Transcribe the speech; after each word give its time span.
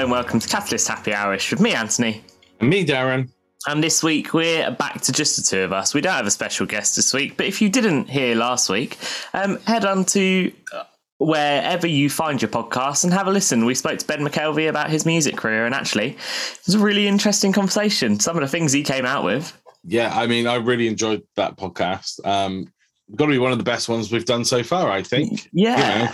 Hello 0.00 0.06
and 0.06 0.12
welcome 0.12 0.40
to 0.40 0.48
Catalyst 0.48 0.88
Happy 0.88 1.10
Hourish 1.10 1.50
with 1.50 1.60
me, 1.60 1.74
Anthony. 1.74 2.24
And 2.58 2.70
me, 2.70 2.86
Darren. 2.86 3.30
And 3.66 3.84
this 3.84 4.02
week 4.02 4.32
we're 4.32 4.70
back 4.70 5.02
to 5.02 5.12
just 5.12 5.36
the 5.36 5.42
two 5.42 5.60
of 5.60 5.74
us. 5.74 5.92
We 5.92 6.00
don't 6.00 6.14
have 6.14 6.26
a 6.26 6.30
special 6.30 6.64
guest 6.64 6.96
this 6.96 7.12
week, 7.12 7.36
but 7.36 7.44
if 7.44 7.60
you 7.60 7.68
didn't 7.68 8.08
hear 8.08 8.34
last 8.34 8.70
week, 8.70 8.96
um, 9.34 9.58
head 9.66 9.84
on 9.84 10.06
to 10.06 10.50
uh, 10.72 10.84
wherever 11.18 11.86
you 11.86 12.08
find 12.08 12.40
your 12.40 12.48
podcast 12.48 13.04
and 13.04 13.12
have 13.12 13.26
a 13.26 13.30
listen. 13.30 13.66
We 13.66 13.74
spoke 13.74 13.98
to 13.98 14.06
Ben 14.06 14.20
McKelvey 14.20 14.70
about 14.70 14.88
his 14.88 15.04
music 15.04 15.36
career, 15.36 15.66
and 15.66 15.74
actually, 15.74 16.12
it 16.12 16.60
was 16.64 16.76
a 16.76 16.78
really 16.78 17.06
interesting 17.06 17.52
conversation. 17.52 18.18
Some 18.20 18.38
of 18.38 18.40
the 18.40 18.48
things 18.48 18.72
he 18.72 18.82
came 18.82 19.04
out 19.04 19.22
with. 19.22 19.54
Yeah, 19.84 20.18
I 20.18 20.26
mean, 20.26 20.46
I 20.46 20.54
really 20.54 20.88
enjoyed 20.88 21.24
that 21.36 21.58
podcast. 21.58 22.26
Um, 22.26 22.72
got 23.16 23.26
to 23.26 23.32
be 23.32 23.38
one 23.38 23.52
of 23.52 23.58
the 23.58 23.64
best 23.64 23.86
ones 23.86 24.10
we've 24.10 24.24
done 24.24 24.46
so 24.46 24.62
far, 24.62 24.90
I 24.90 25.02
think. 25.02 25.50
Yeah. 25.52 25.76
You 25.76 26.04
know, 26.06 26.12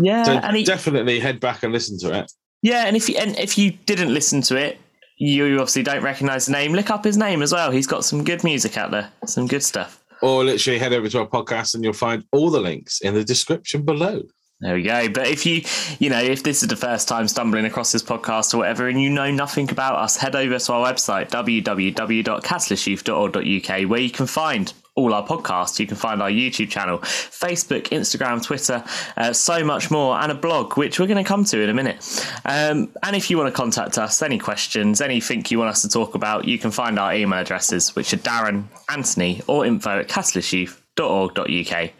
Yeah, 0.00 0.22
so 0.22 0.32
and 0.34 0.56
he, 0.56 0.62
definitely 0.62 1.18
head 1.18 1.40
back 1.40 1.64
and 1.64 1.72
listen 1.72 1.98
to 1.98 2.16
it. 2.16 2.32
Yeah, 2.62 2.86
and 2.86 2.96
if 2.96 3.08
you 3.08 3.16
and 3.16 3.36
if 3.38 3.56
you 3.56 3.72
didn't 3.86 4.12
listen 4.12 4.40
to 4.42 4.56
it, 4.56 4.78
you 5.16 5.54
obviously 5.54 5.82
don't 5.82 6.02
recognise 6.02 6.46
the 6.46 6.52
name. 6.52 6.72
Look 6.72 6.90
up 6.90 7.04
his 7.04 7.16
name 7.16 7.42
as 7.42 7.52
well. 7.52 7.70
He's 7.70 7.86
got 7.86 8.04
some 8.04 8.24
good 8.24 8.44
music 8.44 8.76
out 8.76 8.90
there, 8.90 9.10
some 9.26 9.46
good 9.46 9.62
stuff. 9.62 10.02
Or 10.22 10.44
literally 10.44 10.78
head 10.78 10.92
over 10.92 11.08
to 11.08 11.20
our 11.20 11.26
podcast 11.26 11.74
and 11.74 11.84
you'll 11.84 11.92
find 11.92 12.24
all 12.32 12.50
the 12.50 12.60
links 12.60 13.00
in 13.00 13.14
the 13.14 13.24
description 13.24 13.82
below. 13.82 14.22
There 14.60 14.74
we 14.74 14.82
go. 14.82 15.08
But 15.08 15.28
if 15.28 15.46
you, 15.46 15.62
you 16.00 16.10
know, 16.10 16.20
if 16.20 16.42
this 16.42 16.64
is 16.64 16.68
the 16.68 16.74
first 16.74 17.06
time 17.06 17.28
stumbling 17.28 17.64
across 17.64 17.92
this 17.92 18.02
podcast 18.02 18.54
or 18.54 18.56
whatever, 18.58 18.88
and 18.88 19.00
you 19.00 19.08
know 19.08 19.30
nothing 19.30 19.70
about 19.70 19.94
us, 19.94 20.16
head 20.16 20.34
over 20.34 20.58
to 20.58 20.72
our 20.72 20.92
website 20.92 21.30
www.catalystyouth.org.uk, 21.30 23.88
where 23.88 24.00
you 24.00 24.10
can 24.10 24.26
find 24.26 24.72
all 24.98 25.14
our 25.14 25.26
podcasts. 25.26 25.78
You 25.78 25.86
can 25.86 25.96
find 25.96 26.20
our 26.20 26.30
YouTube 26.30 26.68
channel, 26.68 26.98
Facebook, 26.98 27.84
Instagram, 27.84 28.42
Twitter, 28.42 28.84
uh, 29.16 29.32
so 29.32 29.64
much 29.64 29.90
more, 29.90 30.18
and 30.18 30.32
a 30.32 30.34
blog, 30.34 30.76
which 30.76 30.98
we're 30.98 31.06
going 31.06 31.22
to 31.22 31.28
come 31.28 31.44
to 31.44 31.60
in 31.62 31.70
a 31.70 31.74
minute. 31.74 31.98
Um, 32.44 32.92
and 33.02 33.14
if 33.14 33.30
you 33.30 33.38
want 33.38 33.54
to 33.54 33.56
contact 33.56 33.96
us, 33.96 34.20
any 34.22 34.38
questions, 34.38 35.00
anything 35.00 35.44
you 35.48 35.58
want 35.58 35.70
us 35.70 35.82
to 35.82 35.88
talk 35.88 36.14
about, 36.14 36.46
you 36.46 36.58
can 36.58 36.70
find 36.70 36.98
our 36.98 37.14
email 37.14 37.38
addresses, 37.38 37.94
which 37.94 38.12
are 38.12 38.18
Darren, 38.18 38.64
Anthony, 38.90 39.40
or 39.46 39.64
info 39.64 40.00
at 40.00 40.08
catalystyouth.org.uk. 40.08 41.90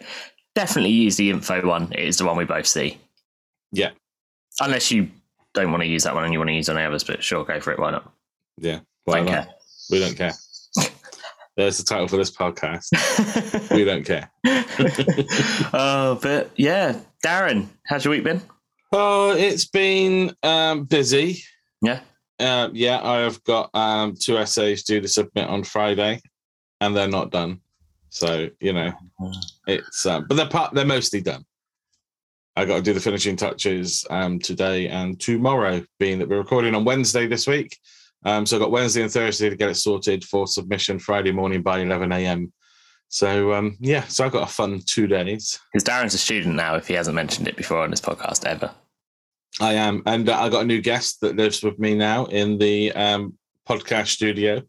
Definitely 0.55 0.91
use 0.91 1.15
the 1.15 1.29
info 1.29 1.65
one. 1.65 1.91
It 1.93 2.03
is 2.03 2.17
the 2.17 2.25
one 2.25 2.37
we 2.37 2.45
both 2.45 2.67
see. 2.67 2.97
Yeah. 3.71 3.91
Unless 4.59 4.91
you 4.91 5.09
don't 5.53 5.71
want 5.71 5.83
to 5.83 5.87
use 5.87 6.03
that 6.03 6.15
one 6.15 6.25
and 6.25 6.33
you 6.33 6.39
want 6.39 6.49
to 6.49 6.53
use 6.53 6.69
any 6.69 6.83
others, 6.83 7.03
but 7.03 7.23
sure, 7.23 7.45
go 7.45 7.59
for 7.61 7.71
it. 7.71 7.79
Why 7.79 7.91
not? 7.91 8.11
Yeah. 8.57 8.79
don't 9.07 9.25
not? 9.25 9.31
care. 9.31 9.47
We 9.89 9.99
don't 9.99 10.15
care. 10.15 10.33
There's 11.59 11.77
the 11.77 11.83
title 11.83 12.07
for 12.07 12.15
this 12.15 12.31
podcast. 12.31 12.89
we 13.75 13.83
don't 13.83 14.05
care. 14.05 14.31
oh, 15.73 16.17
but 16.21 16.51
yeah, 16.55 16.97
Darren, 17.21 17.67
how's 17.85 18.05
your 18.05 18.13
week 18.13 18.23
been? 18.23 18.41
Oh, 18.93 19.31
it's 19.31 19.65
been 19.65 20.33
um, 20.41 20.85
busy. 20.85 21.43
Yeah. 21.81 21.99
Uh, 22.39 22.69
yeah, 22.71 23.01
I 23.03 23.17
have 23.17 23.43
got 23.43 23.71
um, 23.73 24.15
two 24.17 24.37
essays 24.37 24.83
due 24.83 25.01
to 25.01 25.07
submit 25.09 25.49
on 25.49 25.65
Friday, 25.65 26.21
and 26.79 26.95
they're 26.95 27.09
not 27.09 27.29
done. 27.29 27.59
So 28.07 28.47
you 28.61 28.71
know, 28.71 28.93
it's 29.67 30.05
um, 30.05 30.27
but 30.29 30.35
they're 30.35 30.47
part. 30.47 30.73
They're 30.73 30.85
mostly 30.85 31.19
done. 31.19 31.43
I 32.55 32.63
got 32.63 32.77
to 32.77 32.81
do 32.81 32.93
the 32.93 33.01
finishing 33.01 33.35
touches 33.35 34.07
um, 34.09 34.39
today 34.39 34.87
and 34.87 35.19
tomorrow, 35.19 35.83
being 35.99 36.19
that 36.19 36.29
we're 36.29 36.37
recording 36.37 36.73
on 36.73 36.85
Wednesday 36.85 37.27
this 37.27 37.47
week. 37.47 37.77
Um, 38.25 38.45
so 38.45 38.57
I 38.57 38.59
got 38.59 38.71
Wednesday 38.71 39.01
and 39.01 39.11
Thursday 39.11 39.49
to 39.49 39.55
get 39.55 39.69
it 39.69 39.75
sorted 39.75 40.23
for 40.25 40.45
submission 40.47 40.99
Friday 40.99 41.31
morning 41.31 41.61
by 41.61 41.79
11 41.79 42.11
a.m. 42.11 42.51
So 43.07 43.53
um, 43.53 43.77
yeah, 43.79 44.03
so 44.03 44.25
I've 44.25 44.31
got 44.31 44.47
a 44.47 44.51
fun 44.51 44.81
two 44.85 45.07
days. 45.07 45.59
Because 45.73 45.83
Darren's 45.83 46.13
a 46.13 46.17
student 46.17 46.55
now, 46.55 46.75
if 46.75 46.87
he 46.87 46.93
hasn't 46.93 47.15
mentioned 47.15 47.47
it 47.47 47.55
before 47.55 47.79
on 47.79 47.89
this 47.89 48.01
podcast 48.01 48.45
ever. 48.45 48.71
I 49.59 49.73
am, 49.73 50.03
and 50.05 50.29
uh, 50.29 50.39
I 50.39 50.49
got 50.49 50.61
a 50.63 50.67
new 50.67 50.79
guest 50.81 51.21
that 51.21 51.35
lives 51.35 51.63
with 51.63 51.79
me 51.79 51.95
now 51.95 52.25
in 52.25 52.59
the 52.59 52.91
um, 52.93 53.33
podcast 53.67 54.07
studio. 54.07 54.61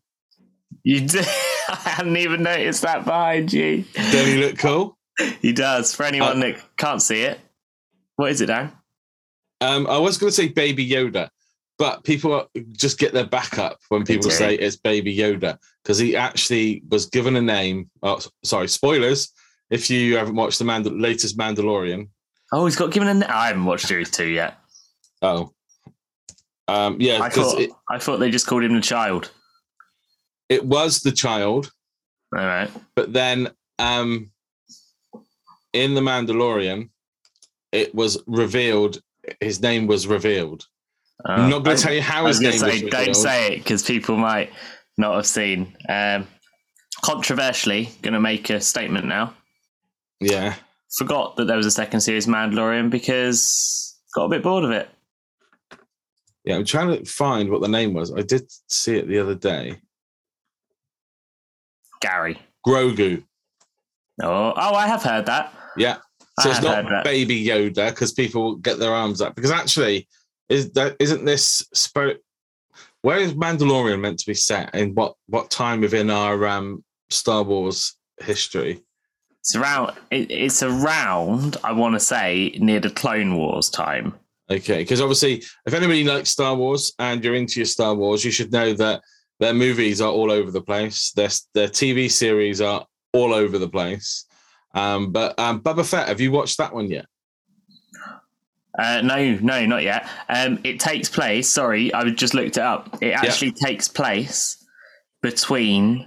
You 0.84 1.00
did. 1.06 1.26
I 1.68 1.74
hadn't 1.74 2.16
even 2.16 2.42
noticed 2.42 2.82
that 2.82 3.04
behind 3.04 3.52
you. 3.52 3.84
Don't 3.94 4.26
he 4.26 4.36
look 4.36 4.58
cool? 4.58 4.96
He 5.42 5.52
does. 5.52 5.94
For 5.94 6.04
anyone 6.04 6.38
Uh, 6.38 6.46
that 6.46 6.76
can't 6.78 7.02
see 7.02 7.22
it, 7.24 7.38
what 8.16 8.30
is 8.30 8.40
it, 8.40 8.48
Darren? 8.48 8.72
Um, 9.60 9.86
I 9.86 9.98
was 9.98 10.16
going 10.16 10.30
to 10.30 10.34
say 10.34 10.48
Baby 10.48 10.88
Yoda, 10.88 11.28
but 11.80 12.04
people 12.04 12.46
just 12.72 12.98
get 12.98 13.14
their 13.14 13.24
back 13.26 13.58
up 13.58 13.78
when 13.88 14.04
people 14.04 14.30
say 14.30 14.54
it's 14.54 14.76
Baby 14.76 15.16
Yoda 15.16 15.56
because 15.82 15.96
he 15.96 16.14
actually 16.14 16.82
was 16.90 17.06
given 17.06 17.36
a 17.36 17.40
name. 17.40 17.88
Oh, 18.02 18.20
sorry, 18.44 18.68
spoilers. 18.68 19.32
If 19.70 19.88
you 19.88 20.18
haven't 20.18 20.34
watched 20.36 20.58
the 20.58 20.66
Mandal- 20.66 21.00
latest 21.00 21.38
Mandalorian, 21.38 22.08
Oh, 22.52 22.66
he's 22.66 22.76
got 22.76 22.90
given 22.92 23.22
a. 23.22 23.26
I 23.26 23.46
haven't 23.46 23.64
watched 23.64 23.86
series 23.86 24.10
two 24.10 24.26
yet. 24.26 24.58
oh, 25.22 25.52
um, 26.68 26.98
yeah, 27.00 27.18
I 27.22 27.28
because 27.30 27.52
thought 27.52 27.60
it, 27.62 27.70
I 27.88 27.98
thought 27.98 28.18
they 28.18 28.30
just 28.30 28.46
called 28.46 28.62
him 28.62 28.74
the 28.74 28.80
child. 28.82 29.30
it 30.50 30.62
was 30.62 31.00
the 31.00 31.12
child, 31.12 31.72
All 32.36 32.44
right. 32.44 32.70
but 32.94 33.12
then 33.14 33.48
um, 33.78 34.30
in 35.72 35.94
the 35.94 36.00
Mandalorian, 36.02 36.90
it 37.72 37.94
was 37.94 38.22
revealed. 38.26 39.00
His 39.40 39.62
name 39.62 39.86
was 39.86 40.06
revealed. 40.06 40.66
I'm 41.26 41.50
not 41.50 41.64
going 41.64 41.76
to 41.76 41.82
tell 41.82 41.92
you 41.92 42.02
how 42.02 42.20
Uh, 42.20 42.24
I 42.24 42.26
was 42.28 42.38
his 42.40 42.42
going 42.42 42.58
to 42.58 42.66
name 42.66 42.78
say, 42.78 42.84
was 42.84 42.90
don't 42.92 43.00
revealed. 43.00 43.16
say 43.16 43.46
it 43.54 43.58
because 43.58 43.82
people 43.82 44.16
might 44.16 44.50
not 44.96 45.14
have 45.16 45.26
seen. 45.26 45.76
Um, 45.88 46.26
controversially, 47.02 47.90
going 48.02 48.14
to 48.14 48.20
make 48.20 48.50
a 48.50 48.60
statement 48.60 49.06
now. 49.06 49.34
Yeah. 50.20 50.54
Forgot 50.96 51.36
that 51.36 51.46
there 51.46 51.56
was 51.56 51.66
a 51.66 51.70
second 51.70 52.00
series 52.00 52.26
Mandalorian 52.26 52.90
because 52.90 53.96
got 54.14 54.24
a 54.24 54.28
bit 54.28 54.42
bored 54.42 54.64
of 54.64 54.70
it. 54.70 54.88
Yeah, 56.44 56.56
I'm 56.56 56.64
trying 56.64 56.96
to 56.98 57.04
find 57.04 57.50
what 57.50 57.60
the 57.60 57.68
name 57.68 57.92
was. 57.92 58.12
I 58.12 58.22
did 58.22 58.50
see 58.68 58.96
it 58.96 59.06
the 59.08 59.18
other 59.18 59.34
day. 59.34 59.80
Gary. 62.00 62.38
Grogu. 62.66 63.22
Oh, 64.22 64.52
oh, 64.56 64.74
I 64.74 64.86
have 64.86 65.02
heard 65.02 65.26
that. 65.26 65.52
Yeah. 65.76 65.98
I 66.38 66.42
So 66.42 66.50
it's 66.50 66.62
not. 66.62 67.04
Baby 67.04 67.44
Yoda 67.44 67.90
because 67.90 68.12
people 68.12 68.56
get 68.56 68.78
their 68.78 68.92
arms 68.92 69.20
up. 69.20 69.34
Because 69.34 69.50
actually, 69.50 70.08
is 70.50 70.72
that 70.72 70.96
isn't 70.98 71.24
this 71.24 71.66
spirit? 71.72 72.22
Where 73.02 73.18
is 73.18 73.32
Mandalorian 73.32 74.00
meant 74.00 74.18
to 74.18 74.26
be 74.26 74.34
set? 74.34 74.74
In 74.74 74.94
what 74.94 75.14
what 75.26 75.50
time 75.50 75.80
within 75.80 76.10
our 76.10 76.46
um, 76.46 76.84
Star 77.08 77.42
Wars 77.42 77.96
history? 78.20 78.82
It's 79.38 79.56
around. 79.56 79.96
It, 80.10 80.30
it's 80.30 80.62
around. 80.62 81.56
I 81.64 81.72
want 81.72 81.94
to 81.94 82.00
say 82.00 82.54
near 82.58 82.80
the 82.80 82.90
Clone 82.90 83.36
Wars 83.36 83.70
time. 83.70 84.12
Okay, 84.50 84.78
because 84.78 85.00
obviously, 85.00 85.44
if 85.64 85.72
anybody 85.72 86.04
likes 86.04 86.30
Star 86.30 86.54
Wars 86.54 86.92
and 86.98 87.24
you're 87.24 87.36
into 87.36 87.60
your 87.60 87.66
Star 87.66 87.94
Wars, 87.94 88.24
you 88.24 88.32
should 88.32 88.52
know 88.52 88.74
that 88.74 89.00
their 89.38 89.54
movies 89.54 90.00
are 90.00 90.10
all 90.10 90.30
over 90.30 90.50
the 90.50 90.60
place. 90.60 91.12
Their 91.12 91.30
their 91.54 91.68
TV 91.68 92.10
series 92.10 92.60
are 92.60 92.84
all 93.12 93.32
over 93.32 93.58
the 93.58 93.68
place. 93.68 94.26
Um, 94.74 95.12
but 95.12 95.38
um, 95.38 95.62
Boba 95.62 95.88
Fett, 95.88 96.08
have 96.08 96.20
you 96.20 96.32
watched 96.32 96.58
that 96.58 96.74
one 96.74 96.90
yet? 96.90 97.06
Uh, 98.78 99.00
no, 99.02 99.34
no, 99.40 99.66
not 99.66 99.82
yet. 99.82 100.08
Um, 100.28 100.60
it 100.64 100.78
takes 100.78 101.08
place. 101.08 101.48
Sorry, 101.48 101.92
I 101.92 102.08
just 102.10 102.34
looked 102.34 102.56
it 102.56 102.62
up. 102.62 102.98
It 103.02 103.12
actually 103.12 103.52
takes 103.52 103.88
place 103.88 104.64
between. 105.22 106.06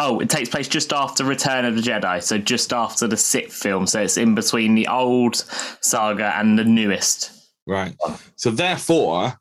Oh, 0.00 0.18
it 0.18 0.28
takes 0.28 0.48
place 0.48 0.66
just 0.66 0.92
after 0.92 1.24
Return 1.24 1.64
of 1.64 1.76
the 1.76 1.80
Jedi, 1.80 2.20
so 2.22 2.38
just 2.38 2.72
after 2.72 3.06
the 3.06 3.16
sixth 3.16 3.62
film. 3.62 3.86
So 3.86 4.00
it's 4.02 4.16
in 4.16 4.34
between 4.34 4.74
the 4.74 4.88
old 4.88 5.36
saga 5.80 6.36
and 6.36 6.58
the 6.58 6.64
newest. 6.64 7.30
Right. 7.68 7.94
So 8.34 8.50
therefore, 8.50 9.32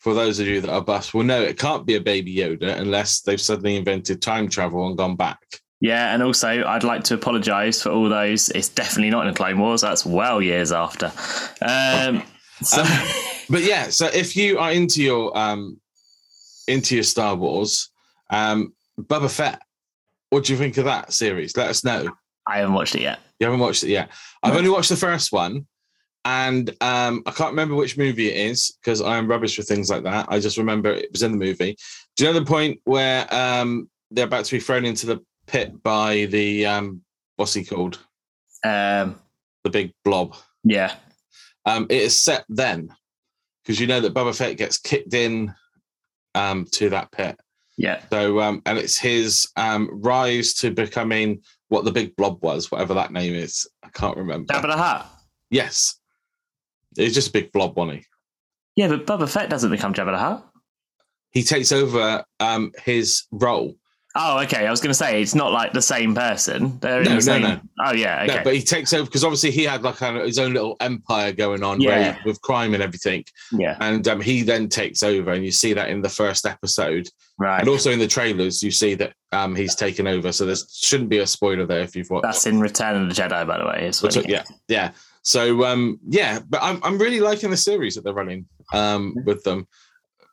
for 0.00 0.12
those 0.12 0.38
of 0.38 0.46
you 0.46 0.60
that 0.60 0.70
are 0.70 0.82
bus, 0.82 1.14
will 1.14 1.22
know 1.22 1.40
it 1.40 1.58
can't 1.58 1.86
be 1.86 1.94
a 1.94 2.00
baby 2.00 2.36
Yoda 2.36 2.78
unless 2.78 3.22
they've 3.22 3.40
suddenly 3.40 3.76
invented 3.76 4.20
time 4.20 4.48
travel 4.48 4.86
and 4.86 4.98
gone 4.98 5.16
back. 5.16 5.38
Yeah, 5.80 6.12
and 6.12 6.22
also 6.22 6.64
I'd 6.64 6.84
like 6.84 7.04
to 7.04 7.14
apologise 7.14 7.82
for 7.82 7.90
all 7.90 8.08
those. 8.08 8.50
It's 8.50 8.68
definitely 8.68 9.10
not 9.10 9.26
in 9.26 9.32
the 9.32 9.36
Clone 9.36 9.58
Wars. 9.58 9.80
That's 9.80 10.04
well 10.04 10.42
years 10.42 10.72
after. 10.72 11.06
Um, 11.62 12.22
so, 12.62 12.82
Um, 12.82 13.08
But 13.48 13.62
yeah, 13.64 13.88
so 13.90 14.06
if 14.06 14.36
you 14.36 14.58
are 14.58 14.70
into 14.72 15.02
your 15.02 15.36
um 15.36 15.80
into 16.68 16.94
your 16.94 17.04
Star 17.04 17.34
Wars, 17.34 17.90
um, 18.30 18.72
Boba 19.00 19.28
Fett, 19.30 19.60
what 20.28 20.44
do 20.44 20.52
you 20.52 20.58
think 20.58 20.76
of 20.76 20.84
that 20.84 21.12
series? 21.12 21.56
Let 21.56 21.68
us 21.70 21.82
know. 21.82 22.10
I 22.46 22.58
haven't 22.58 22.74
watched 22.74 22.94
it 22.94 23.02
yet. 23.02 23.18
You 23.40 23.46
haven't 23.46 23.60
watched 23.60 23.82
it 23.82 23.88
yet. 23.88 24.10
I've 24.42 24.56
only 24.56 24.70
watched 24.70 24.90
the 24.90 24.96
first 24.96 25.32
one, 25.32 25.66
and 26.24 26.70
um, 26.80 27.22
I 27.26 27.32
can't 27.32 27.50
remember 27.50 27.74
which 27.74 27.98
movie 27.98 28.28
it 28.28 28.50
is 28.50 28.76
because 28.80 29.00
I 29.02 29.16
am 29.16 29.26
rubbish 29.26 29.56
for 29.56 29.62
things 29.62 29.90
like 29.90 30.04
that. 30.04 30.26
I 30.28 30.38
just 30.38 30.58
remember 30.58 30.90
it 30.92 31.10
was 31.10 31.22
in 31.22 31.32
the 31.32 31.38
movie. 31.38 31.76
Do 32.16 32.24
you 32.24 32.32
know 32.32 32.38
the 32.38 32.46
point 32.46 32.80
where 32.84 33.26
um, 33.34 33.88
they're 34.10 34.26
about 34.26 34.44
to 34.44 34.52
be 34.52 34.60
thrown 34.60 34.84
into 34.84 35.06
the 35.06 35.20
pit 35.50 35.82
by 35.82 36.26
the 36.26 36.64
um, 36.66 37.02
what's 37.36 37.54
he 37.54 37.64
called? 37.64 37.98
Um, 38.64 39.16
The 39.64 39.70
big 39.70 39.92
blob. 40.04 40.36
yeah, 40.64 40.94
Um, 41.66 41.86
it 41.90 42.02
is 42.02 42.18
set 42.18 42.44
then 42.48 42.90
because 43.62 43.80
you 43.80 43.86
know 43.86 44.00
that 44.00 44.14
Boba 44.14 44.36
Fett 44.36 44.56
gets 44.56 44.78
kicked 44.78 45.14
in 45.14 45.52
um, 46.34 46.66
to 46.72 46.88
that 46.90 47.10
pit. 47.12 47.38
yeah. 47.76 48.02
So, 48.10 48.40
um, 48.40 48.62
and 48.66 48.78
it's 48.78 48.98
his 48.98 49.48
um, 49.56 49.88
rise 49.92 50.54
to 50.54 50.70
becoming 50.70 51.42
what 51.68 51.84
the 51.84 51.92
big 51.92 52.14
blob 52.16 52.42
was, 52.42 52.70
whatever 52.70 52.94
that 52.94 53.12
name 53.12 53.34
is. 53.34 53.68
I 53.82 53.88
can't 53.88 54.16
remember. 54.16 54.52
Jabba 54.52 54.68
the 54.68 54.76
Hutt. 54.76 55.06
Yes. 55.50 55.96
It's 56.96 57.14
just 57.14 57.28
a 57.28 57.32
big 57.32 57.52
blob, 57.52 57.76
wasn't 57.76 57.98
he? 58.00 58.04
Yeah, 58.76 58.88
but 58.88 59.06
Boba 59.06 59.28
Fett 59.28 59.50
doesn't 59.50 59.70
become 59.70 59.92
Jabba 59.94 60.12
the 60.12 60.18
Hutt. 60.18 60.46
He 61.32 61.42
takes 61.42 61.70
over 61.72 62.24
um, 62.40 62.72
his 62.82 63.24
role. 63.30 63.74
Oh, 64.16 64.40
okay. 64.40 64.66
I 64.66 64.70
was 64.70 64.80
going 64.80 64.90
to 64.90 64.94
say 64.94 65.22
it's 65.22 65.36
not 65.36 65.52
like 65.52 65.72
the 65.72 65.80
same 65.82 66.14
person. 66.16 66.78
They're 66.80 66.98
in 66.98 67.04
No, 67.04 67.10
the 67.10 67.14
no, 67.14 67.20
same... 67.20 67.42
no. 67.42 67.60
Oh, 67.84 67.92
yeah. 67.92 68.24
Okay. 68.24 68.36
No, 68.38 68.44
but 68.44 68.54
he 68.54 68.60
takes 68.62 68.92
over 68.92 69.04
because 69.04 69.22
obviously 69.22 69.52
he 69.52 69.62
had 69.62 69.82
like 69.82 69.96
kind 69.96 70.16
of 70.16 70.24
his 70.26 70.38
own 70.38 70.52
little 70.52 70.76
empire 70.80 71.32
going 71.32 71.62
on 71.62 71.80
Yeah. 71.80 72.14
he- 72.14 72.28
with 72.28 72.40
crime 72.42 72.74
and 72.74 72.82
everything. 72.82 73.24
yeah. 73.52 73.76
And 73.80 74.06
um, 74.08 74.20
he 74.20 74.42
then 74.42 74.68
takes 74.68 75.02
over, 75.04 75.30
and 75.32 75.44
you 75.44 75.52
see 75.52 75.72
that 75.74 75.90
in 75.90 76.02
the 76.02 76.08
first 76.08 76.44
episode. 76.44 77.08
Right. 77.38 77.60
And 77.60 77.68
also 77.68 77.90
in 77.92 77.98
the 78.00 78.08
trailers, 78.08 78.62
you 78.62 78.70
see 78.72 78.94
that 78.94 79.12
um, 79.32 79.54
he's 79.54 79.74
taken 79.76 80.06
over. 80.08 80.32
So 80.32 80.44
there 80.44 80.56
shouldn't 80.72 81.08
be 81.08 81.18
a 81.18 81.26
spoiler 81.26 81.64
there 81.64 81.80
if 81.80 81.94
you've 81.94 82.10
watched. 82.10 82.24
That's 82.24 82.46
in 82.46 82.58
Return 82.60 83.00
of 83.00 83.08
the 83.08 83.14
Jedi, 83.22 83.46
by 83.46 83.58
the 83.58 83.64
way. 83.66 83.90
Which- 84.02 84.28
yeah, 84.28 84.42
yeah. 84.68 84.90
So 85.22 85.64
um, 85.66 86.00
yeah, 86.08 86.40
but 86.48 86.60
I'm 86.62 86.80
I'm 86.82 86.98
really 86.98 87.20
liking 87.20 87.50
the 87.50 87.56
series 87.56 87.94
that 87.94 88.04
they're 88.04 88.14
running 88.14 88.46
um, 88.72 89.14
with 89.24 89.44
them. 89.44 89.68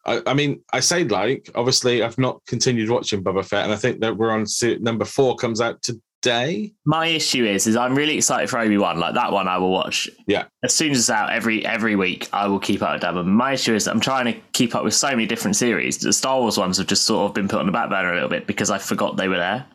I, 0.07 0.21
I 0.25 0.33
mean, 0.33 0.61
I 0.71 0.79
say 0.79 1.03
like. 1.03 1.49
Obviously, 1.53 2.01
I've 2.01 2.17
not 2.17 2.41
continued 2.47 2.89
watching 2.89 3.23
Boba 3.23 3.45
Fett, 3.45 3.65
and 3.65 3.73
I 3.73 3.75
think 3.75 3.99
that 3.99 4.17
we're 4.17 4.31
on 4.31 4.45
number 4.79 5.05
four 5.05 5.35
comes 5.35 5.59
out 5.61 5.81
today. 5.81 6.73
My 6.85 7.07
issue 7.07 7.45
is, 7.45 7.67
is 7.67 7.75
I'm 7.75 7.93
really 7.93 8.17
excited 8.17 8.49
for 8.49 8.59
Obi 8.59 8.77
Wan. 8.77 8.99
Like 8.99 9.13
that 9.15 9.31
one, 9.31 9.47
I 9.47 9.57
will 9.57 9.71
watch. 9.71 10.09
Yeah. 10.25 10.45
As 10.63 10.73
soon 10.73 10.91
as 10.91 10.99
it's 10.99 11.09
out, 11.09 11.31
every 11.31 11.65
every 11.65 11.95
week, 11.95 12.29
I 12.31 12.47
will 12.47 12.59
keep 12.59 12.81
up 12.81 12.93
with 12.93 13.01
that. 13.01 13.13
But 13.13 13.25
my 13.25 13.53
issue 13.53 13.75
is, 13.75 13.87
I'm 13.87 13.99
trying 13.99 14.33
to 14.33 14.39
keep 14.53 14.73
up 14.73 14.83
with 14.83 14.93
so 14.93 15.09
many 15.09 15.25
different 15.25 15.57
series. 15.57 15.97
The 15.97 16.13
Star 16.13 16.39
Wars 16.39 16.57
ones 16.57 16.77
have 16.77 16.87
just 16.87 17.05
sort 17.05 17.29
of 17.29 17.35
been 17.35 17.47
put 17.49 17.59
on 17.59 17.65
the 17.65 17.71
back 17.71 17.89
burner 17.89 18.11
a 18.11 18.15
little 18.15 18.29
bit 18.29 18.47
because 18.47 18.69
I 18.69 18.77
forgot 18.77 19.17
they 19.17 19.27
were 19.27 19.37
there. 19.37 19.65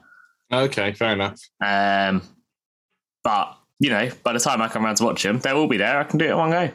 Okay, 0.50 0.92
fair 0.92 1.12
enough. 1.12 1.40
Um, 1.64 2.22
but 3.22 3.56
you 3.78 3.90
know, 3.90 4.10
by 4.22 4.32
the 4.32 4.40
time 4.40 4.62
I 4.62 4.68
come 4.68 4.84
around 4.84 4.96
to 4.96 5.04
watch 5.04 5.22
them, 5.22 5.40
they'll 5.40 5.58
all 5.58 5.68
be 5.68 5.76
there. 5.76 5.98
I 5.98 6.04
can 6.04 6.18
do 6.18 6.24
it 6.24 6.30
in 6.30 6.38
one 6.38 6.50
go. 6.50 6.70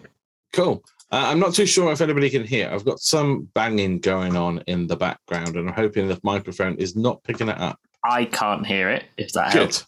Cool. 0.53 0.83
Uh, 1.09 1.23
I'm 1.27 1.39
not 1.39 1.53
too 1.53 1.65
sure 1.65 1.91
if 1.91 2.01
anybody 2.01 2.29
can 2.29 2.43
hear. 2.43 2.69
I've 2.69 2.83
got 2.83 2.99
some 2.99 3.47
banging 3.53 3.99
going 3.99 4.35
on 4.35 4.61
in 4.67 4.87
the 4.87 4.97
background, 4.97 5.55
and 5.55 5.69
I'm 5.69 5.75
hoping 5.75 6.07
the 6.07 6.19
microphone 6.23 6.75
is 6.75 6.95
not 6.95 7.23
picking 7.23 7.47
it 7.47 7.57
up. 7.57 7.79
I 8.03 8.25
can't 8.25 8.65
hear 8.65 8.89
it. 8.89 9.05
If 9.17 9.31
that 9.33 9.53
Good. 9.53 9.59
helps. 9.59 9.85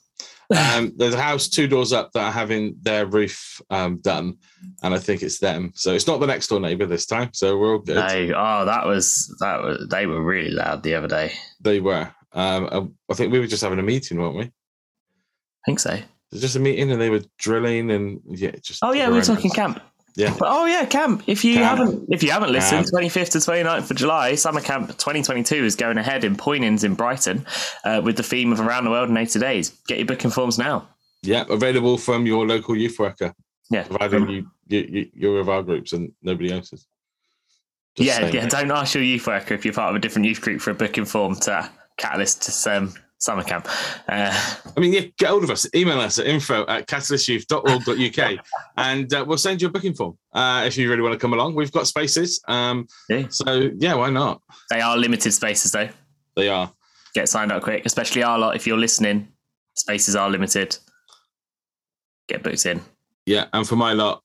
um, 0.58 0.94
there's 0.96 1.14
a 1.14 1.22
house 1.22 1.48
two 1.48 1.68
doors 1.68 1.94
up 1.94 2.12
that 2.14 2.24
are 2.24 2.32
having 2.32 2.76
their 2.82 3.06
roof 3.06 3.62
um, 3.70 3.98
done, 3.98 4.38
and 4.82 4.94
I 4.94 4.98
think 4.98 5.22
it's 5.22 5.40
them. 5.40 5.72
So 5.76 5.94
it's 5.94 6.08
not 6.08 6.20
the 6.20 6.28
next 6.28 6.48
door 6.48 6.60
neighbour 6.60 6.86
this 6.86 7.06
time. 7.06 7.30
So 7.34 7.58
we're 7.58 7.74
all 7.74 7.80
good. 7.80 7.98
No, 7.98 8.34
oh, 8.36 8.66
that 8.66 8.86
was 8.86 9.36
that 9.42 9.62
was. 9.62 9.88
They 9.90 10.08
were 10.08 10.24
really 10.24 10.52
loud 10.52 10.82
the 10.82 10.96
other 10.96 11.08
day. 11.08 11.34
They 11.62 11.80
were. 11.80 12.10
Um, 12.34 12.96
I 13.10 13.14
think 13.14 13.32
we 13.32 13.40
were 13.40 13.48
just 13.48 13.62
having 13.62 13.80
a 13.80 13.84
meeting, 13.84 14.20
weren't 14.20 14.36
we? 14.36 14.44
I 14.44 15.66
think 15.66 15.80
so. 15.80 16.00
was 16.32 16.42
just 16.42 16.56
a 16.56 16.60
meeting, 16.60 16.92
and 16.92 17.00
they 17.00 17.10
were 17.10 17.22
drilling, 17.38 17.92
and 17.92 18.22
yeah, 18.26 18.52
just. 18.64 18.80
Oh 18.84 18.94
yeah, 18.94 19.10
we 19.10 19.16
were 19.16 19.22
talking 19.22 19.52
camp. 19.52 19.82
Yeah. 20.16 20.36
But, 20.38 20.48
oh 20.52 20.66
yeah, 20.66 20.86
camp. 20.86 21.24
If 21.28 21.46
you 21.46 21.56
Camp. 21.56 21.80
haven't, 21.80 22.10
if 22.12 22.24
you 22.24 22.32
haven't 22.32 22.52
listened, 22.52 22.88
twenty 22.88 23.10
fifth 23.10 23.32
to 23.32 23.38
29th 23.40 23.90
of 23.92 23.98
July, 23.98 24.36
summer 24.36 24.62
camp 24.62 24.90
2022 24.90 25.64
is 25.66 25.76
going 25.76 25.98
ahead 25.98 26.24
in 26.24 26.36
Poynings 26.36 26.84
in 26.84 26.96
Brighton, 26.96 27.46
uh, 27.86 28.02
with 28.04 28.18
the 28.18 28.24
theme 28.24 28.52
of 28.52 28.60
around 28.60 28.84
the 28.86 28.90
world 28.90 29.10
in 29.10 29.18
80 29.18 29.40
days. 29.40 29.70
Get 29.88 29.98
your 29.98 30.08
booking 30.08 30.32
forms 30.32 30.58
now. 30.58 30.88
Yeah, 31.22 31.46
available 31.50 31.98
from 31.98 32.26
your 32.26 32.46
local 32.48 32.76
youth 32.76 32.98
worker, 33.00 33.34
Yeah, 33.70 33.84
providing 33.84 34.30
you, 34.30 34.52
you, 34.68 34.80
you 34.90 35.10
you're 35.14 35.38
with 35.40 35.50
our 35.50 35.64
groups 35.64 35.94
and 35.94 36.12
nobody 36.22 36.52
else's. 36.52 36.88
Just 37.96 38.22
yeah, 38.22 38.28
yeah. 38.28 38.48
Don't 38.48 38.72
ask 38.72 38.96
your 38.96 39.04
youth 39.04 39.28
worker 39.28 39.54
if 39.54 39.66
you're 39.66 39.74
part 39.74 39.90
of 39.90 39.96
a 39.96 40.00
different 40.00 40.28
youth 40.28 40.42
group 40.42 40.62
for 40.62 40.72
a 40.72 40.76
booking 40.76 41.06
form 41.06 41.36
to 41.36 41.70
Catalyst 41.98 42.64
to 42.64 42.78
um, 42.78 42.94
summer 43.20 43.44
camp. 43.44 43.68
Uh, 44.08 44.32
I 44.76 44.80
mean, 44.80 44.94
yeah, 44.94 45.02
get 45.18 45.30
hold 45.30 45.44
of 45.44 45.50
us. 45.52 45.68
Email 45.76 46.00
us 46.00 46.18
at 46.20 46.26
info 46.26 46.66
at 46.68 46.88
catalystyouth.org.uk 46.88 48.40
and 48.78 49.14
uh, 49.14 49.26
we'll 49.28 49.38
send 49.38 49.62
you 49.62 49.68
a 49.68 49.72
booking 49.72 49.94
form 49.94 50.18
uh, 50.34 50.64
if 50.66 50.78
you 50.78 50.90
really 50.90 51.02
want 51.02 51.14
to 51.14 51.20
come 51.20 51.34
along. 51.34 51.54
We've 51.56 51.72
got 51.72 51.86
spaces. 51.88 52.42
Um, 52.48 52.88
Yeah. 53.10 53.28
So, 53.30 53.70
yeah, 53.78 53.94
why 53.94 54.10
not? 54.10 54.42
they 54.70 54.82
are 54.82 54.98
limited 54.98 55.34
spaces 55.34 55.72
though. 55.72 55.90
They 56.36 56.50
are. 56.50 56.72
Get 57.14 57.28
signed 57.28 57.52
up 57.52 57.62
quick, 57.64 57.86
especially 57.86 58.24
our 58.24 58.40
lot. 58.40 58.56
If 58.56 58.66
you're 58.66 58.78
listening, 58.78 59.28
spaces 59.76 60.16
are 60.16 60.30
limited. 60.30 60.78
Get 62.28 62.44
booked 62.44 62.66
in. 62.66 62.82
Yeah. 63.26 63.46
And 63.52 63.68
for 63.68 63.76
my 63.76 63.94
lot, 63.94 64.24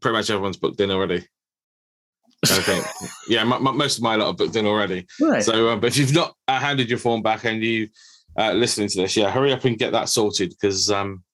pretty 0.00 0.16
much 0.16 0.28
everyone's 0.28 0.56
booked 0.56 0.80
in 0.80 0.90
already. 0.90 1.26
I 2.44 2.60
think. 2.60 2.84
yeah, 3.28 3.40
m- 3.40 3.52
m- 3.52 3.76
most 3.76 3.96
of 3.98 4.02
my 4.04 4.14
lot 4.16 4.28
are 4.28 4.34
booked 4.34 4.56
in 4.56 4.66
already. 4.66 5.06
Right. 5.20 5.42
So, 5.42 5.68
uh, 5.70 5.76
but 5.76 5.88
if 5.88 5.96
you've 5.96 6.14
not 6.14 6.34
uh, 6.48 6.58
handed 6.60 6.88
your 6.88 6.98
form 6.98 7.22
back 7.22 7.44
and 7.44 7.62
you 7.62 7.88
uh, 8.38 8.52
listening 8.52 8.88
to 8.88 8.98
this, 9.02 9.16
yeah, 9.16 9.30
hurry 9.30 9.52
up 9.52 9.64
and 9.64 9.78
get 9.78 9.92
that 9.92 10.08
sorted 10.08 10.50
because, 10.50 10.90
um, 10.90 11.24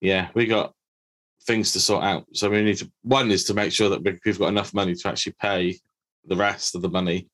yeah, 0.00 0.28
we 0.34 0.46
got 0.46 0.72
things 1.46 1.72
to 1.72 1.80
sort 1.80 2.02
out. 2.02 2.24
So 2.32 2.50
we 2.50 2.62
need 2.62 2.78
to. 2.78 2.90
One 3.02 3.30
is 3.30 3.44
to 3.44 3.54
make 3.54 3.72
sure 3.72 3.88
that 3.90 4.02
we- 4.02 4.18
we've 4.24 4.38
got 4.38 4.48
enough 4.48 4.74
money 4.74 4.94
to 4.94 5.08
actually 5.08 5.34
pay 5.40 5.78
the 6.24 6.36
rest 6.36 6.74
of 6.74 6.82
the 6.82 6.88
money 6.88 7.28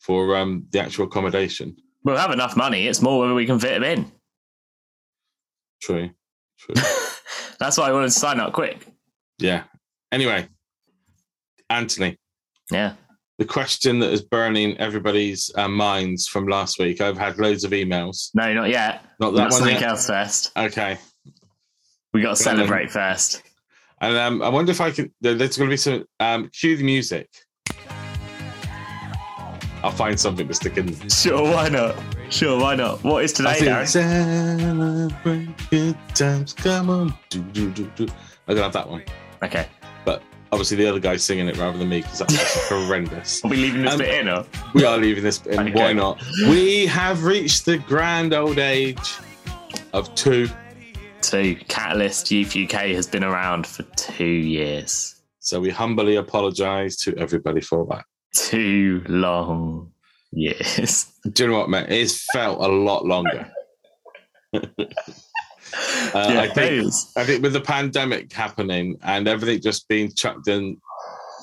for 0.00 0.36
um, 0.36 0.66
the 0.70 0.80
actual 0.80 1.06
accommodation. 1.06 1.74
We'll 2.02 2.16
have 2.18 2.32
enough 2.32 2.56
money. 2.56 2.86
It's 2.88 3.00
more 3.00 3.20
whether 3.20 3.32
we 3.34 3.46
can 3.46 3.58
fit 3.58 3.72
them 3.80 3.84
in. 3.84 4.12
True. 5.80 6.10
True. 6.58 6.74
That's 7.58 7.78
why 7.78 7.88
I 7.88 7.92
wanted 7.92 8.06
to 8.08 8.10
sign 8.12 8.40
up 8.40 8.52
quick. 8.52 8.86
yeah. 9.38 9.64
Anyway, 10.12 10.46
Anthony, 11.70 12.18
Yeah. 12.70 12.94
the 13.38 13.44
question 13.44 13.98
that 14.00 14.10
is 14.12 14.22
burning 14.22 14.76
everybody's 14.78 15.50
uh, 15.56 15.68
minds 15.68 16.26
from 16.28 16.46
last 16.46 16.78
week. 16.78 17.00
I've 17.00 17.18
had 17.18 17.38
loads 17.38 17.64
of 17.64 17.72
emails. 17.72 18.30
No, 18.34 18.52
not 18.54 18.70
yet. 18.70 19.04
Not 19.20 19.34
that 19.34 19.42
one 19.42 19.52
something 19.52 19.74
yet. 19.74 19.82
else 19.82 20.06
first. 20.06 20.52
Okay. 20.56 20.98
We 22.12 22.22
got 22.22 22.36
to 22.36 22.44
Go 22.44 22.50
on 22.50 22.56
then. 22.56 22.66
celebrate 22.66 22.90
first. 22.90 23.42
And 24.00 24.16
um, 24.16 24.42
I 24.42 24.48
wonder 24.48 24.70
if 24.70 24.80
I 24.80 24.90
can. 24.90 25.12
There's 25.20 25.56
going 25.56 25.68
to 25.68 25.72
be 25.72 25.76
some. 25.76 26.04
Um, 26.20 26.48
cue 26.50 26.76
the 26.76 26.84
music. 26.84 27.28
I'll 29.82 29.90
find 29.90 30.18
something 30.18 30.48
to 30.48 30.54
stick 30.54 30.76
in. 30.78 31.08
Sure, 31.10 31.42
why 31.42 31.68
not? 31.68 31.94
Sure, 32.30 32.58
why 32.58 32.74
not? 32.74 33.02
What 33.04 33.22
is 33.24 33.32
today, 33.34 33.50
I 33.50 33.58
Darren? 33.84 33.86
celebrate 33.86 35.70
good 35.70 35.96
times. 36.14 36.52
Come 36.54 36.88
on, 36.90 37.14
do 37.28 37.42
do 37.42 37.70
do 37.70 37.90
do. 37.96 38.04
I'm 38.48 38.54
gonna 38.54 38.62
have 38.62 38.72
that 38.72 38.88
one. 38.88 39.02
Okay. 39.42 39.66
Obviously, 40.54 40.76
the 40.76 40.86
other 40.88 41.00
guy's 41.00 41.24
singing 41.24 41.48
it 41.48 41.56
rather 41.56 41.76
than 41.76 41.88
me 41.88 42.00
because 42.00 42.20
that's 42.20 42.68
horrendous. 42.68 43.44
Are 43.44 43.48
we 43.48 43.56
leaving 43.56 43.82
this 43.82 43.92
Um, 43.94 43.98
bit 43.98 44.20
in 44.20 44.28
or? 44.28 44.46
We 44.72 44.84
are 44.84 44.96
leaving 44.96 45.24
this, 45.24 45.42
and 45.46 45.68
Okay. 45.68 45.72
why 45.74 45.92
not? 45.92 46.22
We 46.48 46.86
have 46.86 47.24
reached 47.24 47.64
the 47.64 47.78
grand 47.78 48.32
old 48.32 48.60
age 48.60 49.16
of 49.92 50.14
two. 50.14 50.48
Two. 51.22 51.56
Catalyst 51.66 52.30
Youth 52.30 52.54
UK 52.56 52.90
has 52.92 53.08
been 53.08 53.24
around 53.24 53.66
for 53.66 53.82
two 53.96 54.24
years. 54.24 55.16
So 55.40 55.58
we 55.60 55.70
humbly 55.70 56.14
apologise 56.16 56.96
to 56.98 57.16
everybody 57.18 57.60
for 57.60 57.84
that. 57.90 58.04
Two 58.32 59.02
long 59.08 59.90
years. 60.30 61.06
Do 61.32 61.42
you 61.42 61.50
know 61.50 61.58
what, 61.58 61.68
mate? 61.68 61.86
It's 61.88 62.24
felt 62.32 62.60
a 62.60 62.68
lot 62.68 63.04
longer. 63.06 63.50
Uh, 66.14 66.30
yeah, 66.32 66.40
I 66.42 66.48
think. 66.48 66.92
I 67.16 67.24
think 67.24 67.42
with 67.42 67.52
the 67.54 67.60
pandemic 67.60 68.32
happening 68.32 68.96
and 69.02 69.26
everything 69.26 69.60
just 69.60 69.88
being 69.88 70.12
chucked 70.12 70.48
in 70.48 70.76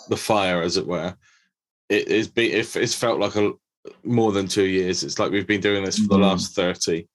the 0.09 0.17
fire, 0.17 0.61
as 0.61 0.77
it 0.77 0.85
were, 0.88 1.15
it 1.89 2.07
is 2.07 2.27
be 2.27 2.51
it, 2.53 2.75
it's 2.75 2.95
felt 2.95 3.19
like 3.19 3.35
a 3.35 3.51
more 4.03 4.31
than 4.31 4.47
two 4.47 4.63
years. 4.65 5.03
It's 5.03 5.19
like 5.19 5.31
we've 5.31 5.47
been 5.47 5.61
doing 5.61 5.83
this 5.83 5.97
for 6.00 6.07
the 6.09 6.17
Mhm. 6.17 6.21
last 6.21 6.55
thirty. 6.55 7.07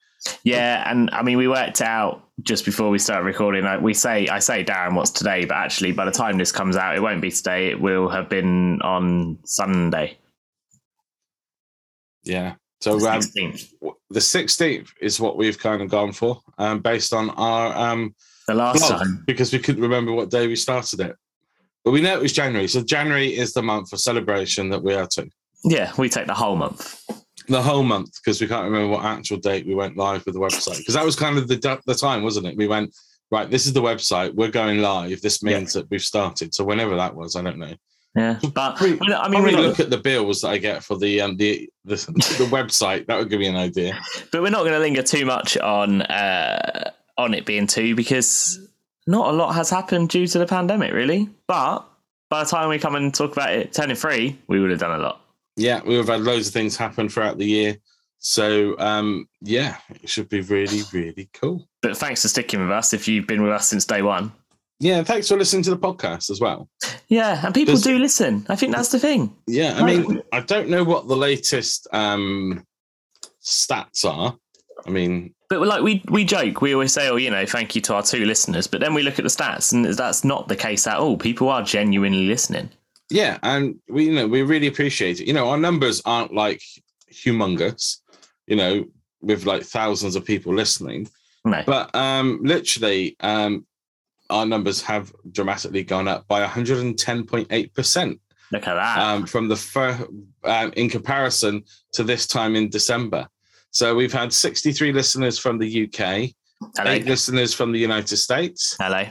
Yeah, 0.43 0.91
and 0.91 1.09
I 1.13 1.23
mean, 1.23 1.39
we 1.39 1.47
worked 1.47 1.81
out 1.81 2.25
just 2.43 2.65
before 2.65 2.91
we 2.91 2.99
start 2.99 3.23
recording. 3.25 3.65
Like 3.65 3.81
we 3.81 3.95
say, 3.95 4.27
I 4.29 4.41
say, 4.41 4.65
Darren, 4.65 4.95
what's 4.97 5.11
today? 5.11 5.45
But 5.45 5.57
actually, 5.59 5.93
by 5.93 6.05
the 6.05 6.11
time 6.11 6.37
this 6.37 6.51
comes 6.51 6.77
out, 6.77 6.97
it 6.97 7.01
won't 7.01 7.23
be 7.23 7.31
today. 7.31 7.69
It 7.69 7.81
will 7.81 8.09
have 8.09 8.29
been 8.29 8.81
on 8.83 9.39
Sunday, 9.45 10.19
Yeah. 12.25 12.55
So 12.81 12.95
um, 12.95 13.21
16th. 13.21 13.73
the 14.11 14.21
sixteenth 14.21 14.93
is 15.01 15.19
what 15.19 15.37
we've 15.37 15.59
kind 15.59 15.83
of 15.83 15.89
gone 15.89 16.13
for, 16.13 16.41
um, 16.59 16.81
based 16.81 17.13
on 17.13 17.31
our 17.31 17.75
um, 17.75 18.15
the 18.47 18.55
last 18.55 18.79
blog, 18.79 19.01
time. 19.01 19.25
because 19.27 19.53
we 19.53 19.59
couldn't 19.59 19.83
remember 19.83 20.13
what 20.13 20.31
day 20.31 20.47
we 20.47 20.57
started 20.57 21.01
it. 21.01 21.17
But 21.85 21.93
we 21.93 22.01
know 22.01 22.15
it 22.15 22.23
was 22.23 22.33
January. 22.33 22.69
So 22.69 22.83
January 22.83 23.29
is 23.29 23.53
the 23.53 23.63
month 23.63 23.91
for 23.91 23.97
celebration 23.97 24.69
that 24.71 24.83
we 24.83 24.95
are 24.95 25.07
to. 25.13 25.29
Yeah, 25.65 25.93
we 25.97 26.09
take 26.09 26.27
the 26.27 26.35
whole 26.35 26.57
month. 26.57 27.03
The 27.49 27.63
whole 27.63 27.85
month 27.85 28.11
because 28.17 28.41
we 28.41 28.49
can't 28.49 28.65
remember 28.65 28.89
what 28.89 29.05
actual 29.05 29.37
date 29.37 29.67
we 29.67 29.75
went 29.75 29.97
live 29.97 30.27
with 30.27 30.35
the 30.35 30.41
website 30.41 30.79
because 30.79 30.95
that 30.95 31.05
was 31.05 31.15
kind 31.17 31.39
of 31.39 31.47
the 31.47 31.81
the 31.87 31.95
time, 31.95 32.23
wasn't 32.23 32.47
it? 32.47 32.57
We 32.57 32.67
went 32.67 32.95
right. 33.31 33.49
This 33.49 33.67
is 33.67 33.73
the 33.73 33.83
website. 33.83 34.35
We're 34.35 34.51
going 34.51 34.81
live. 34.81 35.23
This 35.23 35.43
means 35.43 35.73
that 35.75 35.89
we've 35.91 36.03
started. 36.03 36.55
So 36.55 36.65
whenever 36.65 36.97
that 36.97 37.15
was, 37.15 37.37
I 37.37 37.43
don't 37.43 37.59
know. 37.59 37.75
Yeah, 38.17 38.39
but 38.55 38.81
I 38.81 38.87
mean, 38.87 38.99
Probably 38.99 39.41
we're 39.41 39.61
look 39.61 39.79
at 39.79 39.91
the 39.91 39.99
bills 39.99 40.41
that 40.41 40.49
I 40.49 40.57
get 40.57 40.83
for 40.83 40.97
the 40.97 41.21
um 41.21 41.37
the 41.37 41.69
the, 41.85 41.97
the 41.97 42.49
website. 42.51 43.07
That 43.07 43.19
would 43.19 43.29
give 43.29 43.41
me 43.41 43.47
an 43.47 43.57
idea. 43.57 43.99
but 44.33 44.41
we're 44.41 44.51
not 44.51 44.61
going 44.61 44.73
to 44.73 44.79
linger 44.79 45.03
too 45.03 45.27
much 45.27 45.59
on 45.59 46.01
uh, 46.01 46.91
on 47.19 47.35
it 47.35 47.45
being 47.45 47.67
two 47.67 47.95
because 47.95 48.59
not 49.07 49.29
a 49.29 49.37
lot 49.37 49.55
has 49.55 49.69
happened 49.69 50.09
due 50.09 50.27
to 50.27 50.39
the 50.39 50.47
pandemic, 50.47 50.95
really. 50.95 51.29
But 51.47 51.87
by 52.31 52.43
the 52.43 52.49
time 52.49 52.71
we 52.71 52.79
come 52.79 52.95
and 52.95 53.15
talk 53.15 53.33
about 53.33 53.53
it 53.53 53.75
turning 53.75 53.97
three, 53.97 54.39
we 54.49 54.61
would 54.61 54.71
have 54.71 54.81
done 54.81 54.99
a 54.99 55.03
lot. 55.03 55.21
Yeah, 55.57 55.83
we've 55.85 56.09
had 56.09 56.23
loads 56.23 56.49
of 56.49 56.55
things 56.55 56.75
happen 56.75 57.11
throughout 57.11 57.37
the 57.37 57.47
year. 57.47 57.77
So 58.19 58.79
um 58.79 59.29
yeah, 59.43 59.77
it 60.03 60.09
should 60.09 60.31
be 60.31 60.41
really 60.41 60.81
really 60.91 61.29
cool. 61.35 61.69
But 61.83 61.99
thanks 61.99 62.23
for 62.23 62.29
sticking 62.29 62.61
with 62.61 62.71
us. 62.71 62.95
If 62.95 63.09
you've 63.09 63.27
been 63.27 63.43
with 63.43 63.53
us 63.53 63.69
since 63.69 63.85
day 63.85 64.01
one, 64.01 64.33
Yeah, 64.79 65.03
thanks 65.05 65.29
for 65.29 65.37
listening 65.39 65.63
to 65.65 65.71
the 65.71 65.79
podcast 65.79 66.31
as 66.31 66.41
well. 66.41 66.69
Yeah, 67.09 67.41
and 67.45 67.55
people 67.55 67.77
do 67.77 67.99
listen. 67.99 68.45
I 68.49 68.57
think 68.57 68.75
that's 68.75 68.91
the 68.91 68.99
thing. 68.99 69.35
Yeah, 69.47 69.75
I 69.77 69.83
mean, 69.85 70.23
I 70.33 70.41
don't 70.41 70.69
know 70.69 70.85
what 70.85 71.09
the 71.09 71.17
latest 71.17 71.89
um, 71.93 72.65
stats 73.43 74.05
are. 74.05 74.37
I 74.87 74.91
mean, 74.91 75.35
But 75.49 75.67
like 75.67 75.83
we 75.83 76.03
we 76.09 76.25
joke, 76.25 76.61
we 76.61 76.75
always 76.75 76.93
say, 76.93 77.09
"Oh, 77.09 77.17
you 77.17 77.31
know, 77.31 77.47
thank 77.47 77.75
you 77.75 77.81
to 77.83 77.95
our 77.95 78.03
two 78.03 78.25
listeners." 78.27 78.67
But 78.67 78.81
then 78.81 78.93
we 78.95 79.03
look 79.03 79.19
at 79.19 79.23
the 79.23 79.31
stats, 79.31 79.73
and 79.73 79.85
that's 79.87 80.25
not 80.25 80.49
the 80.49 80.57
case 80.57 80.87
at 80.87 80.99
all. 80.99 81.17
People 81.17 81.49
are 81.49 81.63
genuinely 81.63 82.27
listening. 82.27 82.69
yeah, 83.11 83.39
and 83.43 83.77
we 83.89 84.05
you 84.05 84.15
know 84.15 84.29
we 84.29 84.43
really 84.43 84.67
appreciate 84.67 85.21
it. 85.21 85.27
You 85.27 85.33
know, 85.33 85.49
our 85.49 85.57
numbers 85.59 86.03
aren't 86.05 86.35
like 86.35 86.61
humongous. 87.11 87.99
You 88.47 88.57
know, 88.57 88.85
with 89.23 89.47
like 89.47 89.63
thousands 89.65 90.15
of 90.17 90.25
people 90.25 90.55
listening, 90.55 91.09
No, 91.45 91.63
but 91.67 91.93
um, 91.97 92.41
literally, 92.43 93.17
um, 93.21 93.67
our 94.31 94.47
numbers 94.47 94.83
have 94.83 95.13
dramatically 95.33 95.83
gone 95.85 96.09
up 96.09 96.27
by 96.29 96.45
110.8 96.47 97.75
percent. 97.75 98.21
look 98.53 98.67
at 98.67 98.75
that. 98.75 98.99
um, 98.99 99.27
from 99.27 99.49
the 99.49 99.57
first, 99.57 100.03
um, 100.45 100.73
in 100.77 100.89
comparison 100.89 101.63
to 101.93 102.03
this 102.05 102.27
time 102.27 102.57
in 102.57 102.69
December. 102.69 103.27
So 103.71 103.95
we've 103.95 104.13
had 104.13 104.33
63 104.33 104.93
listeners 104.93 105.39
from 105.39 105.59
the 105.59 105.85
UK, 105.85 106.31
Hello, 106.77 106.91
eight 106.91 107.05
listeners 107.05 107.53
from 107.53 107.73
the 107.73 107.79
United 107.79 108.17
States. 108.17 108.77
hello. 108.81 109.05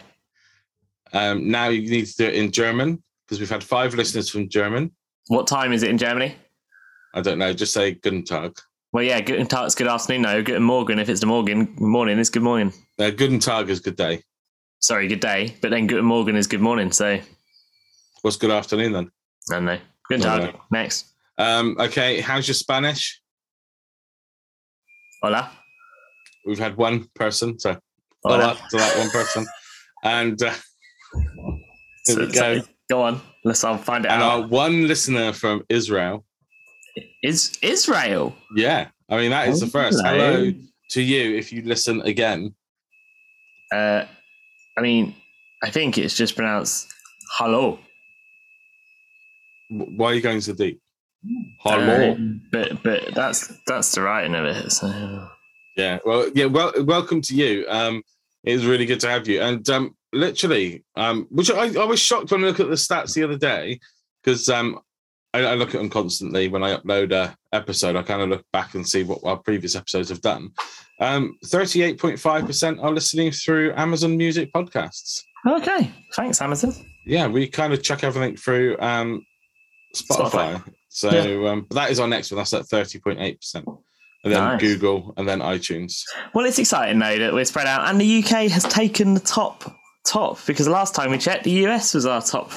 Um, 1.14 1.50
now 1.50 1.68
you 1.70 1.90
need 1.90 2.08
to 2.08 2.16
do 2.18 2.26
it 2.26 2.34
in 2.36 2.52
German 2.52 3.02
because 3.26 3.40
we've 3.40 3.50
had 3.50 3.64
five 3.64 3.94
listeners 3.94 4.30
from 4.30 4.50
German. 4.50 4.92
What 5.28 5.48
time 5.48 5.72
is 5.72 5.84
it 5.84 5.90
in 5.90 5.98
Germany? 5.98 6.36
I 7.14 7.22
don't 7.22 7.38
know, 7.40 7.54
just 7.54 7.74
say 7.74 7.94
Guten 7.94 8.24
Tag. 8.24 8.58
Well, 8.92 9.04
yeah, 9.04 9.20
guten 9.22 9.46
Tag, 9.48 9.66
it's 9.66 9.76
good 9.76 9.88
afternoon. 9.88 10.22
No, 10.24 10.42
guten 10.42 10.64
Morgen. 10.64 11.00
If 11.00 11.10
it's 11.10 11.20
the 11.20 11.26
Morgen 11.28 11.74
morning, 11.78 12.18
it's 12.18 12.30
good 12.30 12.44
morning. 12.44 12.72
Uh, 12.98 13.10
Guten 13.10 13.40
Tag 13.40 13.70
is 13.70 13.80
good 13.82 13.98
day. 13.98 14.24
Sorry, 14.86 15.08
good 15.08 15.20
day. 15.20 15.56
But 15.62 15.72
then 15.72 15.88
guten 15.88 16.06
Morgen 16.06 16.36
is 16.36 16.46
good 16.46 16.62
morning. 16.62 16.92
So 16.92 17.20
What's 18.22 18.38
good 18.38 18.52
afternoon 18.52 18.92
then? 18.92 19.10
don't 19.50 19.66
know. 19.66 19.80
Guten 20.08 20.22
No, 20.28 20.38
Tag. 20.38 20.56
Next. 20.70 21.08
Um, 21.40 21.76
okay, 21.80 22.22
how's 22.22 22.48
your 22.48 22.54
Spanish? 22.54 23.20
Hola. 25.24 25.50
We've 26.46 26.60
had 26.60 26.78
one 26.78 27.10
person, 27.16 27.58
so 27.58 27.76
Hola. 28.24 28.54
hola 28.54 28.68
to 28.70 28.78
that 28.78 28.98
one 29.00 29.10
person. 29.10 29.48
And 30.04 30.40
uh, 30.44 30.54
So- 32.04 32.28
go. 32.28 32.32
so- 32.32 32.62
go 32.88 33.02
on. 33.02 33.22
Let's. 33.44 33.64
I'll 33.64 33.80
find 33.80 34.06
it 34.06 34.12
And 34.12 34.22
out. 34.22 34.42
our 34.44 34.48
one 34.48 34.88
listener 34.88 35.34
from 35.34 35.64
Israel. 35.68 36.26
Is 37.24 37.58
Israel? 37.64 38.36
Yeah, 38.56 38.90
I 39.10 39.18
mean 39.18 39.32
that 39.32 39.48
is 39.48 39.62
the 39.62 39.66
first. 39.68 40.00
Hello. 40.06 40.36
Hello 40.36 40.54
to 40.92 41.02
you 41.02 41.36
if 41.36 41.52
you 41.52 41.64
listen 41.64 42.02
again. 42.02 42.54
Uh, 43.74 44.06
I 44.78 44.82
mean, 44.82 45.16
I 45.64 45.70
think 45.70 45.98
it's 45.98 46.16
just 46.16 46.36
pronounced 46.36 46.94
hello. 47.38 47.80
Why 49.70 50.12
are 50.12 50.14
you 50.14 50.22
going 50.22 50.42
so 50.42 50.54
deep? 50.54 50.82
Hello. 51.60 52.12
Uh, 52.12 52.18
but 52.52 52.84
but 52.84 53.16
that's 53.16 53.52
that's 53.66 53.94
the 53.94 54.02
writing 54.02 54.36
of 54.36 54.46
it. 54.46 54.72
So 54.72 55.28
yeah. 55.76 56.00
Well, 56.06 56.30
yeah. 56.36 56.46
Well, 56.46 56.74
welcome 56.84 57.22
to 57.22 57.36
you. 57.36 57.66
Um, 57.68 58.04
it 58.44 58.54
is 58.54 58.66
really 58.66 58.86
good 58.86 59.00
to 59.00 59.10
have 59.10 59.28
you. 59.28 59.42
And 59.42 59.68
um, 59.70 59.96
literally, 60.14 60.84
um, 60.96 61.28
which 61.32 61.50
I, 61.50 61.74
I 61.80 61.86
was 61.86 62.00
shocked 62.00 62.32
when 62.32 62.44
I 62.44 62.48
looked 62.48 62.60
at 62.60 62.70
the 62.70 62.76
stats 62.76 63.14
the 63.14 63.24
other 63.24 63.38
day 63.38 63.80
because 64.24 64.50
um, 64.50 64.80
I, 65.34 65.44
I 65.44 65.54
look 65.56 65.74
at 65.74 65.80
them 65.80 65.90
constantly 65.90 66.48
when 66.48 66.64
I 66.64 66.76
upload 66.76 67.12
a 67.12 67.36
episode. 67.56 67.96
I 67.96 68.04
kind 68.04 68.22
of 68.22 68.30
look 68.30 68.46
back 68.54 68.76
and 68.76 68.88
see 68.88 69.04
what 69.04 69.20
our 69.24 69.38
previous 69.38 69.76
episodes 69.76 70.10
have 70.10 70.22
done. 70.22 70.52
Um, 71.00 71.38
thirty-eight 71.46 72.00
point 72.00 72.20
five 72.20 72.46
percent 72.46 72.80
are 72.80 72.92
listening 72.92 73.32
through 73.32 73.74
Amazon 73.76 74.16
Music 74.18 74.52
podcasts. 74.54 75.22
okay, 75.48 75.92
thanks 76.16 76.42
Amazon. 76.42 76.74
yeah, 77.06 77.28
we 77.28 77.48
kind 77.48 77.74
of 77.74 77.82
chuck 77.84 78.04
everything 78.04 78.36
through 78.38 78.78
um, 78.80 79.26
Spotify. 79.96 80.64
So 80.90 81.48
um, 81.48 81.68
that 81.72 81.92
is 81.92 82.00
our 82.00 82.08
next 82.08 82.32
one. 82.32 82.38
That's 82.38 82.54
at 82.54 82.66
thirty 82.68 83.00
point 83.00 83.20
eight 83.20 83.42
percent, 83.42 83.66
and 84.24 84.34
then 84.34 84.40
Nice. 84.44 84.62
Google, 84.62 85.14
and 85.18 85.28
then 85.28 85.40
iTunes. 85.40 86.04
Well, 86.34 86.46
it's 86.46 86.60
exciting 86.60 87.00
though 87.00 87.18
that 87.20 87.34
we're 87.34 87.46
spread 87.46 87.68
out, 87.68 87.90
and 87.90 88.00
the 88.00 88.20
UK 88.24 88.50
has 88.52 88.64
taken 88.64 89.14
the 89.14 89.20
top 89.20 89.76
top 90.06 90.40
because 90.46 90.68
last 90.68 90.96
time 90.96 91.12
we 91.12 91.18
checked, 91.18 91.44
the 91.44 91.66
US 91.68 91.94
was 91.94 92.06
our 92.06 92.22
top. 92.22 92.52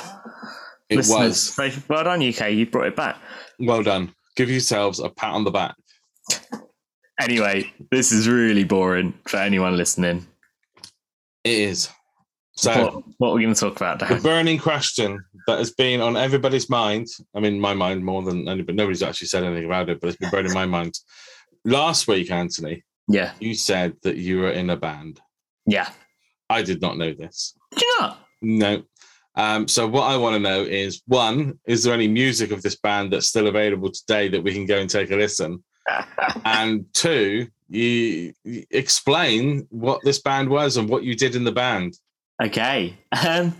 It 0.88 0.96
listeners. 0.98 1.18
was 1.56 1.72
So 1.74 1.82
well 1.88 2.04
done, 2.04 2.22
UK. 2.26 2.50
You 2.52 2.66
brought 2.66 2.86
it 2.86 2.96
back. 2.96 3.16
well 3.58 3.82
done. 3.82 4.14
Give 4.38 4.49
yourselves 4.50 5.00
a 5.00 5.09
pat 5.11 5.35
on 5.35 5.42
the 5.42 5.50
back. 5.50 5.75
Anyway, 7.21 7.73
this 7.90 8.12
is 8.12 8.28
really 8.28 8.62
boring 8.62 9.12
for 9.26 9.38
anyone 9.38 9.76
listening. 9.76 10.28
It 11.42 11.54
is. 11.59 11.88
So 12.52 12.85
what, 12.85 13.04
what 13.18 13.30
are 13.30 13.35
we 13.35 13.42
going 13.42 13.52
to 13.54 13.59
talk 13.59 13.75
about, 13.75 13.99
the 13.99 14.21
burning 14.23 14.59
question 14.61 15.18
that 15.49 15.59
has 15.59 15.73
been 15.73 16.00
on 16.00 16.16
everybody's 16.16 16.71
mind. 16.71 17.09
I 17.35 17.40
mean, 17.40 17.59
my 17.59 17.75
mind 17.75 18.04
more 18.04 18.23
than 18.23 18.49
anybody. 18.49 18.76
Nobody's 18.76 19.02
actually 19.02 19.26
said 19.26 19.42
anything 19.42 19.64
about 19.64 19.88
it, 19.90 20.00
but 20.00 20.07
it's 20.09 20.16
been 20.18 20.30
burning 20.30 20.52
my 20.52 20.66
mind. 20.66 20.95
Last 21.64 22.07
week, 22.07 22.30
Anthony, 22.30 22.85
Yeah, 23.09 23.33
you 23.40 23.54
said 23.54 23.97
that 24.02 24.18
you 24.18 24.38
were 24.38 24.50
in 24.52 24.71
a 24.71 24.76
band. 24.76 25.21
yeah. 25.66 25.90
I 26.49 26.62
did 26.62 26.80
not 26.80 26.97
know 26.97 27.12
this. 27.12 27.54
Did 27.73 27.83
you 27.83 27.97
not? 27.99 28.18
No. 28.40 28.83
Um, 29.38 29.68
so 29.68 29.87
what 29.87 30.11
I 30.11 30.16
want 30.16 30.35
to 30.35 30.40
know 30.40 30.62
is 30.62 31.00
one, 31.07 31.59
is 31.64 31.85
there 31.85 31.95
any 31.95 32.09
music 32.09 32.50
of 32.50 32.61
this 32.61 32.75
band 32.75 33.12
that's 33.12 33.28
still 33.28 33.47
available 33.47 33.90
today 33.90 34.28
that 34.28 34.42
we 34.42 34.52
can 34.52 34.66
go 34.66 34.78
and 34.78 34.90
take 34.90 35.12
a 35.12 35.16
listen? 35.16 35.62
and 36.45 36.85
two, 36.92 37.47
you, 37.68 38.35
you 38.42 38.64
explain 38.71 39.66
what 39.71 40.02
this 40.02 40.21
band 40.21 40.49
was 40.49 40.76
and 40.76 40.88
what 40.88 41.04
you 41.04 41.14
did 41.14 41.37
in 41.37 41.45
the 41.45 41.52
band. 41.52 41.97
Okay. 42.42 42.99
Um, 43.26 43.54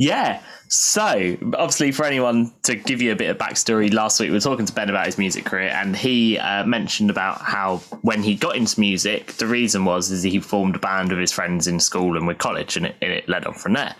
yeah. 0.00 0.40
So, 0.68 1.36
obviously, 1.58 1.92
for 1.92 2.06
anyone 2.06 2.52
to 2.62 2.74
give 2.74 3.02
you 3.02 3.12
a 3.12 3.16
bit 3.16 3.28
of 3.28 3.36
backstory, 3.36 3.92
last 3.92 4.18
week 4.18 4.30
we 4.30 4.34
were 4.34 4.40
talking 4.40 4.64
to 4.64 4.72
Ben 4.72 4.88
about 4.88 5.04
his 5.04 5.18
music 5.18 5.44
career, 5.44 5.68
and 5.68 5.94
he 5.94 6.38
uh, 6.38 6.64
mentioned 6.64 7.10
about 7.10 7.42
how 7.42 7.78
when 8.00 8.22
he 8.22 8.34
got 8.34 8.56
into 8.56 8.80
music, 8.80 9.34
the 9.34 9.46
reason 9.46 9.84
was 9.84 10.10
is 10.10 10.22
he 10.22 10.40
formed 10.40 10.76
a 10.76 10.78
band 10.78 11.10
with 11.10 11.18
his 11.18 11.32
friends 11.32 11.66
in 11.66 11.80
school 11.80 12.16
and 12.16 12.26
with 12.26 12.38
college, 12.38 12.78
and 12.78 12.86
it, 12.86 12.96
and 13.02 13.12
it 13.12 13.28
led 13.28 13.44
on 13.44 13.52
from 13.52 13.74
there. 13.74 13.94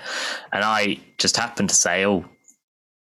And 0.54 0.64
I 0.64 1.00
just 1.18 1.36
happened 1.36 1.68
to 1.68 1.76
say, 1.76 2.06
oh, 2.06 2.24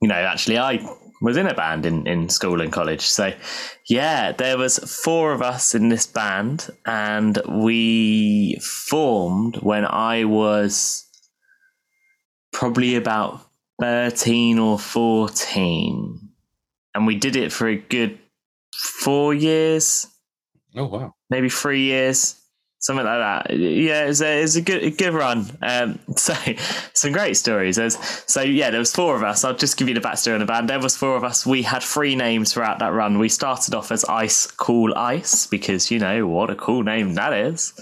you 0.02 0.08
know, 0.08 0.16
actually, 0.16 0.58
I 0.58 0.84
was 1.22 1.38
in 1.38 1.46
a 1.46 1.54
band 1.54 1.86
in, 1.86 2.08
in 2.08 2.30
school 2.30 2.62
and 2.62 2.72
college. 2.72 3.02
So, 3.02 3.32
yeah, 3.88 4.32
there 4.32 4.58
was 4.58 4.80
four 4.80 5.34
of 5.34 5.44
us 5.44 5.76
in 5.76 5.90
this 5.90 6.08
band, 6.08 6.70
and 6.88 7.40
we 7.48 8.58
formed 8.60 9.58
when 9.58 9.86
I 9.86 10.24
was 10.24 11.07
probably 12.52 12.96
about 12.96 13.42
13 13.82 14.60
or 14.60 14.80
14. 14.80 16.20
And 16.96 17.08
we 17.08 17.16
did 17.16 17.36
it 17.36 17.52
for 17.52 17.68
a 17.68 17.78
good 17.78 18.18
four 18.76 19.34
years, 19.34 20.08
Oh 20.76 20.86
wow. 20.86 21.14
maybe 21.30 21.50
three 21.50 21.82
years, 21.82 22.40
something 22.80 23.06
like 23.06 23.20
that. 23.20 23.56
Yeah, 23.58 24.06
it 24.06 24.08
was 24.08 24.22
a, 24.22 24.40
it 24.40 24.42
was 24.42 24.56
a 24.56 24.62
good 24.62 24.84
a 24.84 24.90
good 24.92 25.14
run. 25.14 25.46
Um, 25.62 26.00
so 26.16 26.34
some 26.94 27.12
great 27.12 27.36
stories. 27.36 27.76
There's, 27.76 27.98
so 28.26 28.42
yeah, 28.42 28.72
there 28.72 28.80
was 28.80 28.94
four 28.94 29.16
of 29.16 29.24
us. 29.24 29.44
I'll 29.44 29.56
just 29.56 29.78
give 29.78 29.88
you 29.88 29.94
the 29.94 30.02
backstory 30.02 30.34
on 30.34 30.40
the 30.40 30.46
band. 30.46 30.70
There 30.70 30.80
was 30.80 30.98
four 30.98 31.16
of 31.16 31.24
us. 31.24 31.46
We 31.46 31.62
had 31.62 31.84
three 31.84 32.16
names 32.16 32.54
throughout 32.54 32.80
that 32.80 32.94
run. 32.94 33.20
We 33.20 33.30
started 33.30 33.76
off 33.76 33.92
as 33.92 34.04
Ice 34.06 34.48
Cool 34.48 34.94
Ice 34.96 35.46
because 35.46 35.92
you 35.92 36.00
know 36.00 36.26
what 36.28 36.50
a 36.50 36.56
cool 36.56 36.84
name 36.84 37.14
that 37.14 37.34
is. 37.34 37.74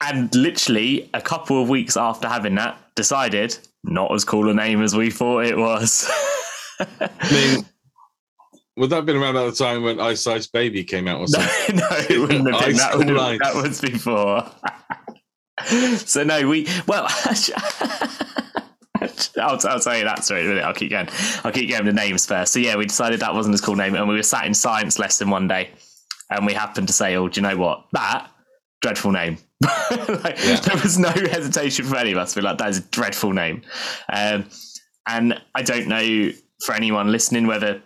And 0.00 0.34
literally 0.34 1.10
a 1.14 1.20
couple 1.20 1.62
of 1.62 1.68
weeks 1.68 1.96
after 1.96 2.28
having 2.28 2.56
that, 2.56 2.78
decided 2.94 3.56
not 3.82 4.12
as 4.12 4.24
cool 4.24 4.48
a 4.50 4.54
name 4.54 4.82
as 4.82 4.96
we 4.96 5.10
thought 5.10 5.44
it 5.46 5.56
was. 5.56 6.10
I 6.80 7.32
mean, 7.32 7.64
would 8.76 8.90
that 8.90 8.96
have 8.96 9.06
been 9.06 9.16
around 9.16 9.36
at 9.36 9.44
the 9.44 9.52
time 9.52 9.82
when 9.82 10.00
Ice 10.00 10.26
Ice 10.26 10.46
Baby 10.46 10.84
came 10.84 11.06
out 11.06 11.20
or 11.20 11.26
No, 11.28 11.38
something? 11.40 11.76
no, 11.76 11.88
it 11.90 12.18
wouldn't 12.18 12.52
have 12.52 12.66
been. 12.66 12.76
That, 12.76 12.96
would 12.96 13.08
have, 13.08 13.38
that 13.38 13.54
was 13.54 13.80
before. 13.80 14.50
so 15.98 16.24
no, 16.24 16.48
we 16.48 16.66
well. 16.86 17.06
I'll, 19.36 19.58
I'll 19.68 19.80
tell 19.80 19.98
you 19.98 20.04
that 20.04 20.24
story 20.24 20.40
in 20.40 20.46
a 20.46 20.48
minute. 20.50 20.64
I'll 20.64 20.74
keep 20.74 20.90
going. 20.90 21.08
I'll 21.44 21.52
keep 21.52 21.68
going 21.70 21.84
the 21.84 21.92
names 21.92 22.26
first. 22.26 22.52
So 22.52 22.58
yeah, 22.58 22.76
we 22.76 22.86
decided 22.86 23.20
that 23.20 23.34
wasn't 23.34 23.58
a 23.58 23.62
cool 23.62 23.76
name, 23.76 23.94
and 23.94 24.08
we 24.08 24.14
were 24.14 24.22
sat 24.22 24.46
in 24.46 24.54
science 24.54 24.98
lesson 24.98 25.30
one 25.30 25.46
day, 25.46 25.70
and 26.30 26.46
we 26.46 26.54
happened 26.54 26.86
to 26.88 26.94
say, 26.94 27.14
"Oh, 27.16 27.28
do 27.28 27.40
you 27.40 27.46
know 27.46 27.56
what? 27.56 27.86
That 27.92 28.30
dreadful 28.84 29.12
name." 29.12 29.38
like, 29.62 30.38
Yeah. 30.44 30.60
There 30.60 30.80
was 30.82 30.98
no 30.98 31.08
hesitation 31.08 31.86
from 31.86 31.96
any 31.96 32.12
of 32.12 32.18
us. 32.18 32.36
We're 32.36 32.42
like, 32.42 32.58
"That 32.58 32.68
is 32.68 32.78
a 32.78 32.82
dreadful 32.82 33.32
name," 33.32 33.62
um, 34.12 34.44
and 35.08 35.40
I 35.54 35.62
don't 35.62 35.88
know 35.88 36.30
for 36.64 36.74
anyone 36.74 37.10
listening 37.10 37.46
whether 37.46 37.82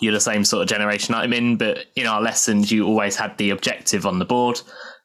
you're 0.00 0.12
the 0.12 0.20
same 0.20 0.44
sort 0.44 0.62
of 0.62 0.68
generation 0.68 1.14
I'm 1.14 1.32
in, 1.32 1.56
but 1.56 1.86
in 1.96 2.06
our 2.06 2.20
lessons, 2.20 2.70
you 2.70 2.86
always 2.86 3.16
had 3.16 3.36
the 3.38 3.50
objective 3.50 4.04
on 4.04 4.18
the 4.18 4.26
board, 4.26 4.60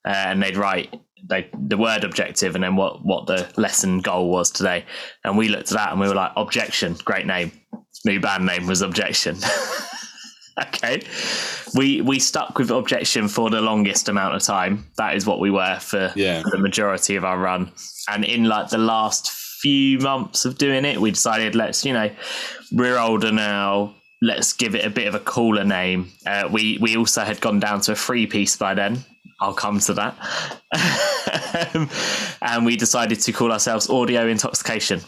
uh, 0.05 0.09
and 0.09 0.43
they'd 0.43 0.57
write 0.57 0.93
they, 1.29 1.49
the 1.53 1.77
word 1.77 2.03
objective 2.03 2.55
and 2.55 2.63
then 2.63 2.75
what, 2.75 3.05
what 3.05 3.27
the 3.27 3.49
lesson 3.57 3.99
goal 3.99 4.29
was 4.29 4.51
today. 4.51 4.85
And 5.23 5.37
we 5.37 5.47
looked 5.47 5.71
at 5.71 5.77
that 5.77 5.91
and 5.91 5.99
we 5.99 6.07
were 6.07 6.15
like, 6.15 6.31
objection, 6.35 6.95
great 7.05 7.25
name. 7.25 7.51
New 8.05 8.19
band 8.19 8.45
name 8.45 8.67
was 8.67 8.81
objection. 8.81 9.37
okay. 10.67 11.01
We 11.75 12.01
we 12.01 12.19
stuck 12.19 12.57
with 12.57 12.71
objection 12.71 13.27
for 13.27 13.49
the 13.49 13.61
longest 13.61 14.09
amount 14.09 14.35
of 14.35 14.43
time. 14.43 14.85
That 14.97 15.15
is 15.15 15.25
what 15.25 15.39
we 15.39 15.49
were 15.51 15.79
for 15.79 16.11
Yeah. 16.15 16.43
the 16.51 16.57
majority 16.57 17.15
of 17.15 17.23
our 17.25 17.37
run. 17.37 17.71
And 18.09 18.25
in 18.25 18.45
like 18.45 18.69
the 18.69 18.77
last 18.77 19.31
few 19.31 19.99
months 19.99 20.45
of 20.45 20.57
doing 20.57 20.85
it, 20.85 20.99
we 20.99 21.11
decided 21.11 21.55
let's 21.55 21.85
you 21.85 21.93
know 21.93 22.09
we're 22.71 22.97
older 22.97 23.31
now. 23.31 23.95
Let's 24.23 24.53
give 24.53 24.75
it 24.75 24.85
a 24.85 24.89
bit 24.91 25.07
of 25.07 25.15
a 25.15 25.19
cooler 25.19 25.63
name. 25.63 26.11
Uh, 26.27 26.47
we 26.51 26.77
we 26.79 26.95
also 26.97 27.21
had 27.23 27.41
gone 27.41 27.59
down 27.59 27.81
to 27.81 27.93
a 27.93 27.95
free 27.95 28.27
piece 28.27 28.55
by 28.55 28.73
then. 28.75 29.03
I'll 29.39 29.53
come 29.55 29.79
to 29.79 29.93
that. 29.95 30.15
Um, 31.73 31.89
and 32.43 32.63
we 32.65 32.75
decided 32.77 33.19
to 33.21 33.31
call 33.31 33.51
ourselves 33.51 33.89
Audio 33.89 34.27
Intoxication 34.27 35.01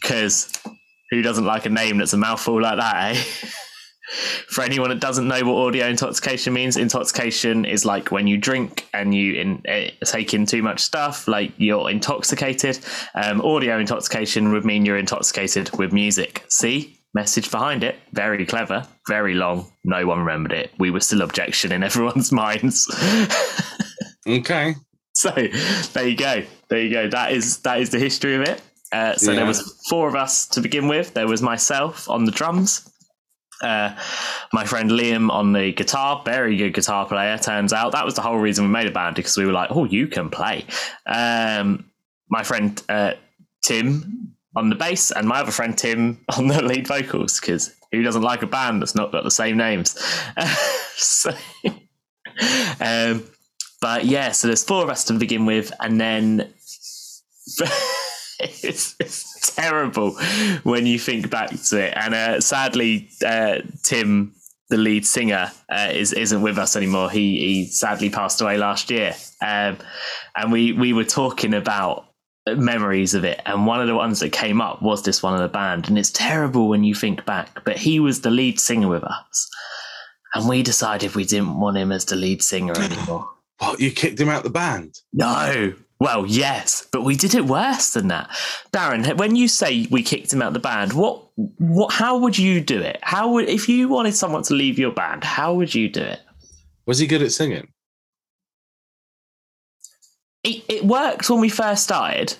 because 0.00 0.52
who 1.10 1.22
doesn't 1.22 1.44
like 1.44 1.66
a 1.66 1.70
name 1.70 1.98
that's 1.98 2.12
a 2.12 2.16
mouthful 2.16 2.60
like 2.62 2.78
that, 2.78 3.16
eh? 3.16 3.22
For 4.48 4.62
anyone 4.62 4.90
that 4.90 5.00
doesn't 5.00 5.28
know 5.28 5.44
what 5.44 5.66
audio 5.66 5.86
intoxication 5.86 6.52
means, 6.52 6.76
intoxication 6.76 7.64
is 7.64 7.84
like 7.84 8.10
when 8.10 8.26
you 8.26 8.38
drink 8.38 8.88
and 8.92 9.14
you 9.14 9.34
in, 9.34 9.62
uh, 9.68 9.90
take 10.04 10.34
in 10.34 10.46
too 10.46 10.62
much 10.62 10.80
stuff, 10.80 11.28
like 11.28 11.52
you're 11.56 11.90
intoxicated. 11.90 12.78
Um, 13.14 13.40
audio 13.40 13.78
intoxication 13.78 14.52
would 14.52 14.64
mean 14.64 14.84
you're 14.84 14.98
intoxicated 14.98 15.76
with 15.78 15.92
music. 15.92 16.44
See? 16.48 16.96
Message 17.12 17.50
behind 17.50 17.82
it. 17.82 17.96
Very 18.12 18.46
clever, 18.46 18.86
very 19.08 19.34
long. 19.34 19.72
No 19.82 20.06
one 20.06 20.20
remembered 20.20 20.52
it. 20.52 20.70
We 20.78 20.90
were 20.90 21.00
still 21.00 21.22
objection 21.22 21.72
in 21.72 21.82
everyone's 21.82 22.30
minds. 22.30 22.86
Okay. 24.26 24.74
So 25.14 25.30
there 25.92 26.08
you 26.08 26.16
go. 26.16 26.44
There 26.68 26.80
you 26.80 26.90
go. 26.90 27.08
That 27.08 27.32
is 27.32 27.58
that 27.58 27.80
is 27.80 27.90
the 27.90 27.98
history 27.98 28.36
of 28.36 28.42
it. 28.42 28.62
Uh, 28.92 29.14
so 29.14 29.34
there 29.34 29.46
was 29.46 29.80
four 29.88 30.08
of 30.08 30.16
us 30.16 30.48
to 30.48 30.60
begin 30.60 30.88
with. 30.88 31.14
There 31.14 31.28
was 31.28 31.42
myself 31.42 32.10
on 32.10 32.24
the 32.24 32.32
drums, 32.32 32.89
uh, 33.62 33.94
my 34.52 34.64
friend 34.64 34.90
Liam 34.90 35.30
on 35.30 35.52
the 35.52 35.72
guitar, 35.72 36.22
very 36.24 36.56
good 36.56 36.74
guitar 36.74 37.06
player. 37.06 37.38
Turns 37.38 37.72
out 37.72 37.92
that 37.92 38.04
was 38.04 38.14
the 38.14 38.22
whole 38.22 38.38
reason 38.38 38.64
we 38.64 38.70
made 38.70 38.86
a 38.86 38.90
band 38.90 39.16
because 39.16 39.36
we 39.36 39.46
were 39.46 39.52
like, 39.52 39.70
oh, 39.70 39.84
you 39.84 40.06
can 40.06 40.30
play. 40.30 40.64
Um, 41.06 41.90
my 42.28 42.42
friend 42.42 42.82
uh, 42.88 43.14
Tim 43.62 44.34
on 44.56 44.68
the 44.68 44.76
bass, 44.76 45.10
and 45.10 45.28
my 45.28 45.40
other 45.40 45.52
friend 45.52 45.76
Tim 45.76 46.24
on 46.36 46.48
the 46.48 46.62
lead 46.62 46.86
vocals 46.86 47.40
because 47.40 47.74
who 47.92 48.02
doesn't 48.02 48.22
like 48.22 48.42
a 48.42 48.46
band 48.46 48.82
that's 48.82 48.94
not 48.94 49.12
got 49.12 49.24
the 49.24 49.30
same 49.30 49.56
names? 49.56 49.98
so. 50.96 51.32
Um, 52.80 53.24
but 53.80 54.04
yeah, 54.04 54.32
so 54.32 54.46
there's 54.46 54.64
four 54.64 54.82
of 54.82 54.90
us 54.90 55.04
to 55.04 55.14
begin 55.14 55.46
with, 55.46 55.72
and 55.80 56.00
then 56.00 56.52
it's, 58.62 58.96
it's 58.98 59.54
terrible 59.54 60.12
when 60.62 60.86
you 60.86 60.98
think 60.98 61.30
back 61.30 61.50
to 61.50 61.78
it. 61.78 61.92
And 61.96 62.14
uh, 62.14 62.40
sadly, 62.40 63.10
uh, 63.24 63.58
Tim, 63.82 64.34
the 64.68 64.76
lead 64.76 65.06
singer, 65.06 65.50
uh, 65.68 65.90
is 65.92 66.12
isn't 66.12 66.42
with 66.42 66.58
us 66.58 66.76
anymore. 66.76 67.10
He 67.10 67.38
he 67.38 67.66
sadly 67.66 68.10
passed 68.10 68.40
away 68.40 68.56
last 68.56 68.90
year, 68.90 69.14
um, 69.42 69.78
and 70.36 70.52
we 70.52 70.72
we 70.72 70.92
were 70.92 71.04
talking 71.04 71.54
about 71.54 72.06
memories 72.56 73.14
of 73.14 73.22
it 73.22 73.40
and 73.46 73.66
one 73.66 73.80
of 73.80 73.86
the 73.86 73.94
ones 73.94 74.18
that 74.18 74.32
came 74.32 74.60
up 74.60 74.80
was 74.82 75.02
this 75.04 75.22
one 75.22 75.34
of 75.34 75.40
the 75.40 75.46
band 75.48 75.88
and 75.88 75.98
it's 75.98 76.10
terrible 76.10 76.68
when 76.68 76.82
you 76.82 76.94
think 76.94 77.24
back 77.26 77.62
but 77.64 77.76
he 77.76 78.00
was 78.00 78.22
the 78.22 78.30
lead 78.30 78.58
singer 78.58 78.88
with 78.88 79.04
us 79.04 79.48
and 80.34 80.48
we 80.48 80.62
decided 80.62 81.14
we 81.14 81.24
didn't 81.24 81.60
want 81.60 81.76
him 81.76 81.92
as 81.92 82.06
the 82.06 82.16
lead 82.16 82.42
singer 82.42 82.72
anymore 82.76 83.28
What? 83.58 83.78
You 83.78 83.92
kicked 83.92 84.18
him 84.18 84.30
out 84.30 84.42
the 84.42 84.50
band? 84.50 84.94
no. 85.12 85.74
Well, 86.00 86.24
yes, 86.26 86.88
but 86.90 87.04
we 87.04 87.14
did 87.14 87.34
it 87.34 87.44
worse 87.44 87.92
than 87.92 88.08
that. 88.08 88.30
Darren, 88.72 89.18
when 89.18 89.36
you 89.36 89.48
say 89.48 89.86
we 89.90 90.02
kicked 90.02 90.32
him 90.32 90.40
out 90.40 90.54
the 90.54 90.58
band, 90.58 90.94
what 90.94 91.22
what 91.58 91.92
how 91.92 92.16
would 92.18 92.38
you 92.38 92.62
do 92.62 92.80
it? 92.80 92.98
How 93.02 93.32
would 93.32 93.50
if 93.50 93.68
you 93.68 93.88
wanted 93.88 94.14
someone 94.14 94.42
to 94.44 94.54
leave 94.54 94.78
your 94.78 94.92
band, 94.92 95.24
how 95.24 95.52
would 95.54 95.74
you 95.74 95.90
do 95.90 96.00
it? 96.00 96.20
Was 96.86 96.98
he 96.98 97.06
good 97.06 97.22
at 97.22 97.32
singing? 97.32 97.68
It, 100.42 100.64
it 100.70 100.84
worked 100.86 101.28
when 101.28 101.40
we 101.40 101.50
first 101.50 101.84
started, 101.84 102.34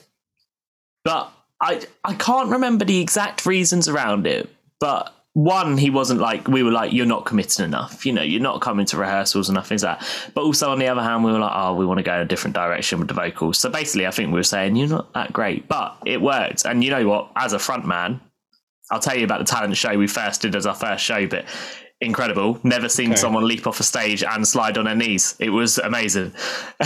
but 1.05 1.31
I 1.61 1.83
I 2.03 2.15
can't 2.15 2.49
remember 2.49 2.87
the 2.87 3.01
exact 3.01 3.45
reasons 3.45 3.89
around 3.89 4.27
it. 4.27 4.49
But 4.79 5.15
one, 5.35 5.77
he 5.79 5.91
wasn't 5.91 6.21
like 6.21 6.49
we 6.49 6.63
were 6.63 6.73
like, 6.73 6.93
you're 6.93 7.07
not 7.07 7.25
committed 7.25 7.65
enough. 7.65 8.05
You 8.05 8.13
know, 8.13 8.23
you're 8.23 8.41
not 8.41 8.61
coming 8.61 8.85
to 8.87 8.97
rehearsals 8.97 9.49
and 9.49 9.65
things 9.65 9.85
like 9.85 10.01
that. 10.01 10.31
But 10.35 10.43
also 10.43 10.71
on 10.71 10.79
the 10.81 10.89
other 10.89 11.03
hand, 11.03 11.23
we 11.25 11.31
were 11.33 11.39
like, 11.39 11.53
oh, 11.55 11.75
we 11.75 11.87
want 11.87 11.99
to 11.99 12.03
go 12.03 12.15
in 12.15 12.21
a 12.21 12.25
different 12.25 12.55
direction 12.55 12.99
with 12.99 13.09
the 13.09 13.15
vocals. 13.15 13.59
So 13.59 13.71
basically, 13.71 14.07
I 14.07 14.11
think 14.11 14.29
we 14.29 14.39
were 14.41 14.43
saying 14.43 14.75
you're 14.77 14.89
not 14.89 15.13
that 15.15 15.33
great, 15.33 15.69
but 15.69 15.97
it 16.05 16.21
worked. 16.21 16.65
And 16.65 16.83
you 16.83 16.91
know 16.91 17.07
what? 17.09 17.31
As 17.37 17.53
a 17.53 17.59
front 17.61 17.87
man, 17.87 18.21
I'll 18.91 18.99
tell 19.01 19.17
you 19.17 19.25
about 19.25 19.39
the 19.39 19.45
talent 19.45 19.77
show 19.77 19.97
we 19.97 20.09
first 20.09 20.43
did 20.43 20.57
as 20.57 20.67
our 20.67 20.75
first 20.75 21.05
show, 21.05 21.27
but 21.29 21.45
incredible. 22.01 22.59
Never 22.65 22.89
seen 22.89 23.11
Okay. 23.13 23.21
someone 23.21 23.47
leap 23.47 23.69
off 23.69 23.79
a 23.79 23.85
stage 23.85 24.25
and 24.25 24.47
slide 24.49 24.79
on 24.79 24.87
their 24.87 24.97
knees. 24.97 25.37
It 25.39 25.51
was 25.51 25.79
amazing. 25.79 26.33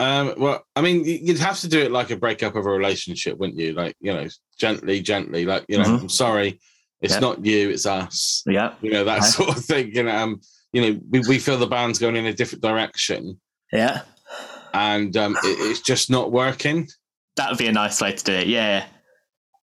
Um, 0.00 0.34
well, 0.36 0.64
I 0.76 0.80
mean, 0.80 1.04
you'd 1.04 1.40
have 1.40 1.58
to 1.58 1.68
do 1.68 1.80
it 1.80 1.90
like 1.90 2.10
a 2.12 2.16
breakup 2.16 2.54
of 2.54 2.64
a 2.66 2.70
relationship, 2.70 3.36
wouldn't 3.36 3.58
you? 3.58 3.72
Like, 3.72 3.96
you 4.00 4.12
know, 4.12 4.28
gently, 4.56 5.00
gently, 5.00 5.44
like, 5.44 5.64
you 5.68 5.76
know, 5.76 5.82
Mhm. 5.82 6.00
I'm 6.02 6.08
sorry, 6.08 6.60
it's 7.00 7.14
Yep. 7.14 7.20
not 7.22 7.44
you, 7.44 7.70
it's 7.70 7.86
us. 7.86 8.42
yeah, 8.46 8.74
You 8.82 8.90
know, 8.92 9.04
that 9.04 9.18
Okay. 9.18 9.26
sort 9.26 9.56
of 9.56 9.64
thing. 9.64 9.94
You 9.94 10.02
know, 10.04 10.16
um, 10.16 10.40
you 10.72 10.82
know, 10.82 11.00
we, 11.10 11.20
we 11.28 11.38
feel 11.38 11.56
the 11.58 11.66
band's 11.66 11.98
going 11.98 12.16
in 12.16 12.26
a 12.26 12.32
different 12.32 12.62
direction 12.62 13.40
yeah. 13.72 14.02
and 14.74 15.16
um, 15.16 15.36
it, 15.44 15.56
it's 15.70 15.80
just 15.80 16.10
not 16.10 16.30
working. 16.32 16.88
That 17.36 17.50
would 17.50 17.58
be 17.58 17.68
a 17.68 17.72
nice 17.72 18.00
way 18.00 18.12
to 18.12 18.24
do 18.24 18.32
it. 18.32 18.46
Yeah. 18.48 18.84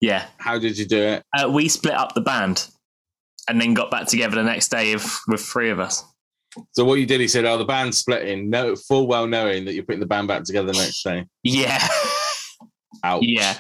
Yeah. 0.01 0.25
How 0.37 0.57
did 0.59 0.77
you 0.77 0.85
do 0.85 0.97
it? 1.01 1.23
Uh, 1.37 1.49
we 1.49 1.67
split 1.69 1.93
up 1.93 2.15
the 2.15 2.21
band 2.21 2.67
and 3.49 3.59
then 3.61 3.73
got 3.73 3.91
back 3.91 4.07
together 4.07 4.35
the 4.35 4.43
next 4.43 4.69
day 4.69 4.93
of, 4.93 5.05
with 5.27 5.41
three 5.41 5.69
of 5.69 5.79
us. 5.79 6.03
So 6.71 6.85
what 6.85 6.99
you 6.99 7.05
did, 7.05 7.19
he 7.19 7.27
said, 7.27 7.43
"Oh, 7.43 7.57
the 7.57 7.65
band's 7.65 7.97
splitting." 7.97 8.49
No, 8.49 8.77
full 8.77 9.07
well 9.07 9.27
knowing 9.27 9.65
that 9.65 9.73
you're 9.73 9.83
putting 9.83 9.99
the 9.99 10.05
band 10.05 10.29
back 10.29 10.43
together 10.45 10.71
the 10.71 10.77
next 10.79 11.03
day. 11.03 11.25
Yeah. 11.43 11.85
Ouch. 13.03 13.23
yeah. 13.23 13.57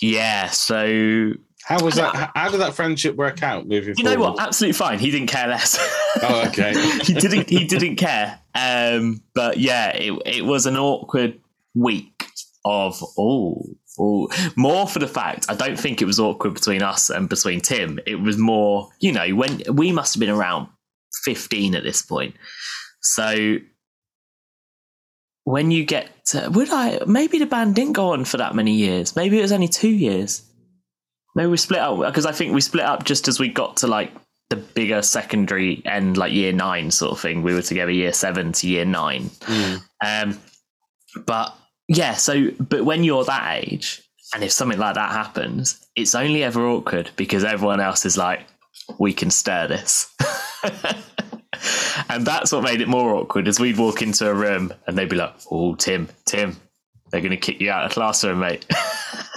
Yeah. 0.00 0.46
So, 0.50 1.32
How 1.66 1.82
was 1.84 1.96
that? 1.96 2.30
How, 2.36 2.48
did 2.48 2.60
that 2.60 2.74
friendship 2.74 3.16
work 3.16 3.42
out 3.42 3.66
moving 3.66 3.96
you 3.98 4.04
know 4.04 4.14
forward? 4.14 4.34
what? 4.34 4.40
Absolutely 4.40 4.74
fine. 4.74 5.00
He 5.00 5.10
didn't 5.10 5.26
care 5.26 5.48
less. 5.48 5.76
Oh, 6.22 6.44
okay. 6.46 6.72
he 7.02 7.12
didn't, 7.12 7.50
he 7.50 7.66
didn't 7.66 7.96
care. 7.96 8.38
Um, 8.54 9.20
but 9.34 9.58
yeah, 9.58 9.88
it, 9.88 10.12
it 10.24 10.44
was 10.44 10.66
an 10.66 10.76
awkward 10.76 11.40
week 11.74 12.28
of, 12.64 13.02
oh, 13.18 13.64
oh, 13.98 14.28
more 14.54 14.86
for 14.86 15.00
the 15.00 15.08
fact, 15.08 15.46
I 15.48 15.56
don't 15.56 15.78
think 15.78 16.00
it 16.00 16.04
was 16.04 16.20
awkward 16.20 16.54
between 16.54 16.82
us 16.82 17.10
and 17.10 17.28
between 17.28 17.60
Tim. 17.60 17.98
It 18.06 18.20
was 18.20 18.38
more, 18.38 18.88
you 19.00 19.10
know, 19.10 19.28
when 19.34 19.62
we 19.72 19.90
must 19.90 20.14
have 20.14 20.20
been 20.20 20.30
around 20.30 20.68
15 21.24 21.74
at 21.74 21.82
this 21.82 22.00
point. 22.00 22.36
So 23.00 23.56
when 25.42 25.72
you 25.72 25.84
get 25.84 26.26
to, 26.26 26.48
would 26.50 26.70
I, 26.70 27.00
maybe 27.08 27.40
the 27.40 27.46
band 27.46 27.74
didn't 27.74 27.94
go 27.94 28.10
on 28.10 28.24
for 28.24 28.36
that 28.36 28.54
many 28.54 28.74
years. 28.74 29.16
Maybe 29.16 29.38
it 29.38 29.42
was 29.42 29.52
only 29.52 29.68
two 29.68 29.90
years. 29.90 30.42
Maybe 31.36 31.48
we 31.48 31.58
split 31.58 31.80
up 31.80 31.98
because 31.98 32.24
I 32.24 32.32
think 32.32 32.54
we 32.54 32.62
split 32.62 32.86
up 32.86 33.04
just 33.04 33.28
as 33.28 33.38
we 33.38 33.50
got 33.50 33.76
to 33.78 33.86
like 33.86 34.10
the 34.48 34.56
bigger 34.56 35.02
secondary 35.02 35.82
end, 35.84 36.16
like 36.16 36.32
year 36.32 36.50
nine 36.50 36.90
sort 36.90 37.12
of 37.12 37.20
thing. 37.20 37.42
We 37.42 37.52
were 37.52 37.60
together 37.60 37.90
year 37.90 38.14
seven 38.14 38.52
to 38.52 38.66
year 38.66 38.86
nine. 38.86 39.24
Mm. 39.40 39.82
Um, 40.02 40.40
but 41.26 41.54
yeah, 41.88 42.14
so 42.14 42.50
but 42.52 42.86
when 42.86 43.04
you're 43.04 43.24
that 43.24 43.62
age, 43.62 44.02
and 44.34 44.42
if 44.42 44.50
something 44.50 44.78
like 44.78 44.94
that 44.94 45.12
happens, 45.12 45.86
it's 45.94 46.14
only 46.14 46.42
ever 46.42 46.66
awkward 46.66 47.10
because 47.16 47.44
everyone 47.44 47.80
else 47.80 48.06
is 48.06 48.16
like, 48.16 48.40
"We 48.98 49.12
can 49.12 49.30
stir 49.30 49.68
this," 49.68 50.10
and 52.08 52.26
that's 52.26 52.50
what 52.50 52.62
made 52.62 52.80
it 52.80 52.88
more 52.88 53.14
awkward. 53.14 53.46
As 53.46 53.60
we'd 53.60 53.76
walk 53.76 54.00
into 54.00 54.26
a 54.26 54.34
room 54.34 54.72
and 54.86 54.96
they'd 54.96 55.10
be 55.10 55.16
like, 55.16 55.34
"Oh, 55.50 55.74
Tim, 55.74 56.08
Tim, 56.24 56.56
they're 57.10 57.20
going 57.20 57.30
to 57.30 57.36
kick 57.36 57.60
you 57.60 57.70
out 57.70 57.84
of 57.84 57.90
the 57.90 57.94
classroom, 57.94 58.38
mate." 58.38 58.64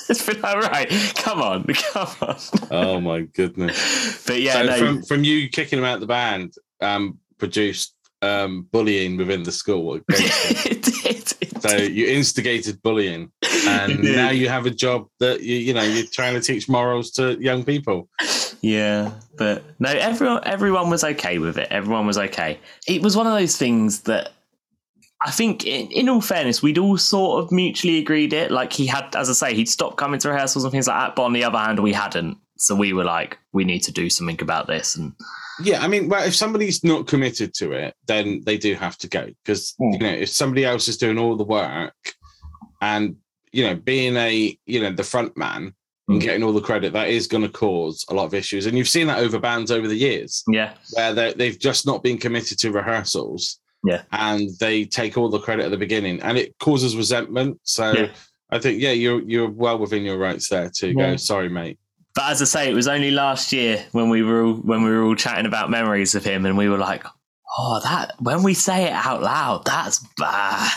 it's 0.10 0.26
been 0.26 0.41
like, 0.41 0.89
come 1.15 1.41
on, 1.41 1.63
come 1.93 2.10
on. 2.22 2.38
Oh 2.72 3.00
my 3.00 3.22
goodness. 3.22 4.26
But 4.26 4.41
yeah, 4.41 4.54
so 4.54 4.63
no, 4.63 4.78
from 4.78 5.04
from 5.04 5.24
you 5.24 5.50
kicking 5.50 5.80
him 5.80 5.86
out 5.86 5.95
of 5.95 6.02
the 6.02 6.08
band, 6.08 6.54
um, 6.82 7.19
produced 7.38 7.95
um, 8.22 8.67
bullying 8.72 9.17
within 9.17 9.43
the 9.43 9.52
school. 9.52 9.95
it 10.10 10.82
did. 10.82 11.34
It 11.41 11.62
so 11.62 11.78
did. 11.78 11.93
you 11.93 12.08
instigated 12.08 12.82
bullying, 12.82 13.32
and 13.67 14.04
now 14.04 14.30
you 14.30 14.50
have 14.50 14.65
a 14.65 14.72
job 14.72 15.08
that 15.19 15.41
you 15.41 15.56
you 15.56 15.74
know 15.74 15.84
you're 15.84 16.08
trying 16.08 16.34
to 16.34 16.41
teach 16.41 16.67
morals 16.67 17.12
to 17.12 17.38
young 17.39 17.63
people. 17.63 18.10
Yeah, 18.62 19.12
but 19.38 19.63
no, 19.80 19.89
everyone 19.89 20.41
everyone 20.45 20.89
was 20.89 21.04
okay 21.04 21.39
with 21.39 21.58
it. 21.58 21.67
Everyone 21.72 22.06
was 22.06 22.17
okay. 22.17 22.60
It 22.88 23.02
was 23.02 23.15
one 23.15 23.28
of 23.28 23.34
those 23.34 23.56
things 23.56 24.02
that 24.02 24.32
I 25.26 25.32
think, 25.32 25.66
in, 25.66 25.92
in 25.92 26.08
all 26.10 26.22
fairness, 26.22 26.62
we'd 26.62 26.78
all 26.78 26.98
sort 26.98 27.44
of 27.44 27.52
mutually 27.52 27.98
agreed 27.98 28.32
it. 28.32 28.52
Like 28.52 28.72
he 28.72 28.88
had, 28.88 29.14
as 29.16 29.30
I 29.30 29.34
say, 29.34 29.54
he'd 29.56 29.68
stopped 29.68 29.98
coming 29.98 30.20
to 30.22 30.30
rehearsals 30.30 30.64
and 30.64 30.72
things 30.72 30.88
like 30.88 30.98
that. 30.98 31.16
But 31.16 31.24
on 31.24 31.34
the 31.34 31.44
other 31.44 31.58
hand, 31.58 31.80
we 31.82 31.92
hadn't. 31.92 32.38
So 32.58 32.74
we 32.76 32.94
were 32.94 33.04
like, 33.04 33.38
we 33.54 33.64
need 33.66 33.80
to 33.84 33.92
do 33.92 34.10
something 34.10 34.42
about 34.42 34.68
this. 34.68 34.96
And 34.96 35.14
Yeah, 35.62 35.82
I 35.82 35.88
mean, 35.88 36.08
well, 36.10 36.24
if 36.26 36.36
somebody's 36.36 36.84
not 36.84 37.08
committed 37.08 37.54
to 37.56 37.72
it, 37.74 37.96
then 38.08 38.42
they 38.46 38.58
do 38.58 38.76
have 38.76 38.98
to 39.00 39.08
go 39.10 39.28
because 39.44 39.76
Mm. 39.82 39.94
you 39.94 40.00
know 40.00 40.10
if 40.14 40.30
somebody 40.30 40.64
else 40.66 40.88
is 40.88 40.98
doing 40.98 41.18
all 41.18 41.36
the 41.36 41.44
work, 41.44 41.94
and 42.82 43.16
you 43.52 43.64
know 43.66 43.76
being 43.76 44.16
a 44.18 44.58
you 44.66 44.82
know 44.82 44.92
the 44.92 45.04
front 45.04 45.36
man, 45.38 45.74
and 46.08 46.20
Mm. 46.22 46.24
getting 46.24 46.44
all 46.44 46.54
the 46.54 46.62
credit, 46.62 46.94
that 46.94 47.10
is 47.10 47.28
going 47.28 47.44
to 47.44 47.50
cause 47.50 48.04
a 48.10 48.14
lot 48.14 48.26
of 48.26 48.34
issues. 48.34 48.66
And 48.66 48.78
you've 48.78 48.90
seen 48.90 49.08
that 49.08 49.20
over 49.20 49.38
bands 49.40 49.70
over 49.72 49.88
the 49.88 49.96
years 49.96 50.44
Yeah, 50.48 50.74
where 50.94 51.14
they've 51.34 51.60
just 51.60 51.86
not 51.86 52.04
been 52.04 52.18
committed 52.18 52.58
to 52.60 52.72
rehearsals. 52.72 53.59
Yeah. 53.84 54.02
And 54.12 54.50
they 54.60 54.86
take 54.86 55.18
all 55.18 55.30
the 55.30 55.39
credit 55.39 55.65
at 55.65 55.72
the 55.72 55.78
beginning 55.78 56.22
and 56.22 56.38
it 56.38 56.54
causes 56.60 56.96
resentment. 56.96 57.60
So 57.63 57.92
Yeah. 57.94 58.12
I 58.52 58.60
think, 58.60 58.82
yeah, 58.82 58.92
you're 58.92 59.22
you're 59.22 59.50
well 59.50 59.78
within 59.80 60.04
your 60.04 60.18
rights 60.18 60.50
there 60.50 60.70
to 60.76 60.88
Yeah. 60.88 60.94
go, 61.12 61.15
sorry, 61.18 61.50
mate. 61.50 61.78
but 62.15 62.26
as 62.32 62.42
I 62.42 62.46
say, 62.46 62.70
it 62.70 62.74
was 62.74 62.88
only 62.88 63.12
last 63.12 63.54
year 63.54 63.86
when 63.94 64.10
we 64.10 64.24
were 64.24 64.44
all, 64.44 64.54
when 64.56 64.84
we 64.84 64.89
were 64.89 65.04
all 65.04 65.15
chatting 65.15 65.46
about 65.46 65.70
memories 65.70 66.15
of 66.15 66.24
him, 66.26 66.46
and 66.46 66.58
we 66.58 66.68
were 66.68 66.78
like, 66.80 67.04
"Oh, 67.58 67.80
that 67.84 68.15
when 68.20 68.42
we 68.44 68.54
say 68.56 68.86
it 68.86 68.92
out 68.94 69.22
loud, 69.22 69.63
that's 69.65 70.00
bad." 70.18 70.72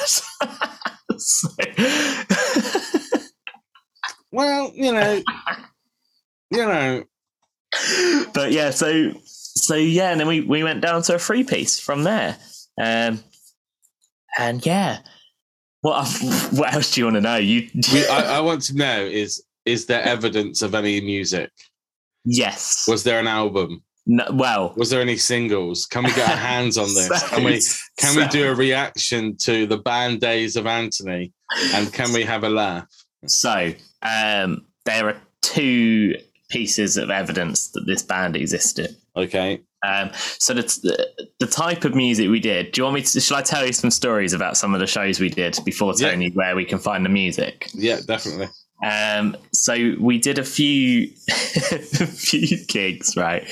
So- 1.19 1.49
Well, 4.31 4.73
you 4.75 4.93
know, 4.93 5.23
you 6.51 6.59
know, 6.67 7.05
but 8.33 8.51
yeah, 8.53 8.71
so 8.71 9.13
so 9.25 9.75
yeah, 9.75 10.11
and 10.11 10.19
then 10.21 10.27
we 10.27 10.41
we 10.41 10.63
went 10.63 10.81
down 10.81 11.03
to 11.03 11.15
a 11.17 11.19
free 11.19 11.45
piece 11.45 11.79
from 11.79 12.05
there, 12.05 12.37
um, 12.81 13.21
and 14.39 14.65
yeah, 14.65 14.99
what 15.83 16.07
what 16.53 16.73
else 16.75 16.93
do 16.93 17.01
you 17.01 17.07
want 17.07 17.17
to 17.17 17.21
know? 17.21 17.37
You 17.37 17.69
we, 17.93 18.07
I, 18.07 18.37
I 18.39 18.41
want 18.41 18.63
to 18.63 18.77
know 18.77 19.05
is 19.05 19.43
is 19.65 19.87
there 19.87 20.03
evidence 20.03 20.63
of 20.63 20.75
any 20.75 21.01
music? 21.01 21.51
yes, 22.25 22.85
Was 22.89 23.05
there 23.05 23.19
an 23.19 23.27
album? 23.27 23.83
no, 24.07 24.27
well, 24.33 24.75
Was 24.77 24.91
there 24.91 25.01
any 25.01 25.17
singles? 25.17 25.87
Can 25.87 26.05
we 26.05 26.13
get 26.13 26.29
our 26.29 26.37
hands 26.53 26.79
on 26.79 26.93
this? 26.95 27.29
Can 27.29 27.45
we 27.45 27.61
can 27.97 28.17
we 28.17 28.27
do 28.29 28.51
a 28.51 28.55
reaction 28.55 29.37
to 29.39 29.67
the 29.67 29.79
band 29.79 30.21
days 30.21 30.57
of 30.57 30.67
Anthony? 30.67 31.33
And 31.75 31.93
can 31.93 32.13
we 32.13 32.23
have 32.25 32.45
a 32.45 32.49
laugh? 32.49 32.87
So 33.27 33.73
um, 34.03 34.67
there 34.85 35.09
are 35.09 35.17
two 35.43 36.17
pieces 36.49 36.97
of 36.97 37.11
evidence 37.11 37.69
that 37.71 37.85
this 37.87 38.03
band 38.03 38.37
existed. 38.37 38.97
Okay. 39.17 39.61
Um, 39.85 40.11
so 40.39 40.55
the, 40.55 40.63
the 40.63 41.27
the 41.41 41.47
type 41.47 41.85
of 41.85 41.95
music 41.95 42.29
we 42.31 42.39
did. 42.41 42.73
Do 42.73 42.81
you 42.81 42.85
want 42.85 42.95
me 42.95 43.03
to? 43.03 43.21
Shall 43.21 43.37
I 43.37 43.43
tell 43.43 43.67
you 43.67 43.73
some 43.73 43.91
stories 43.91 44.33
about 44.33 44.57
some 44.57 44.75
of 44.75 44.81
the 44.81 44.87
shows 44.87 45.19
we 45.21 45.29
did 45.29 45.59
before 45.65 45.93
Yeah. 45.97 46.17
where 46.35 46.55
we 46.55 46.65
can 46.65 46.79
find 46.79 47.05
the 47.05 47.09
music? 47.11 47.69
Yeah, 47.75 47.99
definitely. 48.07 48.49
Um, 48.85 49.37
so 49.53 49.95
we 50.01 50.19
did 50.19 50.39
a 50.39 50.45
few 50.45 51.11
a 51.73 51.79
few 51.79 52.65
gigs, 52.67 53.17
right? 53.17 53.45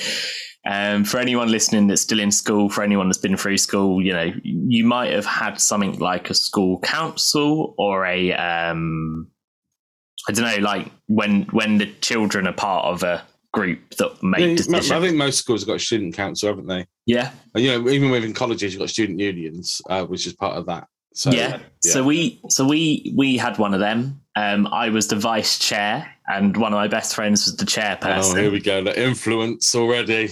Um, 0.65 1.03
for 1.05 1.19
anyone 1.19 1.49
listening 1.49 1.87
that's 1.87 2.01
still 2.01 2.19
in 2.19 2.31
school, 2.31 2.69
for 2.69 2.83
anyone 2.83 3.07
that's 3.07 3.17
been 3.17 3.35
through 3.35 3.57
school, 3.57 4.01
you 4.01 4.13
know, 4.13 4.31
you 4.43 4.85
might 4.85 5.11
have 5.11 5.25
had 5.25 5.59
something 5.59 5.97
like 5.99 6.29
a 6.29 6.33
school 6.33 6.79
council 6.79 7.73
or 7.77 8.05
a 8.05 8.31
um, 8.33 9.27
I 10.29 10.33
don't 10.33 10.45
know, 10.45 10.61
like 10.63 10.91
when 11.07 11.43
when 11.51 11.77
the 11.79 11.87
children 12.01 12.45
are 12.47 12.53
part 12.53 12.85
of 12.85 13.01
a 13.03 13.23
group 13.53 13.95
that 13.95 14.21
make 14.23 14.39
Yeah, 14.39 14.55
decisions. 14.55 14.91
I 14.91 14.99
think 15.01 15.15
most 15.17 15.39
schools 15.39 15.61
have 15.61 15.67
got 15.67 15.81
student 15.81 16.15
council, 16.15 16.49
haven't 16.49 16.67
they? 16.67 16.87
yeah, 17.05 17.31
And, 17.53 17.63
you 17.63 17.71
know, 17.71 17.89
even 17.89 18.09
within 18.09 18.33
colleges, 18.33 18.73
you've 18.73 18.79
got 18.79 18.89
student 18.89 19.19
unions, 19.19 19.81
uh, 19.89 20.05
which 20.05 20.25
is 20.25 20.33
part 20.33 20.55
of 20.57 20.65
that. 20.67 20.87
So 21.13 21.31
yeah. 21.31 21.59
So 21.81 22.03
we 22.05 22.39
so 22.47 22.65
we 22.65 23.13
we 23.17 23.35
had 23.35 23.57
one 23.57 23.73
of 23.73 23.81
them. 23.81 24.21
Um, 24.37 24.67
I 24.67 24.87
was 24.87 25.07
the 25.07 25.17
vice 25.17 25.59
chair, 25.59 26.09
and 26.27 26.55
one 26.55 26.71
of 26.71 26.77
my 26.77 26.87
best 26.87 27.13
friends 27.15 27.45
was 27.45 27.57
the 27.57 27.65
chairperson. 27.65 28.31
oh, 28.31 28.35
here 28.35 28.49
we 28.51 28.61
go. 28.61 28.81
The 28.81 28.97
influence 28.97 29.75
already. 29.75 30.29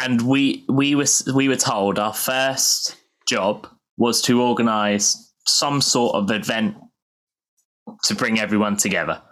and 0.00 0.20
we 0.22 0.64
we 0.68 0.96
were 0.96 1.06
we 1.34 1.46
were 1.48 1.54
told 1.56 2.00
our 2.00 2.12
first 2.14 2.96
job 3.28 3.68
was 3.98 4.20
to 4.22 4.42
organize 4.42 5.32
some 5.46 5.80
sort 5.80 6.16
of 6.16 6.28
event 6.32 6.74
to 8.04 8.14
bring 8.16 8.40
everyone 8.40 8.76
together. 8.76 9.22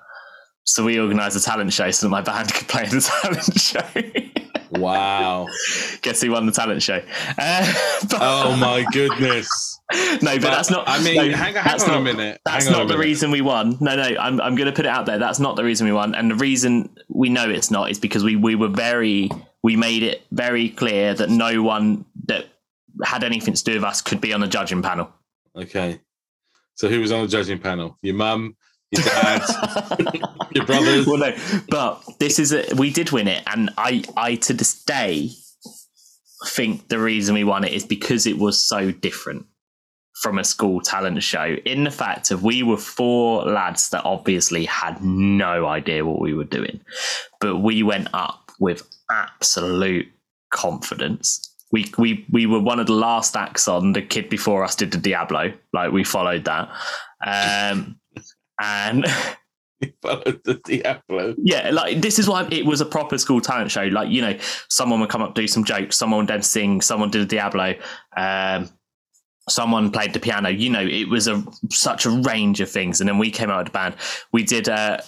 So 0.64 0.84
we 0.84 0.98
organized 1.00 1.36
a 1.36 1.40
talent 1.40 1.72
show 1.72 1.90
so 1.90 2.06
that 2.06 2.10
my 2.10 2.20
band 2.20 2.52
could 2.54 2.68
play 2.68 2.84
in 2.84 2.90
the 2.90 3.00
talent 3.00 3.60
show. 3.60 4.78
Wow. 4.78 5.48
Guess 6.02 6.22
who 6.22 6.30
won 6.30 6.46
the 6.46 6.52
talent 6.52 6.82
show? 6.82 7.02
Uh, 7.38 7.72
but- 8.10 8.18
oh 8.20 8.56
my 8.56 8.84
goodness. 8.92 9.48
no, 10.22 10.38
but, 10.38 10.42
that's 10.42 10.70
not. 10.70 10.84
I 10.88 11.02
mean, 11.02 11.16
no, 11.16 11.22
hang, 11.22 11.54
hang 11.54 11.54
that's 11.54 11.88
on 11.88 11.96
a 11.96 12.00
minute. 12.00 12.40
That's 12.44 12.66
hang 12.66 12.72
not 12.72 12.82
the 12.86 12.94
minute. 12.94 13.00
reason 13.04 13.30
we 13.32 13.40
won. 13.40 13.76
No, 13.80 13.96
no, 13.96 14.02
I'm, 14.02 14.40
I'm 14.40 14.54
going 14.54 14.68
to 14.68 14.72
put 14.72 14.86
it 14.86 14.88
out 14.88 15.06
there. 15.06 15.18
That's 15.18 15.40
not 15.40 15.56
the 15.56 15.64
reason 15.64 15.86
we 15.86 15.92
won. 15.92 16.14
And 16.14 16.30
the 16.30 16.36
reason 16.36 16.90
we 17.08 17.28
know 17.28 17.50
it's 17.50 17.70
not 17.72 17.90
is 17.90 17.98
because 17.98 18.22
we, 18.22 18.36
we 18.36 18.54
were 18.54 18.68
very, 18.68 19.30
we 19.64 19.74
made 19.76 20.04
it 20.04 20.22
very 20.30 20.68
clear 20.68 21.14
that 21.14 21.28
no 21.30 21.62
one 21.62 22.04
that 22.26 22.46
had 23.02 23.24
anything 23.24 23.54
to 23.54 23.64
do 23.64 23.74
with 23.74 23.84
us 23.84 24.00
could 24.00 24.20
be 24.20 24.32
on 24.32 24.40
the 24.40 24.46
judging 24.46 24.82
panel. 24.82 25.10
Okay. 25.56 26.00
So 26.74 26.88
who 26.88 27.00
was 27.00 27.10
on 27.10 27.22
the 27.22 27.28
judging 27.28 27.58
panel? 27.58 27.98
Your 28.02 28.14
mum, 28.14 28.56
your 28.92 29.04
dad, 29.04 29.42
your 30.54 30.66
brothers. 30.66 31.06
well, 31.06 31.18
no, 31.18 31.36
but 31.68 32.02
this 32.18 32.38
is 32.38 32.52
a, 32.52 32.64
we 32.76 32.90
did 32.90 33.10
win 33.10 33.28
it, 33.28 33.42
and 33.46 33.70
I, 33.78 34.04
I 34.16 34.36
to 34.36 34.52
this 34.52 34.82
day 34.84 35.30
think 36.46 36.88
the 36.88 36.98
reason 36.98 37.34
we 37.34 37.44
won 37.44 37.64
it 37.64 37.72
is 37.72 37.84
because 37.84 38.26
it 38.26 38.38
was 38.38 38.60
so 38.60 38.90
different 38.90 39.46
from 40.20 40.38
a 40.38 40.44
school 40.44 40.80
talent 40.80 41.22
show. 41.22 41.56
In 41.64 41.84
the 41.84 41.90
fact 41.90 42.30
of 42.30 42.42
we 42.42 42.62
were 42.62 42.76
four 42.76 43.44
lads 43.44 43.90
that 43.90 44.04
obviously 44.04 44.64
had 44.66 45.02
no 45.02 45.66
idea 45.66 46.04
what 46.04 46.20
we 46.20 46.34
were 46.34 46.44
doing, 46.44 46.80
but 47.40 47.56
we 47.56 47.82
went 47.82 48.08
up 48.12 48.50
with 48.58 48.82
absolute 49.10 50.08
confidence. 50.50 51.46
We, 51.72 51.92
we 51.98 52.26
we 52.30 52.46
were 52.46 52.60
one 52.60 52.80
of 52.80 52.86
the 52.86 52.94
last 52.94 53.36
acts 53.36 53.68
on. 53.68 53.92
The 53.92 54.02
kid 54.02 54.28
before 54.28 54.64
us 54.64 54.74
did 54.74 54.90
the 54.90 54.98
Diablo, 54.98 55.52
like 55.72 55.92
we 55.92 56.02
followed 56.02 56.44
that, 56.46 56.68
um, 57.24 57.99
and 58.60 59.06
You 59.80 59.92
followed 60.02 60.42
the 60.44 60.60
Diablo. 60.62 61.34
yeah, 61.38 61.70
like 61.70 62.02
this 62.02 62.18
is 62.18 62.28
why 62.28 62.46
it 62.50 62.66
was 62.66 62.82
a 62.82 62.84
proper 62.84 63.16
school 63.16 63.40
talent 63.40 63.70
show. 63.70 63.84
Like 63.84 64.10
you 64.10 64.20
know, 64.20 64.36
someone 64.68 65.00
would 65.00 65.08
come 65.08 65.22
up 65.22 65.34
do 65.34 65.48
some 65.48 65.64
jokes, 65.64 65.96
someone 65.96 66.18
would 66.20 66.28
then 66.28 66.42
sing, 66.42 66.82
someone 66.82 67.10
did 67.10 67.22
a 67.22 67.24
Diablo, 67.24 67.74
um, 68.14 68.68
someone 69.48 69.90
played 69.90 70.12
the 70.12 70.20
piano. 70.20 70.50
You 70.50 70.68
know, 70.68 70.86
it 70.86 71.08
was 71.08 71.28
a 71.28 71.42
such 71.70 72.04
a 72.04 72.10
range 72.10 72.60
of 72.60 72.70
things. 72.70 73.00
And 73.00 73.08
then 73.08 73.16
we 73.16 73.30
came 73.30 73.48
out 73.48 73.58
with 73.58 73.66
the 73.68 73.72
band. 73.72 73.94
We 74.32 74.42
did 74.42 74.68
uh, 74.68 74.98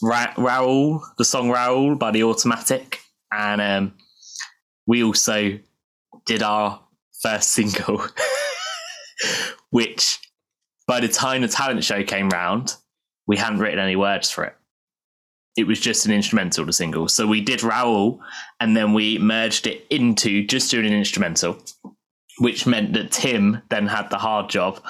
Ra- 0.00 0.34
Raoul, 0.38 1.02
the 1.18 1.24
song 1.24 1.50
Raoul 1.50 1.96
by 1.96 2.12
the 2.12 2.22
Automatic, 2.22 3.00
and 3.32 3.60
um, 3.60 3.94
we 4.86 5.02
also 5.02 5.58
did 6.26 6.44
our 6.44 6.80
first 7.20 7.50
single, 7.52 8.04
which 9.70 10.20
by 10.86 11.00
the 11.00 11.08
time 11.08 11.42
the 11.42 11.48
talent 11.48 11.82
show 11.82 12.04
came 12.04 12.28
round, 12.28 12.76
we 13.30 13.36
hadn't 13.36 13.60
written 13.60 13.78
any 13.78 13.94
words 13.94 14.28
for 14.28 14.42
it. 14.42 14.56
It 15.56 15.68
was 15.68 15.78
just 15.78 16.04
an 16.04 16.10
instrumental, 16.10 16.66
the 16.66 16.72
single. 16.72 17.06
So 17.06 17.28
we 17.28 17.40
did 17.40 17.62
Raoul 17.62 18.20
and 18.58 18.76
then 18.76 18.92
we 18.92 19.18
merged 19.18 19.68
it 19.68 19.86
into 19.88 20.44
just 20.44 20.68
doing 20.68 20.86
an 20.86 20.92
instrumental, 20.92 21.62
which 22.40 22.66
meant 22.66 22.92
that 22.94 23.12
Tim 23.12 23.62
then 23.68 23.86
had 23.86 24.10
the 24.10 24.18
hard 24.18 24.50
job 24.50 24.82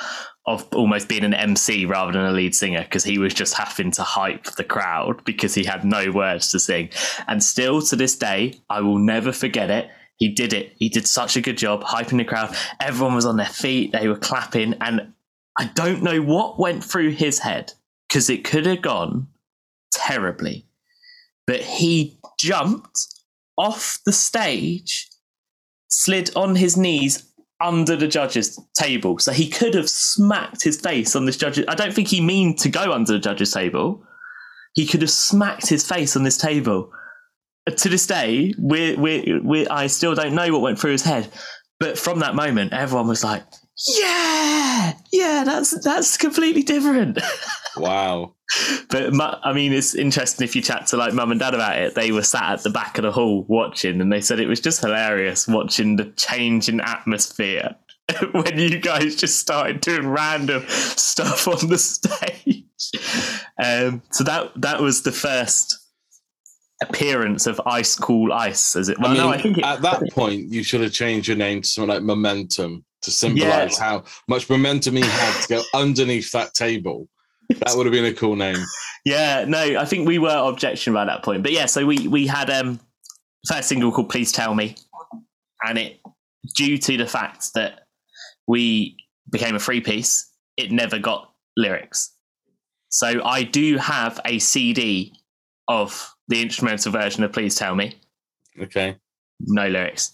of 0.46 0.66
almost 0.72 1.06
being 1.06 1.22
an 1.22 1.34
MC 1.34 1.84
rather 1.84 2.12
than 2.12 2.24
a 2.24 2.32
lead 2.32 2.54
singer 2.54 2.80
because 2.80 3.04
he 3.04 3.18
was 3.18 3.34
just 3.34 3.52
having 3.52 3.90
to 3.90 4.02
hype 4.02 4.44
the 4.56 4.64
crowd 4.64 5.22
because 5.26 5.54
he 5.54 5.64
had 5.64 5.84
no 5.84 6.10
words 6.10 6.50
to 6.52 6.58
sing. 6.58 6.88
And 7.28 7.44
still 7.44 7.82
to 7.82 7.94
this 7.94 8.16
day, 8.16 8.58
I 8.70 8.80
will 8.80 8.98
never 8.98 9.32
forget 9.32 9.68
it. 9.68 9.90
He 10.16 10.30
did 10.30 10.54
it. 10.54 10.72
He 10.76 10.88
did 10.88 11.06
such 11.06 11.36
a 11.36 11.42
good 11.42 11.58
job 11.58 11.84
hyping 11.84 12.16
the 12.16 12.24
crowd. 12.24 12.56
Everyone 12.80 13.14
was 13.14 13.26
on 13.26 13.36
their 13.36 13.44
feet, 13.44 13.92
they 13.92 14.08
were 14.08 14.16
clapping. 14.16 14.76
And 14.80 15.12
I 15.58 15.66
don't 15.74 16.02
know 16.02 16.22
what 16.22 16.58
went 16.58 16.82
through 16.82 17.10
his 17.10 17.40
head 17.40 17.74
because 18.10 18.28
it 18.28 18.42
could 18.42 18.66
have 18.66 18.82
gone 18.82 19.28
terribly. 19.92 20.66
But 21.46 21.60
he 21.60 22.18
jumped 22.38 22.98
off 23.56 24.00
the 24.04 24.12
stage, 24.12 25.08
slid 25.88 26.34
on 26.34 26.56
his 26.56 26.76
knees 26.76 27.32
under 27.62 27.94
the 27.94 28.08
judges' 28.08 28.58
table. 28.74 29.18
So 29.18 29.32
he 29.32 29.48
could 29.48 29.74
have 29.74 29.88
smacked 29.88 30.64
his 30.64 30.80
face 30.80 31.14
on 31.14 31.26
this 31.26 31.36
judge's. 31.36 31.66
I 31.68 31.74
don't 31.74 31.92
think 31.92 32.08
he 32.08 32.20
meant 32.20 32.58
to 32.60 32.68
go 32.68 32.92
under 32.92 33.12
the 33.12 33.18
judges' 33.18 33.52
table. 33.52 34.02
He 34.74 34.86
could 34.86 35.02
have 35.02 35.10
smacked 35.10 35.68
his 35.68 35.86
face 35.86 36.16
on 36.16 36.24
this 36.24 36.38
table. 36.38 36.92
Uh, 37.68 37.72
To 37.72 37.88
this 37.88 38.06
day, 38.06 38.54
we 38.58 38.96
we 38.96 39.68
I 39.68 39.86
still 39.86 40.14
don't 40.14 40.34
know 40.34 40.52
what 40.52 40.62
went 40.62 40.78
through 40.78 40.92
his 40.92 41.02
head. 41.02 41.28
But 41.78 41.98
from 41.98 42.20
that 42.20 42.34
moment, 42.34 42.72
everyone 42.72 43.08
was 43.08 43.24
like, 43.24 43.44
"Yeah, 43.88 44.94
yeah, 45.12 45.44
that's 45.44 45.82
that's 45.82 46.16
completely 46.16 46.62
different." 46.62 47.18
Wow. 47.76 48.34
But 48.90 49.12
I 49.44 49.52
mean, 49.52 49.72
it's 49.72 49.94
interesting 49.94 50.44
if 50.44 50.56
you 50.56 50.62
chat 50.62 50.88
to 50.88 50.96
like 50.96 51.14
mum 51.14 51.30
and 51.30 51.38
dad 51.38 51.54
about 51.54 51.78
it. 51.78 51.94
They 51.94 52.10
were 52.10 52.22
sat 52.22 52.52
at 52.52 52.62
the 52.62 52.70
back 52.70 52.98
of 52.98 53.02
the 53.02 53.12
hall 53.12 53.44
watching, 53.48 54.00
and 54.00 54.12
they 54.12 54.20
said 54.20 54.40
it 54.40 54.48
was 54.48 54.60
just 54.60 54.80
hilarious 54.80 55.46
watching 55.46 55.96
the 55.96 56.06
change 56.16 56.68
in 56.68 56.80
atmosphere 56.80 57.76
when 58.32 58.58
you 58.58 58.78
guys 58.78 59.16
just 59.16 59.38
started 59.38 59.80
doing 59.80 60.08
random 60.08 60.64
stuff 60.68 61.46
on 61.46 61.68
the 61.68 61.78
stage. 61.78 62.64
Um, 63.62 64.02
so 64.10 64.24
that 64.24 64.52
that 64.56 64.80
was 64.80 65.02
the 65.02 65.12
first 65.12 65.76
appearance 66.82 67.46
of 67.46 67.60
Ice 67.66 67.94
Cool 67.94 68.32
Ice, 68.32 68.74
as 68.74 68.88
it. 68.88 68.98
Well, 68.98 69.10
I 69.10 69.14
mean, 69.14 69.22
no, 69.22 69.28
I 69.28 69.40
think 69.40 69.58
it, 69.58 69.64
at 69.64 69.82
that 69.82 70.10
point, 70.10 70.52
you 70.52 70.64
should 70.64 70.80
have 70.80 70.92
changed 70.92 71.28
your 71.28 71.36
name 71.36 71.62
to 71.62 71.68
something 71.68 71.94
like 71.94 72.02
Momentum 72.02 72.84
to 73.02 73.10
symbolize 73.10 73.78
how 73.78 74.04
much 74.28 74.48
momentum 74.50 74.96
he 74.96 75.02
had 75.02 75.42
to 75.42 75.48
go 75.48 75.62
underneath 75.74 76.30
that 76.32 76.54
table 76.54 77.08
That 77.58 77.76
would 77.76 77.86
have 77.86 77.92
been 77.92 78.04
a 78.04 78.14
cool 78.14 78.36
name. 78.36 78.58
Yeah, 79.06 79.46
no, 79.48 79.58
I 79.58 79.86
think 79.86 80.06
we 80.06 80.18
were 80.18 80.28
objection 80.28 80.92
by 80.92 81.06
that 81.06 81.22
point. 81.22 81.42
But 81.42 81.52
yeah, 81.52 81.64
so 81.64 81.86
we 81.86 82.06
we 82.06 82.26
had 82.26 82.50
um 82.50 82.78
first 83.48 83.70
single 83.70 83.90
called 83.90 84.10
Please 84.10 84.30
Tell 84.30 84.54
Me. 84.54 84.76
And 85.64 85.78
it 85.78 86.00
due 86.54 86.76
to 86.76 86.98
the 86.98 87.06
fact 87.06 87.54
that 87.54 87.86
we 88.46 88.98
became 89.30 89.54
a 89.54 89.58
free 89.58 89.80
piece, 89.80 90.30
it 90.58 90.70
never 90.70 90.98
got 90.98 91.32
lyrics. 91.56 92.14
So 92.90 93.24
I 93.24 93.42
do 93.42 93.78
have 93.78 94.20
a 94.26 94.38
CD 94.38 95.14
of 95.66 96.14
the 96.28 96.42
instrumental 96.42 96.92
version 96.92 97.24
of 97.24 97.32
Please 97.32 97.54
Tell 97.54 97.74
Me. 97.74 97.94
Okay. 98.60 98.98
No 99.40 99.66
lyrics. 99.66 100.12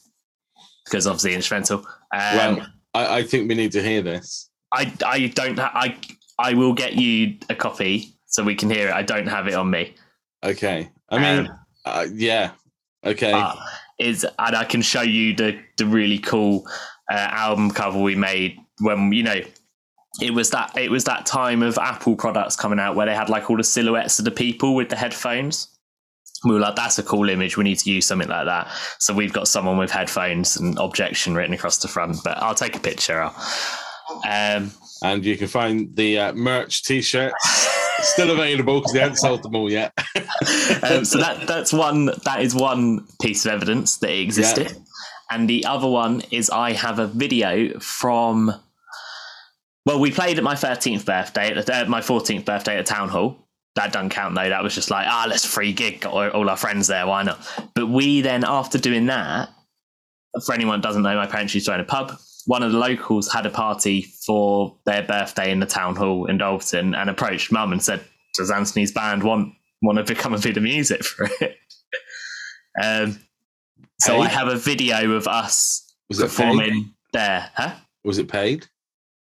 Because 0.84 1.08
obviously 1.08 1.34
instrumental. 1.34 1.78
Um, 1.78 2.36
well, 2.36 2.66
I, 2.96 3.18
I 3.18 3.22
think 3.22 3.48
we 3.48 3.54
need 3.54 3.72
to 3.72 3.82
hear 3.82 4.02
this. 4.02 4.48
I 4.72 4.92
I 5.04 5.26
don't 5.28 5.58
ha- 5.58 5.72
I 5.74 5.96
I 6.38 6.54
will 6.54 6.72
get 6.72 6.94
you 6.94 7.36
a 7.50 7.54
copy 7.54 8.14
so 8.26 8.42
we 8.42 8.54
can 8.54 8.70
hear 8.70 8.88
it. 8.88 8.94
I 8.94 9.02
don't 9.02 9.26
have 9.26 9.46
it 9.48 9.54
on 9.54 9.70
me. 9.70 9.94
Okay. 10.44 10.88
I 11.10 11.18
mean, 11.18 11.46
Um, 11.46 11.58
uh, 11.84 12.06
yeah. 12.12 12.52
Okay. 13.04 13.32
But 13.32 13.58
is 13.98 14.26
and 14.38 14.56
I 14.56 14.64
can 14.64 14.82
show 14.82 15.02
you 15.02 15.34
the 15.34 15.58
the 15.76 15.86
really 15.86 16.18
cool 16.18 16.66
uh, 17.10 17.14
album 17.14 17.70
cover 17.70 18.00
we 18.00 18.14
made 18.14 18.58
when 18.80 19.12
you 19.12 19.22
know 19.22 19.40
it 20.20 20.32
was 20.32 20.50
that 20.50 20.76
it 20.76 20.90
was 20.90 21.04
that 21.04 21.26
time 21.26 21.62
of 21.62 21.78
Apple 21.78 22.16
products 22.16 22.56
coming 22.56 22.78
out 22.78 22.96
where 22.96 23.06
they 23.06 23.14
had 23.14 23.28
like 23.28 23.50
all 23.50 23.56
the 23.56 23.64
silhouettes 23.64 24.18
of 24.18 24.24
the 24.24 24.30
people 24.30 24.74
with 24.74 24.88
the 24.88 24.96
headphones. 24.96 25.68
We 26.44 26.52
were 26.52 26.60
like, 26.60 26.76
that's 26.76 26.98
a 26.98 27.02
cool 27.02 27.28
image. 27.28 27.56
We 27.56 27.64
need 27.64 27.78
to 27.80 27.90
use 27.90 28.06
something 28.06 28.28
like 28.28 28.46
that. 28.46 28.68
So 28.98 29.14
we've 29.14 29.32
got 29.32 29.48
someone 29.48 29.78
with 29.78 29.90
headphones 29.90 30.56
and 30.56 30.78
objection 30.78 31.34
written 31.34 31.54
across 31.54 31.78
the 31.78 31.88
front. 31.88 32.18
But 32.24 32.38
I'll 32.38 32.54
take 32.54 32.76
a 32.76 32.80
picture. 32.80 33.30
Um, 34.28 34.72
and 35.02 35.24
you 35.24 35.36
can 35.36 35.48
find 35.48 35.94
the 35.96 36.18
uh, 36.18 36.32
merch 36.34 36.84
T-shirts 36.84 37.34
still 38.00 38.30
available 38.30 38.80
because 38.80 38.92
they 38.92 39.00
haven't 39.00 39.16
sold 39.16 39.42
them 39.42 39.54
all 39.54 39.70
yet. 39.70 39.92
um, 40.82 41.04
so 41.04 41.18
that 41.18 41.44
that's 41.46 41.72
one 41.72 42.06
that 42.24 42.40
is 42.40 42.54
one 42.54 43.06
piece 43.20 43.44
of 43.44 43.52
evidence 43.52 43.98
that 43.98 44.10
it 44.10 44.20
existed, 44.20 44.76
and 45.30 45.48
the 45.48 45.64
other 45.64 45.88
one 45.88 46.22
is 46.30 46.50
I 46.50 46.72
have 46.72 46.98
a 46.98 47.06
video 47.06 47.78
from. 47.80 48.54
Well, 49.84 50.00
we 50.00 50.10
played 50.10 50.38
at 50.38 50.44
my 50.44 50.56
thirteenth 50.56 51.04
birthday, 51.04 51.54
at 51.54 51.70
uh, 51.70 51.84
my 51.88 52.00
fourteenth 52.00 52.44
birthday 52.44 52.78
at 52.78 52.86
Town 52.86 53.08
Hall. 53.08 53.45
That 53.76 53.92
doesn't 53.92 54.10
count 54.10 54.34
though. 54.34 54.48
That 54.48 54.62
was 54.62 54.74
just 54.74 54.90
like, 54.90 55.06
ah, 55.06 55.26
let's 55.28 55.44
free 55.44 55.72
gig. 55.72 56.00
Got 56.00 56.34
all, 56.34 56.48
our 56.48 56.56
friends 56.56 56.86
there. 56.86 57.06
Why 57.06 57.22
not? 57.22 57.38
But 57.74 57.88
we 57.88 58.22
then, 58.22 58.42
after 58.44 58.78
doing 58.78 59.06
that, 59.06 59.50
for 60.44 60.54
anyone 60.54 60.78
who 60.78 60.82
doesn't 60.82 61.02
know, 61.02 61.14
my 61.14 61.26
parents 61.26 61.54
used 61.54 61.66
to 61.66 61.74
own 61.74 61.80
a 61.80 61.84
pub. 61.84 62.18
One 62.46 62.62
of 62.62 62.72
the 62.72 62.78
locals 62.78 63.30
had 63.30 63.44
a 63.44 63.50
party 63.50 64.02
for 64.24 64.76
their 64.86 65.02
birthday 65.02 65.50
in 65.50 65.60
the 65.60 65.66
town 65.66 65.94
hall 65.94 66.26
in 66.26 66.38
Dalton 66.38 66.94
and 66.94 67.10
approached 67.10 67.52
mum 67.52 67.72
and 67.72 67.82
said, 67.82 68.02
Does 68.34 68.50
Anthony's 68.50 68.92
band 68.92 69.22
want 69.22 69.52
want 69.82 69.98
to 69.98 70.04
become 70.04 70.32
a 70.32 70.38
bit 70.38 70.56
of 70.56 70.62
music 70.62 71.04
for 71.04 71.28
it? 71.40 71.58
um, 72.82 73.20
so 74.00 74.14
Paid? 74.14 74.22
I 74.22 74.28
have 74.28 74.48
a 74.48 74.56
video 74.56 75.12
of 75.12 75.28
us 75.28 75.94
Was 76.08 76.20
performing 76.20 76.94
there. 77.12 77.50
Huh? 77.54 77.74
Was 78.04 78.18
it 78.18 78.28
paid? 78.28 78.66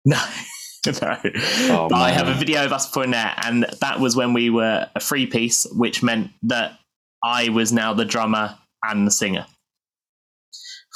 No. 0.03 0.21
no. 1.01 1.17
Oh, 1.23 1.87
but 1.89 1.95
I 1.95 2.11
have 2.11 2.27
a 2.27 2.33
video 2.33 2.65
of 2.65 2.73
us 2.73 2.89
putting 2.89 3.11
there, 3.11 3.33
and 3.43 3.65
that 3.81 3.99
was 3.99 4.15
when 4.15 4.33
we 4.33 4.49
were 4.49 4.89
a 4.95 4.99
free 4.99 5.27
piece, 5.27 5.65
which 5.73 6.01
meant 6.01 6.31
that 6.43 6.79
I 7.23 7.49
was 7.49 7.71
now 7.71 7.93
the 7.93 8.05
drummer 8.05 8.57
and 8.83 9.05
the 9.05 9.11
singer. 9.11 9.45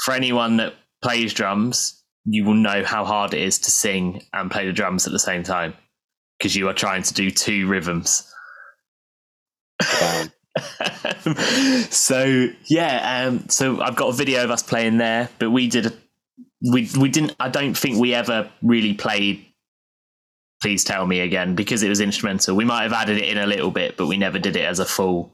For 0.03 0.13
anyone 0.13 0.57
that 0.57 0.73
plays 1.03 1.33
drums, 1.33 2.03
you 2.25 2.43
will 2.43 2.55
know 2.55 2.83
how 2.83 3.05
hard 3.05 3.33
it 3.33 3.41
is 3.41 3.59
to 3.59 3.71
sing 3.71 4.23
and 4.33 4.49
play 4.49 4.65
the 4.65 4.73
drums 4.73 5.05
at 5.05 5.13
the 5.13 5.19
same 5.19 5.43
time 5.43 5.75
because 6.37 6.55
you 6.55 6.67
are 6.67 6.73
trying 6.73 7.03
to 7.03 7.13
do 7.13 7.29
two 7.29 7.67
rhythms. 7.67 8.31
Wow. 10.01 10.25
so 11.89 12.47
yeah, 12.65 13.25
um, 13.27 13.47
so 13.49 13.81
I've 13.81 13.95
got 13.95 14.09
a 14.09 14.13
video 14.13 14.43
of 14.43 14.51
us 14.51 14.63
playing 14.63 14.97
there, 14.97 15.29
but 15.37 15.51
we 15.51 15.67
did 15.67 15.87
a, 15.87 15.93
we 16.71 16.89
we 16.97 17.09
didn't. 17.09 17.35
I 17.39 17.49
don't 17.49 17.77
think 17.77 17.99
we 17.99 18.13
ever 18.13 18.49
really 18.61 18.93
played. 18.93 19.45
Please 20.65 20.83
tell 20.83 21.05
me 21.05 21.19
again 21.19 21.53
because 21.53 21.83
it 21.83 21.89
was 21.89 22.01
instrumental. 22.01 22.55
We 22.55 22.65
might 22.65 22.81
have 22.81 22.91
added 22.91 23.19
it 23.19 23.29
in 23.29 23.37
a 23.37 23.45
little 23.45 23.69
bit, 23.69 23.97
but 23.97 24.07
we 24.07 24.17
never 24.17 24.39
did 24.39 24.55
it 24.55 24.65
as 24.65 24.79
a 24.79 24.85
full 24.85 25.31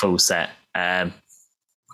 full 0.00 0.16
set. 0.16 0.48
Um, 0.74 1.12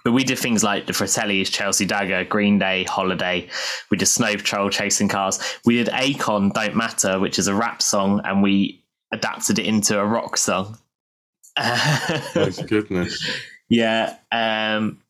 but 0.04 0.12
we 0.12 0.22
did 0.22 0.38
things 0.38 0.62
like 0.62 0.86
the 0.86 0.92
Fratellis, 0.92 1.50
Chelsea 1.50 1.84
Dagger, 1.84 2.22
Green 2.22 2.60
Day, 2.60 2.84
Holiday. 2.84 3.48
We 3.90 3.96
did 3.96 4.06
Snow 4.06 4.36
Patrol, 4.36 4.70
Chasing 4.70 5.08
Cars. 5.08 5.40
We 5.64 5.82
did 5.82 5.88
Akon, 5.88 6.52
Don't 6.52 6.76
Matter, 6.76 7.18
which 7.18 7.40
is 7.40 7.48
a 7.48 7.54
rap 7.56 7.82
song, 7.82 8.20
and 8.22 8.40
we 8.40 8.84
adapted 9.10 9.58
it 9.58 9.66
into 9.66 9.98
a 9.98 10.06
rock 10.06 10.36
song. 10.36 10.78
My 11.58 12.52
goodness. 12.68 13.20
Yeah. 13.68 14.16
Um, 14.30 15.02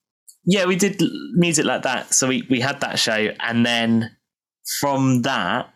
yeah, 0.46 0.64
we 0.64 0.76
did 0.76 1.02
music 1.34 1.66
like 1.66 1.82
that. 1.82 2.14
So 2.14 2.26
we, 2.26 2.46
we 2.48 2.60
had 2.60 2.80
that 2.80 2.98
show. 2.98 3.34
And 3.38 3.66
then 3.66 4.16
from 4.80 5.20
that, 5.22 5.74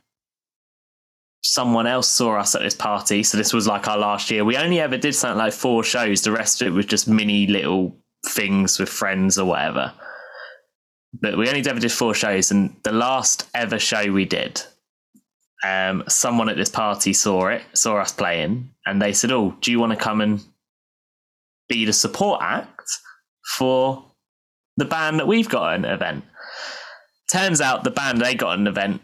someone 1.44 1.86
else 1.86 2.08
saw 2.08 2.38
us 2.38 2.54
at 2.54 2.62
this 2.62 2.74
party. 2.74 3.22
So 3.22 3.36
this 3.36 3.52
was 3.52 3.66
like 3.66 3.86
our 3.86 3.98
last 3.98 4.30
year. 4.30 4.44
We 4.44 4.56
only 4.56 4.80
ever 4.80 4.96
did 4.96 5.14
something 5.14 5.38
like 5.38 5.52
four 5.52 5.84
shows. 5.84 6.22
The 6.22 6.32
rest 6.32 6.62
of 6.62 6.68
it 6.68 6.70
was 6.70 6.86
just 6.86 7.06
mini 7.06 7.46
little 7.46 7.96
things 8.26 8.78
with 8.78 8.88
friends 8.88 9.38
or 9.38 9.44
whatever. 9.44 9.92
But 11.20 11.36
we 11.36 11.46
only 11.48 11.60
ever 11.68 11.78
did 11.78 11.92
four 11.92 12.14
shows. 12.14 12.50
And 12.50 12.74
the 12.82 12.92
last 12.92 13.48
ever 13.54 13.78
show 13.78 14.10
we 14.10 14.24
did, 14.24 14.62
um, 15.62 16.02
someone 16.08 16.48
at 16.48 16.56
this 16.56 16.70
party 16.70 17.12
saw 17.12 17.48
it, 17.48 17.62
saw 17.74 17.98
us 17.98 18.10
playing, 18.10 18.70
and 18.86 19.00
they 19.00 19.12
said, 19.12 19.30
Oh, 19.30 19.54
do 19.60 19.70
you 19.70 19.78
want 19.78 19.92
to 19.92 19.98
come 19.98 20.22
and 20.22 20.42
be 21.68 21.84
the 21.84 21.92
support 21.92 22.40
act 22.42 22.90
for 23.56 24.04
the 24.76 24.84
band 24.84 25.18
that 25.18 25.26
we've 25.26 25.48
got 25.48 25.74
an 25.74 25.84
event. 25.84 26.24
Turns 27.30 27.60
out 27.60 27.84
the 27.84 27.90
band 27.90 28.20
they 28.20 28.34
got 28.34 28.58
an 28.58 28.66
event, 28.66 29.00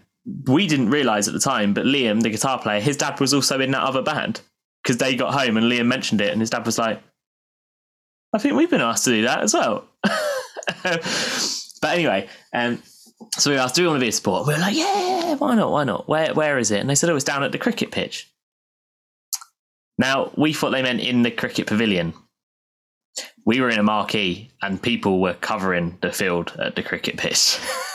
we 0.47 0.67
didn't 0.67 0.91
realize 0.91 1.29
at 1.29 1.35
the 1.35 1.41
time, 1.41 1.75
but 1.75 1.87
Liam, 1.87 2.23
the 2.23 2.31
guitar 2.31 2.59
player, 2.59 2.81
his 2.81 2.97
dad 2.97 3.19
was 3.21 3.35
also 3.35 3.61
in 3.61 3.71
that 3.73 3.83
other 3.83 4.03
band 4.03 4.41
because 4.83 4.99
they 4.99 5.15
got 5.15 5.35
home 5.35 5.57
and 5.57 5.67
Liam 5.71 5.87
mentioned 5.87 6.21
it, 6.21 6.31
and 6.31 6.41
his 6.41 6.51
dad 6.51 6.67
was 6.67 6.79
like, 6.79 7.03
I 8.33 8.39
think 8.39 8.55
we've 8.55 8.71
been 8.71 8.81
asked 8.81 9.05
to 9.05 9.11
do 9.11 9.23
that 9.23 9.41
as 9.41 9.55
well. 9.55 9.85
but 10.83 11.91
anyway, 11.91 12.29
um, 12.53 12.83
so 13.37 13.51
we 13.51 13.57
asked, 13.57 13.75
Do 13.75 13.83
we 13.83 13.89
want 13.89 13.99
to 13.99 14.05
be 14.05 14.09
a 14.09 14.13
support? 14.13 14.47
We 14.47 14.55
were 14.55 14.61
like, 14.61 14.77
Yeah, 14.77 15.35
why 15.35 15.55
not? 15.55 15.73
Why 15.73 15.85
not? 15.85 16.09
Where, 16.09 16.33
where 16.35 16.59
is 16.59 16.71
it? 16.71 16.81
And 16.81 16.89
they 16.89 16.95
said, 16.95 17.11
Oh, 17.11 17.17
it's 17.17 17.25
down 17.25 17.43
at 17.43 17.53
the 17.53 17.59
cricket 17.59 17.91
pitch. 17.91 18.31
Now, 19.99 20.31
we 20.37 20.53
thought 20.53 20.71
they 20.71 20.83
meant 20.83 21.01
in 21.01 21.23
the 21.23 21.31
cricket 21.31 21.67
pavilion 21.67 22.15
we 23.45 23.61
were 23.61 23.71
in 23.71 23.79
a 23.79 23.83
marquee 23.83 24.51
and 24.63 24.83
people 24.83 25.21
were 25.21 25.35
covering 25.35 25.99
the 26.03 26.13
field 26.13 26.55
at 26.59 26.77
the 26.77 26.83
cricket 26.83 27.17
pitch. 27.17 27.59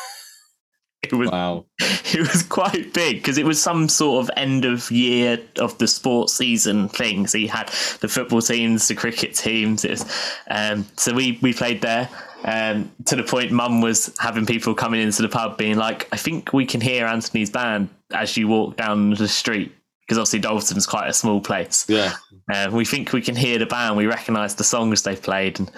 it 1.12 1.16
was 1.16 1.32
Wow. 1.32 1.66
it 1.80 2.20
was 2.20 2.44
quite 2.44 2.94
big 2.94 3.18
because 3.18 3.38
it 3.38 3.46
was 3.46 3.62
some 3.62 3.90
sort 3.90 4.24
of 4.24 4.32
end 4.38 4.66
of 4.66 4.90
year 4.92 5.40
of 5.60 5.78
the 5.78 5.88
sports 5.88 6.34
season 6.34 6.90
thing. 6.90 7.28
So 7.28 7.38
you 7.38 7.50
had 7.50 7.68
the 8.00 8.08
football 8.08 8.42
teams, 8.42 8.88
the 8.88 8.96
cricket 8.96 9.36
teams. 9.36 9.86
Was, 9.86 10.06
um, 10.50 10.86
so 10.98 11.14
we 11.14 11.40
we 11.42 11.54
played 11.54 11.82
there. 11.82 12.10
Um, 12.44 12.92
to 13.06 13.16
the 13.16 13.24
point, 13.24 13.52
Mum 13.52 13.82
was 13.82 14.16
having 14.20 14.46
people 14.46 14.76
coming 14.76 15.02
into 15.02 15.22
the 15.22 15.30
pub 15.30 15.58
being 15.58 15.78
like, 15.78 16.08
"I 16.12 16.18
think 16.18 16.54
we 16.54 16.66
can 16.66 16.82
hear 16.82 17.06
Anthony's 17.06 17.50
band 17.50 17.90
as 18.14 18.38
you 18.38 18.48
walk 18.48 18.78
down 18.78 19.12
the 19.12 19.28
street." 19.28 19.74
Because 20.02 20.20
obviously 20.20 20.40
Dalton's 20.40 20.86
quite 20.86 21.10
a 21.10 21.14
small 21.14 21.42
place. 21.42 21.86
Yeah. 21.88 22.14
Uh, 22.54 22.70
we 22.72 22.86
think 22.86 23.12
we 23.12 23.22
can 23.22 23.36
hear 23.36 23.58
the 23.58 23.66
band. 23.66 23.98
We 23.98 24.06
recognise 24.06 24.54
the 24.54 24.64
songs 24.64 25.02
they've 25.02 25.22
played, 25.22 25.60
and 25.60 25.72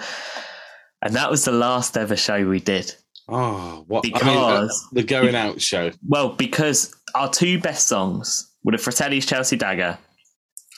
and 1.00 1.14
that 1.14 1.30
was 1.30 1.44
the 1.44 1.52
last 1.52 1.96
ever 1.96 2.16
show 2.16 2.46
we 2.46 2.60
did. 2.60 2.94
Oh, 3.28 3.84
what? 3.88 4.04
I 4.06 4.26
mean, 4.26 4.36
uh, 4.38 4.60
Because- 4.62 4.88
the 4.92 5.02
going 5.02 5.34
out 5.34 5.60
show. 5.60 5.90
Well, 6.06 6.30
because 6.30 6.94
our 7.14 7.30
two 7.30 7.58
best 7.60 7.86
songs 7.88 8.50
were 8.64 8.72
the 8.72 8.78
Fratelli's 8.78 9.26
Chelsea 9.26 9.56
Dagger 9.56 9.98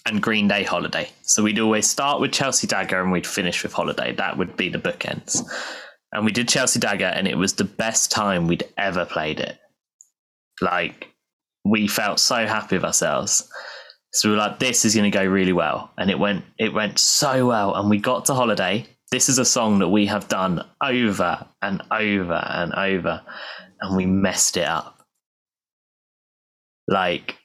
and 0.07 0.23
Green 0.23 0.49
Day 0.49 0.65
Holiday. 0.65 1.11
So 1.23 1.43
we'd 1.43 1.59
always 1.59 1.89
start 1.89 2.21
with 2.21 2.33
Chelsea 2.33 2.67
Dagger 2.67 3.01
and 3.01 3.13
we'd 3.13 3.27
finish 3.27 3.63
with 3.63 3.73
Holiday. 3.73 4.15
That 4.15 4.37
would 4.39 4.57
be 4.57 4.69
the 4.69 4.79
bookends. 4.79 5.43
And 6.13 6.25
we 6.25 6.33
did 6.33 6.49
Chelsea 6.49 6.81
Dagger, 6.81 7.05
and 7.07 7.29
it 7.29 7.37
was 7.39 7.53
the 7.55 7.65
best 7.65 8.11
time 8.11 8.49
we'd 8.49 8.65
ever 8.77 9.05
played 9.05 9.39
it. 9.39 9.59
Like 10.61 11.09
we 11.65 11.87
felt 11.87 12.19
so 12.19 12.47
happy 12.47 12.77
with 12.77 12.85
ourselves. 12.85 13.49
So 14.13 14.29
we 14.29 14.33
were 14.35 14.41
like, 14.41 14.59
this 14.59 14.85
is 14.85 14.95
going 14.97 15.09
to 15.11 15.17
go 15.17 15.25
really 15.25 15.53
well, 15.53 15.93
and 15.97 16.11
it 16.11 16.19
went. 16.19 16.45
It 16.59 16.73
went 16.75 16.99
so 16.99 17.47
well, 17.47 17.77
and 17.77 17.89
we 17.89 17.99
got 17.99 18.25
to 18.27 18.35
holiday. 18.35 18.87
This 19.11 19.29
is 19.29 19.39
a 19.39 19.45
song 19.45 19.81
that 19.81 19.89
we 19.89 20.07
have 20.07 20.29
done 20.29 20.65
over 20.83 21.47
and 21.61 21.83
over 21.91 22.35
and 22.35 22.73
over, 22.75 23.23
and 23.81 23.97
we 23.97 24.07
messed 24.07 24.57
it 24.57 24.69
up. 24.69 25.05
Like 26.87 27.37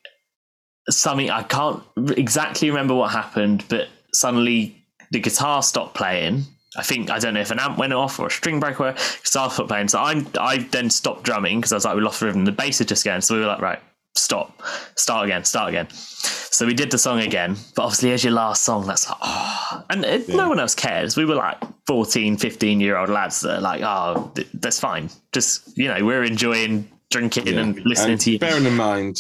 something 0.89 1.30
I 1.30 1.43
can't 1.43 1.84
exactly 2.15 2.69
remember 2.69 2.93
what 2.93 3.12
happened, 3.12 3.65
but 3.67 3.88
suddenly 4.13 4.86
the 5.12 5.19
guitar 5.19 5.63
stopped 5.63 5.95
playing. 5.95 6.43
I 6.78 6.84
think 6.84 7.10
I 7.10 7.19
don't 7.19 7.34
know 7.34 7.41
if 7.41 7.51
an 7.51 7.60
amp 7.60 7.78
went 7.78 7.93
off 7.93 8.19
or 8.19 8.28
a 8.28 8.32
string 8.32 8.60
broke 8.60 8.80
or 8.80 8.91
guitar 9.23 9.49
stopped 9.49 9.69
playing. 9.69 9.88
So 9.88 9.99
I'm 9.99 10.28
I 10.39 10.58
then 10.58 10.89
stopped 10.89 11.23
drumming 11.23 11.60
because 11.60 11.71
I 11.71 11.75
was 11.75 11.86
like 11.86 11.95
we 11.95 12.01
lost 12.01 12.21
rhythm. 12.21 12.45
The 12.45 12.51
bass 12.51 12.80
had 12.80 12.88
just 12.88 13.06
gone, 13.06 13.21
so 13.21 13.36
we 13.36 13.41
were 13.41 13.47
like 13.47 13.62
right, 13.62 13.82
stop, 14.15 14.62
start 14.95 15.25
again, 15.25 15.43
start 15.43 15.69
again. 15.69 15.88
So 15.91 16.65
we 16.65 16.73
did 16.73 16.89
the 16.91 16.97
song 16.97 17.19
again, 17.19 17.58
but 17.75 17.84
obviously 17.84 18.12
as 18.13 18.23
your 18.23 18.34
last 18.34 18.63
song, 18.63 18.88
that's 18.88 19.10
like, 19.10 19.17
oh, 19.21 19.84
and 19.89 20.06
it, 20.06 20.28
Yeah. 20.30 20.36
no 20.38 20.49
one 20.49 20.60
else 20.60 20.73
cares. 20.75 21.17
We 21.17 21.25
were 21.25 21.36
like 21.36 21.58
14, 21.88 22.38
15 22.38 22.80
year 22.80 22.97
old 22.97 23.10
lads 23.10 23.41
that 23.41 23.58
are 23.58 23.62
like, 23.62 23.82
oh, 23.84 24.32
th- 24.36 24.47
that's 24.54 24.80
fine. 24.80 25.10
Just, 25.34 25.78
you 25.78 25.88
know, 25.88 26.04
we're 26.06 26.23
enjoying 26.23 26.89
drinking 27.12 27.47
Yeah. 27.47 27.60
and 27.60 27.80
listening 27.86 28.13
And 28.13 28.21
to 28.21 28.32
you. 28.32 28.39
Bearing 28.39 28.65
in 28.65 28.75
mind, 28.75 29.17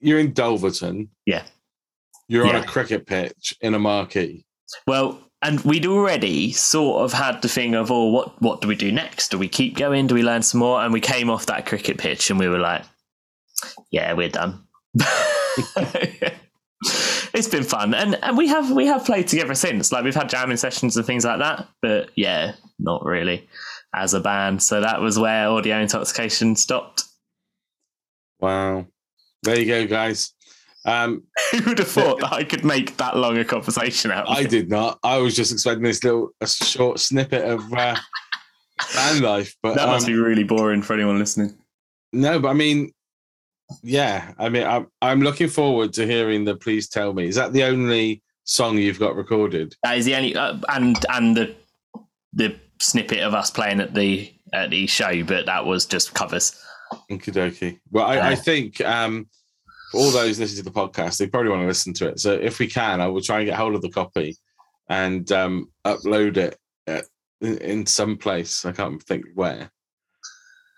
you're 0.00 0.18
in 0.18 0.32
Dulverton. 0.34 1.08
Yeah. 1.26 1.44
You're 2.28 2.46
on 2.46 2.54
a 2.56 2.64
cricket 2.64 3.06
pitch 3.06 3.54
in 3.60 3.74
a 3.74 3.78
marquee. 3.78 4.44
Well, 4.86 5.20
and 5.42 5.60
we'd 5.62 5.86
already 5.86 6.52
sort 6.52 7.02
of 7.02 7.12
had 7.12 7.42
the 7.42 7.48
thing 7.48 7.74
of, 7.74 7.90
oh, 7.90 8.06
what 8.10 8.40
what 8.40 8.60
do 8.60 8.68
we 8.68 8.76
do 8.76 8.92
next? 8.92 9.30
Do 9.30 9.38
we 9.38 9.48
keep 9.48 9.76
going? 9.76 10.06
Do 10.06 10.14
we 10.14 10.22
learn 10.22 10.42
some 10.42 10.60
more? 10.60 10.80
And 10.82 10.92
we 10.92 11.00
came 11.00 11.28
off 11.28 11.46
that 11.46 11.66
cricket 11.66 11.98
pitch 11.98 12.30
and 12.30 12.38
we 12.38 12.48
were 12.48 12.60
like, 12.60 12.84
yeah, 13.90 14.12
we're 14.12 14.28
done. 14.28 14.64
it's 17.34 17.48
been 17.48 17.64
fun, 17.64 17.94
and 17.94 18.16
and 18.22 18.36
we 18.36 18.48
have 18.48 18.70
we 18.70 18.86
have 18.86 19.04
played 19.04 19.28
together 19.28 19.54
since. 19.54 19.92
Like 19.92 20.04
we've 20.04 20.14
had 20.14 20.28
jamming 20.28 20.56
sessions 20.56 20.96
and 20.96 21.06
things 21.06 21.24
like 21.24 21.38
that, 21.38 21.68
but 21.80 22.10
yeah, 22.16 22.54
not 22.78 23.04
really 23.04 23.48
as 23.94 24.14
a 24.14 24.20
band. 24.20 24.62
So 24.62 24.80
that 24.80 25.00
was 25.00 25.18
where 25.18 25.48
audio 25.48 25.80
intoxication 25.80 26.56
stopped. 26.56 27.04
Wow. 28.40 28.86
There 29.42 29.58
you 29.58 29.66
go, 29.66 29.86
guys. 29.86 30.34
Um, 30.84 31.22
Who 31.52 31.62
would 31.70 31.78
have 31.78 31.88
thought 31.88 32.20
that 32.20 32.32
I 32.32 32.44
could 32.44 32.64
make 32.64 32.96
that 32.96 33.16
long 33.16 33.38
a 33.38 33.44
conversation 33.44 34.10
out? 34.10 34.26
of 34.26 34.36
I 34.36 34.44
did 34.44 34.68
not. 34.68 34.98
I 35.02 35.18
was 35.18 35.36
just 35.36 35.52
expecting 35.52 35.84
this 35.84 36.02
little 36.02 36.30
a 36.40 36.46
short 36.46 37.00
snippet 37.00 37.44
of 37.44 37.72
uh, 37.72 37.96
band 38.94 39.20
life, 39.20 39.56
but 39.62 39.76
That 39.76 39.88
must 39.88 40.06
um, 40.06 40.12
be 40.12 40.18
really 40.18 40.44
boring 40.44 40.82
for 40.82 40.94
anyone 40.94 41.18
listening. 41.18 41.54
no. 42.12 42.40
But 42.40 42.48
I 42.48 42.54
mean, 42.54 42.92
yeah. 43.82 44.32
I 44.38 44.48
mean, 44.48 44.66
I'm 44.66 44.86
I'm 45.00 45.20
looking 45.20 45.48
forward 45.48 45.92
to 45.94 46.06
hearing 46.06 46.44
the 46.44 46.56
"Please 46.56 46.88
Tell 46.88 47.12
Me." 47.12 47.26
Is 47.26 47.36
that 47.36 47.52
the 47.52 47.64
only 47.64 48.22
song 48.44 48.78
you've 48.78 48.98
got 48.98 49.16
recorded? 49.16 49.74
That 49.82 49.98
is 49.98 50.04
the 50.04 50.14
only 50.16 50.36
uh, 50.36 50.58
and 50.68 50.96
and 51.10 51.36
the 51.36 51.54
the 52.32 52.56
snippet 52.80 53.20
of 53.20 53.34
us 53.34 53.50
playing 53.50 53.80
at 53.80 53.94
the 53.94 54.32
at 54.52 54.70
the 54.70 54.86
show, 54.86 55.22
but 55.24 55.46
that 55.46 55.64
was 55.64 55.86
just 55.86 56.14
covers. 56.14 56.60
Okie 57.10 57.32
dokie. 57.32 57.78
Well, 57.90 58.06
I, 58.06 58.30
I 58.30 58.34
think 58.34 58.80
um, 58.82 59.26
all 59.94 60.10
those 60.10 60.38
listening 60.38 60.64
to 60.64 60.70
the 60.70 60.78
podcast, 60.78 61.18
they 61.18 61.26
probably 61.26 61.50
want 61.50 61.62
to 61.62 61.66
listen 61.66 61.94
to 61.94 62.08
it. 62.08 62.20
So 62.20 62.32
if 62.32 62.58
we 62.58 62.66
can, 62.66 63.00
I 63.00 63.06
will 63.06 63.22
try 63.22 63.38
and 63.38 63.46
get 63.46 63.56
hold 63.56 63.74
of 63.74 63.82
the 63.82 63.90
copy 63.90 64.36
and 64.88 65.30
um, 65.32 65.70
upload 65.86 66.36
it 66.36 66.58
at, 66.86 67.04
in, 67.40 67.58
in 67.58 67.86
some 67.86 68.16
place. 68.16 68.64
I 68.64 68.72
can't 68.72 69.02
think 69.02 69.24
where. 69.34 69.70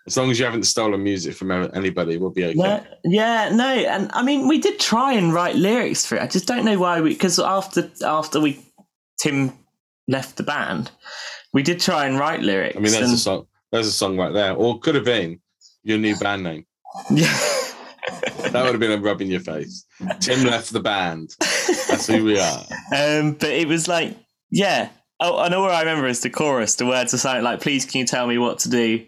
As 0.07 0.17
long 0.17 0.29
as 0.29 0.37
you 0.37 0.45
haven't 0.45 0.63
stolen 0.63 1.03
music 1.03 1.33
from 1.33 1.51
anybody, 1.51 2.17
we'll 2.17 2.29
be 2.29 2.45
okay. 2.45 2.53
No, 2.55 2.83
yeah, 3.03 3.49
no, 3.49 3.65
and 3.65 4.11
I 4.13 4.21
mean 4.21 4.47
we 4.47 4.59
did 4.59 4.79
try 4.79 5.13
and 5.13 5.33
write 5.33 5.55
lyrics 5.55 6.05
for 6.05 6.15
it. 6.15 6.21
I 6.21 6.27
just 6.27 6.47
don't 6.47 6.63
know 6.63 6.77
why 6.77 7.01
we 7.01 7.09
because 7.09 7.39
after 7.39 7.89
after 8.05 8.39
we 8.39 8.63
Tim 9.17 9.53
left 10.07 10.37
the 10.37 10.43
band, 10.43 10.91
we 11.53 11.63
did 11.63 11.79
try 11.79 12.05
and 12.05 12.19
write 12.19 12.41
lyrics. 12.41 12.77
I 12.77 12.79
mean, 12.79 12.91
there's 12.91 13.05
and, 13.05 13.13
a 13.15 13.17
song. 13.17 13.47
There's 13.71 13.87
a 13.87 13.91
song 13.91 14.15
right 14.17 14.31
there, 14.31 14.53
or 14.53 14.79
could 14.79 14.93
have 14.93 15.05
been 15.05 15.39
your 15.83 15.97
new 15.97 16.15
band 16.17 16.43
name. 16.43 16.65
yeah. 17.09 17.35
That 18.51 18.63
would 18.63 18.73
have 18.73 18.79
been 18.79 18.91
a 18.91 19.01
rub 19.01 19.21
in 19.21 19.27
your 19.27 19.39
face. 19.39 19.85
Tim 20.19 20.45
left 20.45 20.71
the 20.71 20.79
band. 20.79 21.35
That's 21.39 22.07
who 22.07 22.23
we 22.23 22.39
are. 22.39 22.63
Um, 22.95 23.33
but 23.33 23.49
it 23.49 23.67
was 23.67 23.87
like, 23.87 24.15
yeah. 24.51 24.89
Oh, 25.19 25.39
and 25.39 25.53
all 25.55 25.69
I 25.69 25.79
remember 25.79 26.07
is 26.07 26.21
the 26.21 26.29
chorus. 26.29 26.75
The 26.75 26.85
words 26.85 27.13
are 27.13 27.17
something 27.17 27.43
like, 27.43 27.61
"Please, 27.61 27.85
can 27.85 27.99
you 27.99 28.05
tell 28.05 28.27
me 28.27 28.37
what 28.37 28.59
to 28.59 28.69
do? 28.69 29.05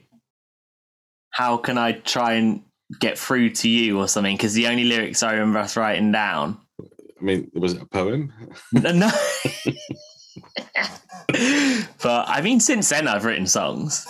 How 1.32 1.58
can 1.58 1.78
I 1.78 1.94
try 1.94 2.34
and 2.34 2.64
get 3.00 3.18
through 3.18 3.52
to 3.52 3.70
you?" 3.70 4.00
or 4.00 4.08
something. 4.08 4.36
Because 4.36 4.54
the 4.54 4.68
only 4.68 4.86
lyrics 4.86 5.24
I 5.24 5.34
remember 5.34 5.60
us 5.60 5.78
writing 5.78 6.12
down. 6.12 6.58
I 6.80 7.24
mean, 7.24 7.52
was 7.54 7.74
it 7.74 7.82
a 7.82 7.86
poem? 7.86 8.32
no. 8.72 9.10
but 12.02 12.26
I 12.30 12.42
mean, 12.42 12.60
since 12.60 12.90
then 12.90 13.08
I've 13.08 13.26
written 13.26 13.48
songs, 13.48 14.08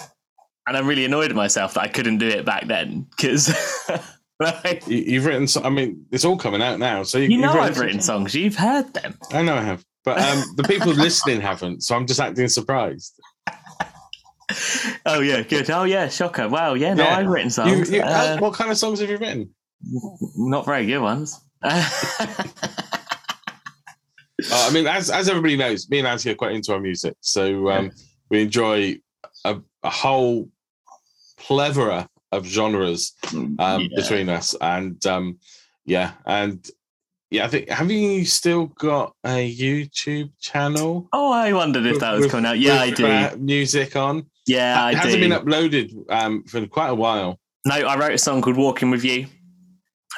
and 0.67 0.77
I'm 0.77 0.87
really 0.87 1.05
annoyed 1.05 1.29
at 1.29 1.35
myself 1.35 1.73
that 1.73 1.81
I 1.81 1.87
couldn't 1.87 2.17
do 2.19 2.27
it 2.27 2.45
back 2.45 2.67
then. 2.67 3.07
Because 3.15 3.53
like, 4.39 4.85
You, 4.87 4.97
you've 4.97 5.25
written. 5.25 5.47
So, 5.47 5.63
I 5.63 5.69
mean, 5.69 6.05
it's 6.11 6.25
all 6.25 6.37
coming 6.37 6.61
out 6.61 6.79
now. 6.79 7.03
So 7.03 7.17
you, 7.17 7.29
you 7.29 7.37
know 7.37 7.53
you've 7.53 7.61
I've 7.61 7.79
written 7.79 8.01
songs. 8.01 8.35
You've 8.35 8.55
heard 8.55 8.93
them. 8.93 9.17
I 9.31 9.41
know 9.41 9.55
I 9.55 9.61
have, 9.61 9.83
but 10.03 10.19
um, 10.19 10.43
the 10.55 10.63
people 10.63 10.91
listening 10.91 11.41
haven't. 11.41 11.83
So 11.83 11.95
I'm 11.95 12.05
just 12.05 12.19
acting 12.19 12.47
surprised. 12.49 13.19
Oh 15.05 15.19
yeah, 15.21 15.41
good. 15.41 15.69
Oh 15.69 15.83
yeah, 15.83 16.07
shocker. 16.09 16.47
Wow, 16.49 16.73
yeah, 16.75 16.93
no, 16.93 17.03
Yeah. 17.03 17.17
I've 17.17 17.27
written 17.27 17.47
You, 17.47 17.51
songs. 17.51 17.91
you, 17.91 18.01
Uh, 18.01 18.37
what 18.39 18.53
kind 18.53 18.71
of 18.71 18.77
songs 18.77 18.99
have 19.01 19.09
you 19.09 19.17
written? 19.17 19.49
not 20.35 20.65
very 20.65 20.85
good 20.85 20.99
ones. 21.01 21.39
Uh, 24.51 24.67
I 24.69 24.71
mean, 24.71 24.85
as 24.85 25.09
as 25.09 25.27
everybody 25.29 25.57
knows, 25.57 25.89
me 25.89 25.97
and 25.97 26.07
Anthony 26.07 26.33
are 26.33 26.37
quite 26.37 26.51
into 26.51 26.71
our 26.71 26.79
music, 26.79 27.15
so 27.21 27.69
um, 27.71 27.91
we 28.29 28.39
enjoy 28.43 28.95
a, 29.45 29.57
a 29.81 29.89
whole 29.89 30.47
plethora 31.37 32.07
of 32.31 32.45
genres 32.45 33.13
um, 33.33 33.55
Yeah. 33.57 33.87
between 33.95 34.29
us, 34.29 34.55
and 34.61 35.03
um, 35.07 35.39
yeah, 35.85 36.11
and 36.27 36.63
yeah, 37.31 37.45
I 37.45 37.47
think 37.47 37.69
have 37.69 37.89
you 37.89 38.25
still 38.25 38.67
got 38.67 39.15
a 39.25 39.51
YouTube 39.55 40.29
channel? 40.39 41.09
oh, 41.13 41.31
I 41.31 41.51
wondered 41.53 41.87
if 41.87 41.99
that 41.99 42.11
was 42.11 42.21
with- 42.21 42.31
coming 42.31 42.45
out. 42.45 42.59
Yeah, 42.59 42.79
I 42.79 42.91
do. 42.91 43.07
uh, 43.07 43.35
music 43.39 43.95
on. 43.95 44.27
Yeah, 44.47 44.83
I 44.83 44.91
it 44.91 44.97
hasn't 44.97 45.21
do. 45.21 45.29
been 45.29 45.39
uploaded 45.39 45.93
um, 46.09 46.43
for 46.43 46.65
quite 46.67 46.89
a 46.89 46.95
while. 46.95 47.39
No, 47.65 47.75
I 47.75 47.97
wrote 47.97 48.13
a 48.13 48.17
song 48.17 48.41
called 48.41 48.57
"Walking 48.57 48.89
with 48.89 49.03
You" 49.03 49.27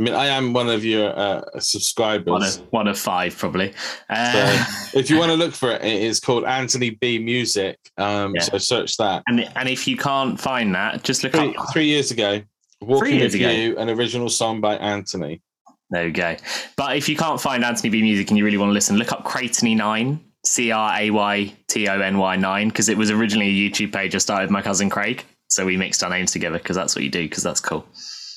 I 0.00 0.02
mean, 0.02 0.14
I 0.14 0.28
am 0.28 0.54
one 0.54 0.70
of 0.70 0.82
your 0.82 1.10
uh, 1.10 1.42
one 1.52 1.60
subscribers. 1.60 2.56
of 2.56 2.72
one 2.72 2.88
of 2.88 2.98
five, 2.98 3.36
probably. 3.36 3.74
Uh, 4.08 4.64
if 4.94 5.10
you 5.10 5.18
want 5.18 5.30
to 5.30 5.36
look 5.36 5.52
for 5.52 5.72
it, 5.72 5.82
it 5.84 6.00
is 6.02 6.18
called 6.20 6.44
Anthony 6.44 6.90
B 6.90 7.18
Music. 7.18 7.78
Um, 7.98 8.34
Yeah. 8.34 8.40
So 8.40 8.56
search 8.56 8.96
that. 8.96 9.22
and 9.26 9.40
and 9.56 9.68
if 9.68 9.86
you 9.86 9.98
can't 9.98 10.40
find 10.40 10.74
that, 10.74 11.02
just 11.02 11.22
look 11.22 11.34
Three, 11.34 11.54
up. 11.54 11.66
three 11.74 11.84
years 11.84 12.10
ago, 12.10 12.40
Walking 12.80 13.16
years 13.16 13.34
with 13.34 13.42
ago. 13.42 13.50
You, 13.50 13.76
an 13.76 13.90
original 13.90 14.30
song 14.30 14.62
by 14.62 14.76
Anthony. 14.76 15.42
There 15.90 16.06
we 16.06 16.12
go. 16.12 16.34
But 16.76 16.96
if 16.96 17.06
you 17.06 17.14
can't 17.16 17.38
find 17.38 17.62
Anthony 17.62 17.90
B 17.90 18.00
music 18.00 18.30
and 18.30 18.38
you 18.38 18.44
really 18.46 18.56
want 18.56 18.70
to 18.70 18.74
listen, 18.74 18.96
look 18.96 19.12
up 19.12 19.24
Craytony 19.24 19.76
Nine, 19.76 20.18
C 20.46 20.70
R 20.70 20.98
A 20.98 21.10
Y 21.10 21.52
T 21.68 21.88
O 21.88 22.00
N 22.00 22.16
Y 22.16 22.36
Nine, 22.36 22.68
because 22.68 22.88
it 22.88 22.96
was 22.96 23.10
originally 23.10 23.48
a 23.48 23.70
YouTube 23.70 23.92
page 23.92 24.14
I 24.14 24.18
started 24.18 24.44
with 24.44 24.50
my 24.50 24.62
cousin 24.62 24.88
Craig. 24.88 25.26
So 25.48 25.66
we 25.66 25.76
mixed 25.76 26.02
our 26.02 26.08
names 26.08 26.32
together 26.32 26.56
because 26.56 26.76
that's 26.76 26.96
what 26.96 27.04
you 27.04 27.10
do, 27.10 27.24
because 27.24 27.42
that's 27.42 27.60
cool. 27.60 27.84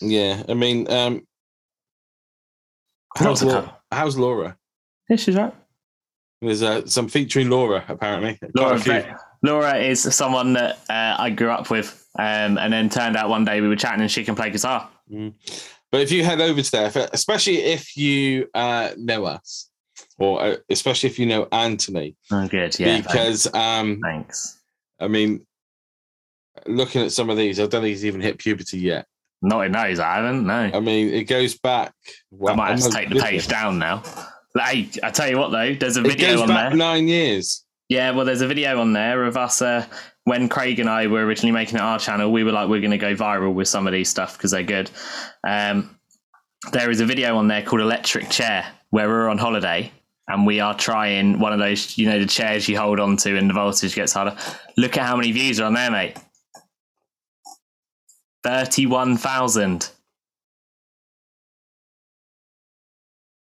Yeah, 0.02 0.44
I 0.50 0.56
mean, 0.56 0.92
um, 0.92 1.26
how's, 3.18 3.42
of 3.42 3.48
Laura, 3.50 3.62
colour. 3.62 3.74
how's 3.92 4.18
Laura? 4.18 4.58
Yeah, 5.10 5.16
she's 5.18 5.36
right. 5.36 5.54
There's 6.42 6.62
uh, 6.64 6.86
some 6.86 7.08
featuring 7.08 7.50
Laura 7.50 7.84
apparently. 7.88 8.38
Laura, 8.56 8.76
a 8.78 9.18
Laura 9.44 9.76
is 9.78 10.02
someone 10.02 10.54
that 10.54 10.80
uh, 10.90 11.16
I 11.20 11.30
grew 11.30 11.50
up 11.50 11.70
with, 11.70 12.06
um, 12.20 12.58
and 12.58 12.72
then 12.74 12.90
turned 12.90 13.16
out 13.16 13.30
one 13.30 13.46
day 13.46 13.62
we 13.62 13.68
were 13.68 13.76
chatting 13.76 14.02
and 14.02 14.12
she 14.12 14.24
can 14.24 14.36
play 14.36 14.50
guitar. 14.50 14.90
But 15.10 16.02
if 16.02 16.12
you 16.12 16.24
head 16.24 16.42
over 16.42 16.62
to 16.62 16.72
there, 16.72 16.88
if- 16.88 16.96
especially 16.96 17.58
if 17.58 17.96
you 17.96 18.50
uh, 18.54 18.92
know 18.98 19.26
us, 19.26 19.70
or 20.18 20.42
uh, 20.42 20.56
especially 20.70 21.10
if 21.10 21.20
you 21.20 21.26
know 21.26 21.48
Anthony, 21.52 22.16
Oh, 22.32 22.48
good. 22.48 22.78
Yeah. 22.80 23.00
because 23.02 23.54
um, 23.54 24.00
thanks. 24.04 24.60
I 25.00 25.08
mean, 25.08 25.46
looking 26.66 27.02
at 27.04 27.12
some 27.12 27.30
of 27.30 27.38
these, 27.38 27.60
I 27.60 27.64
don't 27.64 27.82
think 27.82 27.86
he's 27.88 28.06
even 28.06 28.22
hit 28.22 28.38
puberty 28.38 28.80
yet. 28.80 29.06
Not 29.46 29.66
in 29.66 29.74
those, 29.74 30.00
I 30.00 30.16
haven't. 30.16 30.48
No. 30.48 30.72
I 30.74 30.80
mean, 30.80 31.10
it 31.14 31.26
goes 31.26 31.56
back. 31.58 31.94
I 32.48 32.56
might 32.56 32.72
have 32.72 32.80
to 32.82 32.90
take 32.90 33.10
the 33.10 33.20
page 33.20 33.48
down 33.48 33.78
now. 33.78 34.02
Hey, 34.58 34.90
I 35.04 35.10
tell 35.12 35.30
you 35.30 35.38
what 35.38 35.52
though, 35.52 35.74
there's 35.74 35.98
a 35.98 36.02
It 36.02 36.08
video 36.08 36.30
goes 36.32 36.42
on 36.42 36.48
back 36.48 36.70
there. 36.70 36.78
nine 36.78 37.08
years. 37.08 37.66
Yeah, 37.90 38.12
well, 38.12 38.26
there's 38.26 38.42
a 38.42 38.48
video 38.48 38.80
on 38.80 38.94
there 38.94 39.26
of 39.26 39.36
us 39.36 39.62
uh, 39.62 39.86
when 40.24 40.48
Craig 40.48 40.80
and 40.80 40.90
I 40.90 41.08
were 41.08 41.26
originally 41.26 41.52
making 41.52 41.76
it 41.76 41.82
our 41.82 42.00
channel. 42.00 42.32
We 42.32 42.44
were 42.46 42.54
like, 42.54 42.70
we're 42.70 42.80
going 42.80 42.92
to 42.92 42.98
go 42.98 43.14
viral 43.16 43.54
with 43.54 43.68
some 43.68 43.86
of 43.86 43.94
these 43.94 44.10
stuff 44.10 44.38
because 44.38 44.52
they're 44.52 44.64
good. 44.64 44.90
Um, 45.46 45.98
there 46.72 46.90
is 46.90 47.02
a 47.02 47.06
video 47.06 47.36
on 47.38 47.50
there 47.50 47.62
called 47.62 47.82
Electric 47.82 48.30
Chair 48.30 48.66
where 48.92 49.10
we're 49.10 49.28
on 49.28 49.38
holiday 49.38 49.92
and 50.30 50.48
we 50.48 50.62
are 50.62 50.74
trying 50.78 51.40
one 51.40 51.52
of 51.52 51.60
those, 51.60 51.98
you 51.98 52.10
know, 52.10 52.18
the 52.18 52.26
chairs 52.26 52.70
you 52.70 52.78
hold 52.80 53.02
on 53.02 53.18
to 53.18 53.38
and 53.38 53.50
the 53.50 53.54
voltage 53.54 53.94
gets 53.96 54.14
harder. 54.14 54.38
Look 54.78 54.98
at 54.98 55.06
how 55.06 55.18
many 55.18 55.34
views 55.34 55.60
are 55.60 55.66
on 55.66 55.74
there, 55.74 55.92
mate. 55.92 56.16
31,000. 58.44 59.90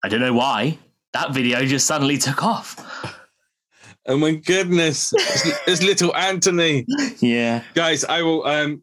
I 0.05 0.09
don't 0.09 0.21
know 0.21 0.33
why. 0.35 0.79
That 1.13 1.33
video 1.33 1.65
just 1.65 1.87
suddenly 1.87 2.19
took 2.19 2.45
off. 2.45 3.15
Oh 4.09 4.17
my 4.17 4.33
goodness, 4.37 5.13
it's, 5.13 5.47
it's 5.67 5.83
little 5.83 6.15
Anthony, 6.15 6.87
Yeah. 7.19 7.63
guys. 7.75 8.05
I 8.05 8.23
will 8.23 8.47
um 8.47 8.83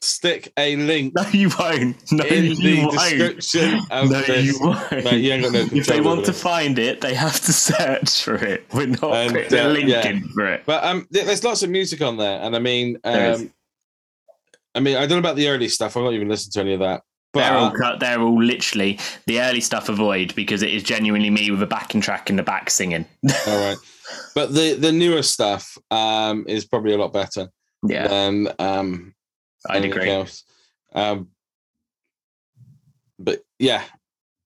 stick 0.00 0.52
a 0.58 0.76
link 0.76 1.14
No, 1.16 1.24
you 1.32 1.50
won't. 1.58 1.96
No, 2.12 2.24
in 2.24 2.44
you 2.44 2.54
the 2.56 2.80
won't. 2.84 2.92
description 2.92 3.80
of 3.90 4.10
No, 4.10 4.20
this. 4.20 4.44
you 4.46 4.58
won't. 4.60 4.90
Mate, 4.90 5.14
you 5.22 5.32
ain't 5.32 5.44
got 5.44 5.52
no 5.52 5.66
if 5.72 5.86
they 5.86 6.00
want 6.02 6.26
to 6.26 6.32
find 6.34 6.78
it, 6.78 7.00
they 7.00 7.14
have 7.14 7.40
to 7.40 7.52
search 7.52 8.22
for 8.22 8.34
it. 8.34 8.66
We're 8.74 8.88
not 8.88 9.02
a 9.04 9.64
uh, 9.64 9.68
link 9.68 9.88
yeah. 9.88 10.18
for 10.34 10.46
it. 10.46 10.64
But 10.66 10.84
um, 10.84 11.06
there's 11.10 11.42
lots 11.44 11.62
of 11.62 11.70
music 11.70 12.02
on 12.02 12.16
there, 12.18 12.40
and 12.42 12.54
I 12.54 12.58
mean, 12.58 12.98
um, 13.04 13.50
I 14.78 14.80
mean, 14.80 14.96
I 14.96 15.00
don't 15.00 15.20
know 15.20 15.28
about 15.28 15.34
the 15.34 15.48
early 15.48 15.66
stuff. 15.68 15.96
I've 15.96 16.04
not 16.04 16.12
even 16.12 16.28
listened 16.28 16.52
to 16.52 16.60
any 16.60 16.72
of 16.72 16.78
that. 16.78 17.02
They're 17.34 17.52
all 17.52 17.70
But 17.70 17.78
cut. 17.78 17.98
They're 17.98 18.20
all 18.20 18.40
literally 18.40 18.96
the 19.26 19.40
early 19.40 19.60
stuff. 19.60 19.88
Avoid 19.88 20.36
because 20.36 20.62
it 20.62 20.72
is 20.72 20.84
genuinely 20.84 21.30
me 21.30 21.50
with 21.50 21.60
a 21.60 21.66
backing 21.66 22.00
track 22.00 22.30
in 22.30 22.36
the 22.36 22.44
back 22.44 22.70
singing. 22.70 23.04
all 23.48 23.58
right, 23.58 23.76
but 24.36 24.54
the 24.54 24.74
the 24.74 24.92
newer 24.92 25.22
stuff 25.22 25.76
um 25.90 26.44
is 26.46 26.64
probably 26.64 26.94
a 26.94 26.96
lot 26.96 27.12
better 27.12 27.48
yeah, 27.82 28.06
than 28.06 28.48
um 28.60 29.16
I'd 29.68 29.78
anything 29.78 29.98
agree. 29.98 30.10
else. 30.10 30.44
Um, 30.94 31.30
but 33.18 33.40
yeah, 33.58 33.82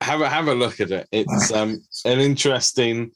have 0.01 0.23
a 0.23 0.31
have 0.31 0.49
a 0.49 0.55
look 0.55 0.81
at 0.81 0.91
it. 0.91 1.07
It's 1.13 1.53
um 1.53 1.85
an 2.07 2.21
interesting 2.21 3.11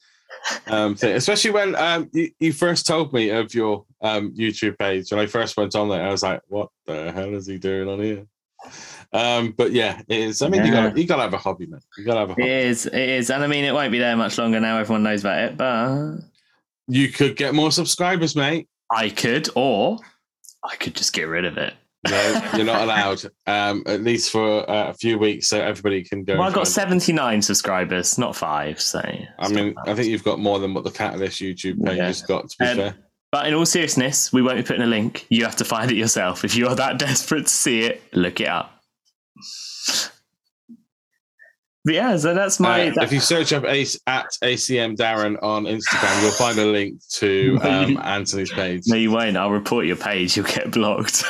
um 0.66 0.94
thing, 0.96 1.16
especially 1.16 1.52
when 1.52 1.74
um 1.76 2.10
you, 2.12 2.30
you 2.40 2.52
first 2.52 2.86
told 2.86 3.14
me 3.14 3.30
of 3.30 3.54
your 3.54 3.85
um 4.02 4.32
YouTube 4.34 4.78
page 4.78 5.10
when 5.10 5.20
I 5.20 5.26
first 5.26 5.56
went 5.56 5.74
on 5.74 5.88
there. 5.88 6.02
I 6.06 6.10
was 6.10 6.22
like, 6.22 6.40
what 6.48 6.68
the 6.86 7.12
hell 7.12 7.34
is 7.34 7.46
he 7.46 7.58
doing 7.58 7.88
on 7.88 8.00
here? 8.00 8.26
Um, 9.12 9.54
but 9.56 9.72
yeah, 9.72 10.00
it 10.08 10.18
is. 10.18 10.42
I 10.42 10.48
mean, 10.48 10.64
you 10.64 10.72
gotta 10.72 10.98
you 11.00 11.06
gotta 11.06 11.22
have 11.22 11.34
a 11.34 11.38
hobby, 11.38 11.66
man. 11.66 11.80
You 11.96 12.04
gotta 12.04 12.20
have 12.20 12.30
a 12.30 12.32
It 12.32 12.38
hobby. 12.40 12.50
is. 12.50 12.86
It 12.86 12.94
is, 12.94 13.30
and 13.30 13.42
I 13.42 13.46
mean, 13.46 13.64
it 13.64 13.72
won't 13.72 13.92
be 13.92 13.98
there 13.98 14.16
much 14.16 14.38
longer 14.38 14.60
now. 14.60 14.78
Everyone 14.78 15.02
knows 15.02 15.20
about 15.20 15.38
it, 15.44 15.56
but 15.56 16.18
You 16.88 17.08
could 17.08 17.36
get 17.36 17.54
more 17.54 17.70
subscribers, 17.72 18.34
mate. 18.36 18.68
I 18.90 19.10
could, 19.10 19.48
or 19.54 19.98
I 20.64 20.76
could 20.76 20.94
just 20.94 21.12
get 21.12 21.24
rid 21.24 21.44
of 21.44 21.58
it. 21.58 21.74
No, 22.08 22.50
you're 22.56 22.64
not 22.66 22.82
allowed. 22.84 23.22
Um, 23.46 23.82
at 23.86 24.02
least 24.02 24.30
for 24.30 24.68
uh, 24.70 24.90
a 24.90 24.94
few 24.94 25.18
weeks, 25.18 25.48
so 25.48 25.60
everybody 25.60 26.02
can 26.04 26.22
go. 26.24 26.34
Well, 26.34 26.44
I've 26.44 26.54
got 26.54 26.66
find 26.68 26.92
it. 26.92 27.00
79 27.02 27.42
subscribers, 27.42 28.16
not 28.18 28.36
five. 28.36 28.80
So, 28.80 29.00
I 29.38 29.48
mean, 29.48 29.74
I 29.86 29.94
think 29.94 30.08
you've 30.08 30.22
got 30.24 30.38
more 30.38 30.58
than 30.60 30.72
what 30.74 30.84
the 30.84 30.90
Catalyst 30.90 31.40
YouTube 31.40 31.84
page 31.84 31.96
Yeah. 31.98 32.06
has 32.06 32.22
got. 32.22 32.48
To 32.48 32.56
be 32.58 32.64
Um, 32.66 32.76
fair, 32.76 32.94
but 33.36 33.46
in 33.46 33.52
all 33.52 33.66
seriousness, 33.66 34.32
we 34.32 34.40
won't 34.40 34.56
be 34.56 34.62
putting 34.62 34.80
a 34.80 34.86
link. 34.86 35.26
You 35.28 35.44
have 35.44 35.56
to 35.56 35.64
find 35.66 35.90
it 35.90 35.96
yourself. 35.98 36.42
If 36.42 36.56
you 36.56 36.68
are 36.68 36.74
that 36.74 36.98
desperate 37.06 37.42
to 37.42 37.52
see 37.52 37.80
it, 37.82 38.02
look 38.14 38.40
it 38.40 38.48
up. 38.48 38.82
But 41.84 41.94
yeah, 41.94 42.16
so 42.16 42.32
that's 42.32 42.58
my. 42.58 42.88
Uh, 42.88 43.02
if 43.02 43.12
you 43.12 43.20
search 43.34 43.52
up 43.52 43.66
Ace 43.66 44.00
at 44.06 44.24
ACM 44.42 44.96
Darren 44.96 45.36
on 45.42 45.64
Instagram, 45.64 46.22
you'll 46.22 46.30
find 46.32 46.58
a 46.58 46.64
link 46.64 46.98
to 47.10 47.58
um, 47.62 47.98
Anthony's 47.98 48.50
page. 48.50 48.84
no, 48.86 48.96
you 48.96 49.10
won't. 49.10 49.36
I'll 49.36 49.50
report 49.50 49.84
your 49.84 49.96
page. 49.96 50.34
You'll 50.34 50.46
get 50.46 50.70
blocked. 50.70 51.22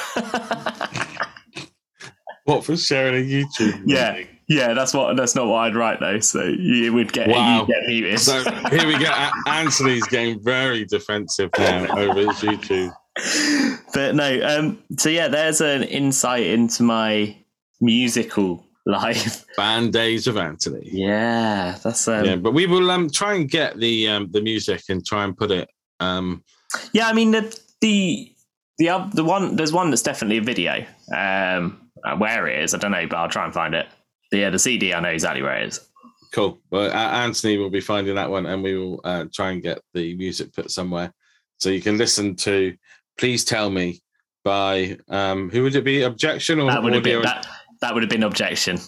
What 2.45 2.65
for 2.65 2.77
sharing 2.77 3.17
a 3.17 3.27
YouTube? 3.27 3.83
Yeah. 3.85 4.13
link? 4.13 4.36
Yeah, 4.49 4.75
that's 4.75 4.95
what. 4.95 5.17
That's 5.17 5.35
not 5.35 5.47
what 5.47 5.59
I'd 5.59 5.75
write 5.75 6.01
though. 6.01 6.21
So 6.21 6.43
you 6.45 6.93
would 6.93 7.13
get. 7.13 7.29
Wow. 7.29 7.65
Get 7.65 7.87
muted. 7.87 8.21
So 8.21 8.43
here 8.71 8.87
we 8.87 8.99
go. 8.99 9.11
Anthony's 9.47 10.07
getting 10.07 10.43
very 10.43 10.85
defensive 10.85 11.51
now 11.59 11.87
over 11.97 12.21
his 12.21 12.41
YouTube. 12.41 12.93
but 13.93 14.15
no. 14.15 14.41
Um. 14.47 14.83
So 14.99 15.09
yeah, 15.09 15.29
there's 15.29 15.61
an 15.61 15.83
insight 15.83 16.47
into 16.47 16.85
my 16.85 17.37
musical 17.81 18.65
life. 18.87 19.45
Band 19.57 19.93
Days 19.93 20.29
of 20.29 20.37
Anthony. 20.37 20.89
Yeah, 20.93 21.77
that's 21.83 22.07
um. 22.07 22.25
yeah, 22.25 22.37
but 22.37 22.53
we 22.53 22.67
will 22.67 22.91
um 22.91 23.11
try 23.11 23.35
and 23.35 23.51
get 23.51 23.79
the 23.79 24.09
um 24.09 24.31
the 24.31 24.41
music 24.41 24.83
and 24.89 25.05
try 25.05 25.25
and 25.25 25.37
put 25.37 25.51
it 25.51 25.69
um 25.99 26.45
Yeah, 26.93 27.09
I 27.09 27.13
mean 27.15 27.33
the 27.33 27.59
the 27.81 28.33
the 28.79 29.11
the 29.13 29.25
one 29.25 29.57
there's 29.57 29.73
one 29.73 29.91
that's 29.91 30.03
definitely 30.03 30.39
a 30.39 30.43
video. 30.43 30.85
Um, 31.13 31.81
where 32.19 32.47
it 32.47 32.63
is, 32.63 32.75
I 32.75 32.79
don't 32.79 32.93
know, 32.93 33.07
but 33.09 33.17
I'll 33.17 33.29
try 33.29 33.45
and 33.45 33.53
find 33.53 33.75
it. 33.75 33.87
But 34.31 34.39
yeah, 34.41 34.51
the 34.51 34.59
CD, 34.59 34.93
I 34.95 35.01
know 35.01 35.09
exactly 35.11 35.43
where 35.43 35.57
it 35.61 35.69
is. 35.69 35.81
cool. 36.33 36.59
Well, 36.71 36.91
uh, 36.91 37.25
Anthony 37.25 37.57
will 37.59 37.71
be 37.71 37.81
finding 37.81 38.15
that 38.17 38.31
one, 38.31 38.47
and 38.47 38.63
we 38.63 38.77
will 38.77 39.01
uh, 39.05 39.25
try 39.33 39.53
and 39.53 39.63
get 39.63 39.81
the 39.95 40.15
music 40.17 40.53
put 40.53 40.71
somewhere 40.71 41.13
so 41.59 41.71
you 41.71 41.81
can 41.81 41.97
listen 41.97 42.35
to. 42.37 42.75
Please 43.19 43.45
tell 43.45 43.71
me 43.71 44.01
by 44.45 44.97
um 45.09 45.51
who 45.51 45.63
would 45.63 45.75
it 45.75 45.85
be? 45.85 46.03
Objection 46.03 46.61
or 46.61 46.71
That 46.71 46.83
would 46.83 46.93
have 46.93 47.03
audio? 47.03 47.19
been 47.21 47.25
that 47.27 47.47
that 47.81 47.95
would 47.95 48.03
have 48.03 48.11
been 48.11 48.23
objection. 48.25 48.79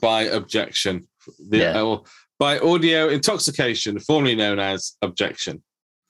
by 0.00 0.22
objection. 0.22 1.06
The, 1.50 1.58
Yeah. 1.58 1.82
uh, 1.82 1.98
by 2.38 2.58
audio 2.58 3.08
intoxication, 3.08 3.98
formerly 4.00 4.34
known 4.36 4.58
as 4.58 4.96
objection, 5.02 5.62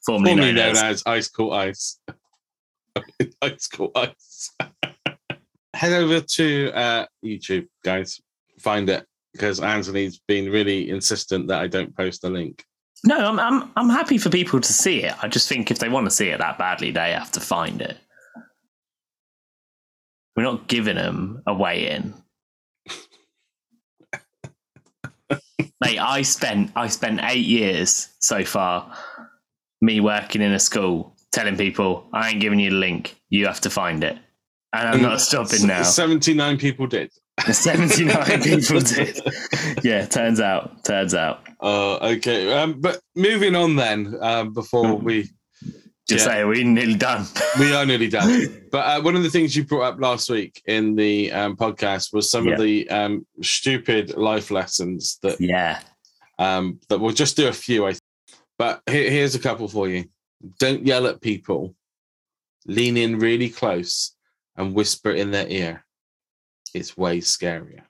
Formerly, 0.06 0.30
formerly 0.30 0.52
known, 0.52 0.74
known 0.74 0.76
as. 0.76 0.82
as 0.82 1.02
ice 1.06 1.28
cool 1.28 1.52
ice. 1.52 1.98
ice 3.42 3.66
cool 3.66 3.90
ice. 3.94 4.50
Head 5.74 5.92
over 5.92 6.20
to 6.20 6.70
uh, 6.72 7.06
YouTube, 7.24 7.66
guys. 7.84 8.20
Find 8.58 8.88
it 8.88 9.06
because 9.32 9.60
Anthony's 9.60 10.20
been 10.26 10.50
really 10.50 10.90
insistent 10.90 11.48
that 11.48 11.60
I 11.60 11.66
don't 11.66 11.94
post 11.96 12.22
the 12.22 12.30
link. 12.30 12.64
No, 13.04 13.18
I'm 13.18 13.38
I'm 13.38 13.70
I'm 13.76 13.90
happy 13.90 14.16
for 14.16 14.30
people 14.30 14.60
to 14.60 14.72
see 14.72 15.02
it. 15.02 15.12
I 15.22 15.28
just 15.28 15.48
think 15.48 15.70
if 15.70 15.78
they 15.78 15.90
want 15.90 16.06
to 16.06 16.10
see 16.10 16.28
it 16.28 16.38
that 16.38 16.56
badly, 16.56 16.90
they 16.90 17.12
have 17.12 17.32
to 17.32 17.40
find 17.40 17.82
it. 17.82 17.98
We're 20.36 20.44
not 20.44 20.68
giving 20.68 20.96
them 20.96 21.42
a 21.46 21.54
way 21.54 21.90
in. 21.90 22.14
Mate, 25.80 25.98
I 25.98 26.22
spent 26.22 26.72
I 26.74 26.88
spent 26.88 27.20
eight 27.24 27.44
years 27.44 28.08
so 28.20 28.44
far, 28.44 28.96
me 29.82 30.00
working 30.00 30.40
in 30.40 30.52
a 30.52 30.58
school, 30.58 31.14
telling 31.30 31.56
people 31.56 32.08
I 32.12 32.30
ain't 32.30 32.40
giving 32.40 32.58
you 32.58 32.70
the 32.70 32.76
link. 32.76 33.16
You 33.28 33.46
have 33.46 33.60
to 33.62 33.70
find 33.70 34.02
it, 34.02 34.16
and 34.74 34.88
I'm 34.88 35.02
not 35.02 35.20
stopping 35.20 35.66
now. 35.66 35.82
Seventy-nine 35.82 36.58
people 36.58 36.86
did. 36.86 37.12
Seventy 37.52 38.04
nine 38.04 38.42
people 38.42 38.80
did. 38.80 39.20
Yeah, 39.82 40.06
turns 40.06 40.40
out, 40.40 40.84
turns 40.84 41.14
out. 41.14 41.40
Uh, 41.60 41.96
okay, 41.96 42.52
um, 42.52 42.80
but 42.80 43.00
moving 43.16 43.56
on 43.56 43.76
then. 43.76 44.14
Um, 44.20 44.52
before 44.52 44.94
we 44.96 45.28
Just 46.06 46.26
Yeah. 46.26 46.34
say 46.34 46.44
we're 46.44 46.64
nearly 46.64 46.94
done. 46.94 47.26
we 47.58 47.74
are 47.74 47.86
nearly 47.86 48.08
done. 48.08 48.62
But 48.70 48.78
uh, 48.86 49.02
one 49.02 49.16
of 49.16 49.22
the 49.22 49.30
things 49.30 49.56
you 49.56 49.64
brought 49.64 49.94
up 49.94 50.00
last 50.00 50.28
week 50.28 50.62
in 50.66 50.94
the 50.94 51.32
um, 51.32 51.56
podcast 51.56 52.12
was 52.12 52.30
some 52.30 52.46
Yeah. 52.46 52.52
of 52.54 52.60
the 52.60 52.88
um, 52.90 53.26
stupid 53.42 54.16
life 54.16 54.50
lessons 54.50 55.18
that 55.22 55.40
yeah. 55.40 55.80
um, 56.38 56.78
that 56.88 57.00
we'll 57.00 57.14
just 57.14 57.36
do 57.36 57.48
a 57.48 57.52
few. 57.52 57.86
I 57.86 57.92
think. 57.92 58.00
But 58.58 58.82
here, 58.88 59.10
here's 59.10 59.34
a 59.34 59.40
couple 59.40 59.66
for 59.66 59.88
you. 59.88 60.04
Don't 60.58 60.86
yell 60.86 61.06
at 61.06 61.20
people. 61.20 61.74
Lean 62.66 62.96
in 62.96 63.18
really 63.18 63.48
close 63.50 64.14
and 64.56 64.74
whisper 64.74 65.10
in 65.10 65.30
their 65.30 65.48
ear. 65.48 65.84
It's 66.74 66.96
way 66.96 67.18
scarier. 67.20 67.82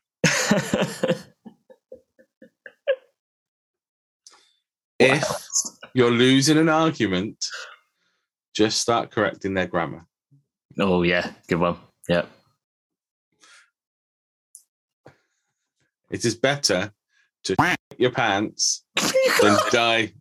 If 4.99 5.25
you're 5.95 6.11
losing 6.11 6.59
an 6.59 6.69
argument, 6.69 7.45
just 8.55 8.81
start 8.81 9.11
correcting 9.11 9.55
their 9.55 9.67
grammar. 9.67 10.07
oh 10.79 11.03
yeah, 11.03 11.33
good 11.49 11.59
one. 11.59 11.77
Yep. 12.09 12.29
It 16.11 16.25
is 16.25 16.35
better 16.37 16.93
to 17.45 17.57
your 17.99 18.11
pants 18.13 18.85
than 19.43 19.57
die 19.71 20.13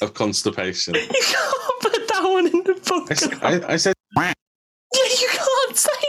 of 0.00 0.14
constipation. 0.14 0.94
you 0.94 1.00
can't 1.06 1.80
put 1.82 2.08
that 2.08 2.22
one 2.24 2.46
in 2.46 2.64
the 2.64 2.72
I, 2.72 3.12
s- 3.12 3.26
podcast. 3.26 3.42
I- 3.42 3.72
I 3.74 3.76
said, 3.76 3.94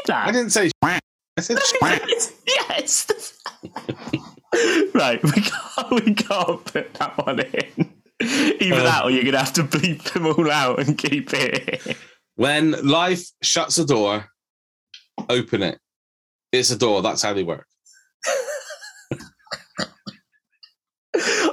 that. 0.07 0.27
I 0.27 0.31
didn't 0.31 0.51
say, 0.51 0.71
I 0.83 0.99
said, 1.39 1.57
yes. 1.81 2.33
yes. 2.47 3.33
right, 4.93 5.21
we 5.23 5.31
can't, 5.31 5.91
we 5.91 6.13
can't 6.13 6.65
put 6.65 6.93
that 6.95 7.13
one 7.25 7.39
in. 7.39 7.93
Either 8.21 8.75
Um, 8.75 8.83
that 8.85 9.03
or 9.03 9.11
you're 9.11 9.23
going 9.23 9.33
to 9.33 9.39
have 9.39 9.53
to 9.53 9.63
bleep 9.63 10.13
them 10.13 10.25
all 10.25 10.49
out 10.49 10.79
and 10.79 10.97
keep 10.97 11.33
it 11.33 11.85
in. 11.85 11.95
when 12.35 12.71
life 12.87 13.25
shuts 13.41 13.77
a 13.77 13.85
door, 13.85 14.29
open 15.29 15.61
it. 15.63 15.79
It's 16.53 16.71
a 16.71 16.77
door. 16.77 17.01
That's 17.01 17.21
how 17.21 17.33
they 17.33 17.43
work. 17.43 17.67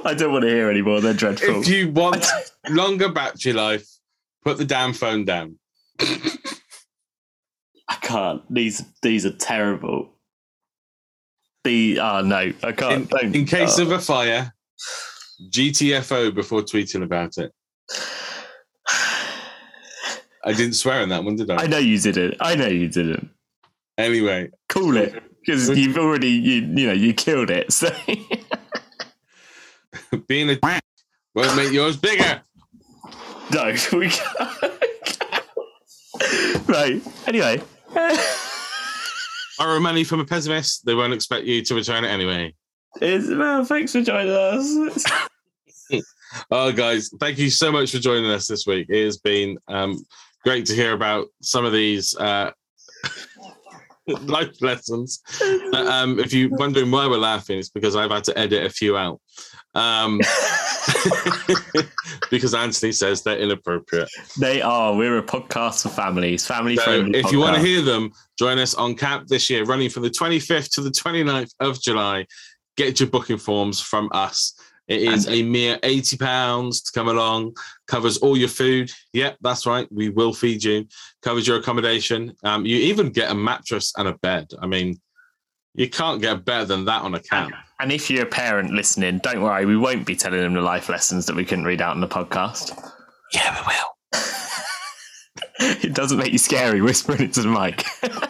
I 0.05 0.13
don't 0.13 0.31
want 0.33 0.43
to 0.43 0.49
hear 0.49 0.69
anymore. 0.69 0.99
They're 1.01 1.13
dreadful. 1.13 1.61
If 1.61 1.67
you 1.69 1.89
want 1.91 2.25
longer 2.69 3.09
battery 3.09 3.53
life, 3.53 3.87
put 4.43 4.57
the 4.57 4.65
damn 4.65 4.91
phone 4.93 5.23
down. 5.25 5.57
Can't. 8.03 8.41
These 8.53 8.83
these 9.01 9.25
are 9.25 9.33
terrible. 9.33 10.09
The 11.63 11.99
oh 11.99 12.21
no, 12.21 12.53
I 12.61 12.71
can't. 12.73 13.11
In, 13.21 13.33
in 13.33 13.45
case 13.45 13.79
oh. 13.79 13.83
of 13.83 13.91
ah. 13.91 13.95
a 13.95 13.99
fire, 13.99 14.53
GTFO 15.49 16.35
before 16.35 16.61
tweeting 16.61 17.03
about 17.03 17.37
it. 17.37 17.51
I 20.45 20.51
didn't 20.51 20.73
swear 20.73 21.01
on 21.01 21.09
that 21.09 21.23
one, 21.23 21.37
did 21.37 21.49
I? 21.49 21.63
I 21.63 21.67
know 21.67 21.77
you 21.77 21.97
didn't. 21.97 22.35
I 22.41 22.55
know 22.55 22.67
you 22.67 22.89
didn't. 22.89 23.29
Anyway, 23.97 24.49
Call 24.67 24.97
it 24.97 25.23
because 25.39 25.69
you've 25.69 25.97
already 25.97 26.29
you 26.29 26.61
you 26.61 26.87
know 26.87 26.93
you 26.93 27.13
killed 27.13 27.49
it. 27.49 27.71
So 27.71 27.89
being 30.27 30.49
a 30.49 30.59
won't 31.35 31.55
make 31.55 31.71
yours 31.71 31.97
bigger. 31.97 32.41
no, 33.53 33.73
we 33.93 34.09
can't. 34.09 34.73
right. 36.67 37.01
Anyway. 37.27 37.61
Borrow 39.57 39.79
money 39.79 40.03
from 40.03 40.19
a 40.19 40.25
pessimist, 40.25 40.85
they 40.85 40.95
won't 40.95 41.13
expect 41.13 41.45
you 41.45 41.61
to 41.63 41.75
return 41.75 42.03
it 42.03 42.09
anyway. 42.09 42.53
It's, 43.01 43.27
well, 43.27 43.65
thanks 43.65 43.91
for 43.91 44.01
joining 44.01 44.31
us. 44.31 45.03
Oh, 46.49 46.71
guys, 46.71 47.11
thank 47.19 47.37
you 47.37 47.49
so 47.49 47.71
much 47.71 47.91
for 47.91 47.99
joining 47.99 48.29
us 48.31 48.47
this 48.47 48.65
week. 48.65 48.87
It 48.89 49.05
has 49.05 49.17
been 49.17 49.57
um, 49.67 50.03
great 50.43 50.65
to 50.67 50.73
hear 50.73 50.93
about 50.93 51.27
some 51.41 51.65
of 51.65 51.71
these 51.71 52.15
uh, 52.17 52.51
life 54.07 54.61
lessons. 54.61 55.21
Uh, 55.41 55.85
um, 55.87 56.19
if 56.19 56.33
you're 56.33 56.49
wondering 56.49 56.89
why 56.91 57.07
we're 57.07 57.17
laughing, 57.17 57.59
it's 57.59 57.69
because 57.69 57.95
I've 57.95 58.11
had 58.11 58.23
to 58.25 58.37
edit 58.37 58.65
a 58.65 58.69
few 58.69 58.97
out. 58.97 59.21
Um, 59.75 60.21
because 62.29 62.53
Anthony 62.53 62.91
says 62.91 63.21
they're 63.21 63.37
inappropriate. 63.39 64.09
they 64.39 64.61
are. 64.61 64.93
We're 64.95 65.17
a 65.17 65.23
podcast 65.23 65.83
for 65.83 65.89
families, 65.89 66.45
family 66.45 66.75
So 66.75 66.83
friendly. 66.83 67.19
if 67.19 67.31
you 67.31 67.39
want 67.39 67.55
to 67.55 67.61
hear 67.61 67.81
them, 67.81 68.11
join 68.37 68.59
us 68.59 68.73
on 68.75 68.95
camp 68.95 69.27
this 69.27 69.49
year, 69.49 69.65
running 69.65 69.89
from 69.89 70.03
the 70.03 70.09
25th 70.09 70.69
to 70.71 70.81
the 70.81 70.89
29th 70.91 71.51
of 71.59 71.81
July. 71.81 72.25
Get 72.77 72.99
your 72.99 73.09
booking 73.09 73.37
forms 73.37 73.79
from 73.79 74.09
us. 74.13 74.53
It 74.87 75.01
is 75.01 75.29
a 75.29 75.43
mere 75.43 75.79
80 75.81 76.17
pounds 76.17 76.81
to 76.81 76.91
come 76.91 77.07
along, 77.07 77.55
covers 77.87 78.17
all 78.17 78.35
your 78.35 78.49
food. 78.49 78.91
Yep, 79.13 79.37
that's 79.41 79.65
right. 79.65 79.87
We 79.91 80.09
will 80.09 80.33
feed 80.33 80.61
you, 80.63 80.87
covers 81.21 81.47
your 81.47 81.57
accommodation. 81.57 82.33
Um, 82.43 82.65
you 82.65 82.75
even 82.77 83.09
get 83.09 83.31
a 83.31 83.35
mattress 83.35 83.93
and 83.97 84.09
a 84.09 84.13
bed. 84.17 84.47
I 84.61 84.67
mean, 84.67 84.99
you 85.73 85.89
can't 85.89 86.21
get 86.21 86.43
better 86.43 86.65
than 86.65 86.85
that 86.85 87.01
on 87.01 87.15
a 87.15 87.19
camp. 87.21 87.53
And 87.83 87.91
if 87.91 88.09
you're 88.09 88.23
a 88.23 88.25
parent 88.25 88.71
listening, 88.71 89.17
don't 89.17 89.41
worry, 89.41 89.65
we 89.65 89.75
won't 89.75 90.05
be 90.05 90.15
telling 90.15 90.39
them 90.39 90.53
the 90.53 90.61
life 90.61 90.87
lessons 90.87 91.25
that 91.25 91.35
we 91.35 91.43
couldn't 91.43 91.65
read 91.65 91.81
out 91.81 91.95
in 91.95 91.99
the 91.99 92.07
podcast. 92.07 92.71
Yeah, 93.33 93.59
we 93.59 93.73
will. 93.73 93.89
It 95.83 95.93
doesn't 95.93 96.17
make 96.17 96.31
you 96.31 96.37
scary 96.37 96.79
whispering 96.79 97.23
into 97.23 97.41
the 97.41 97.49
mic. 97.49 97.83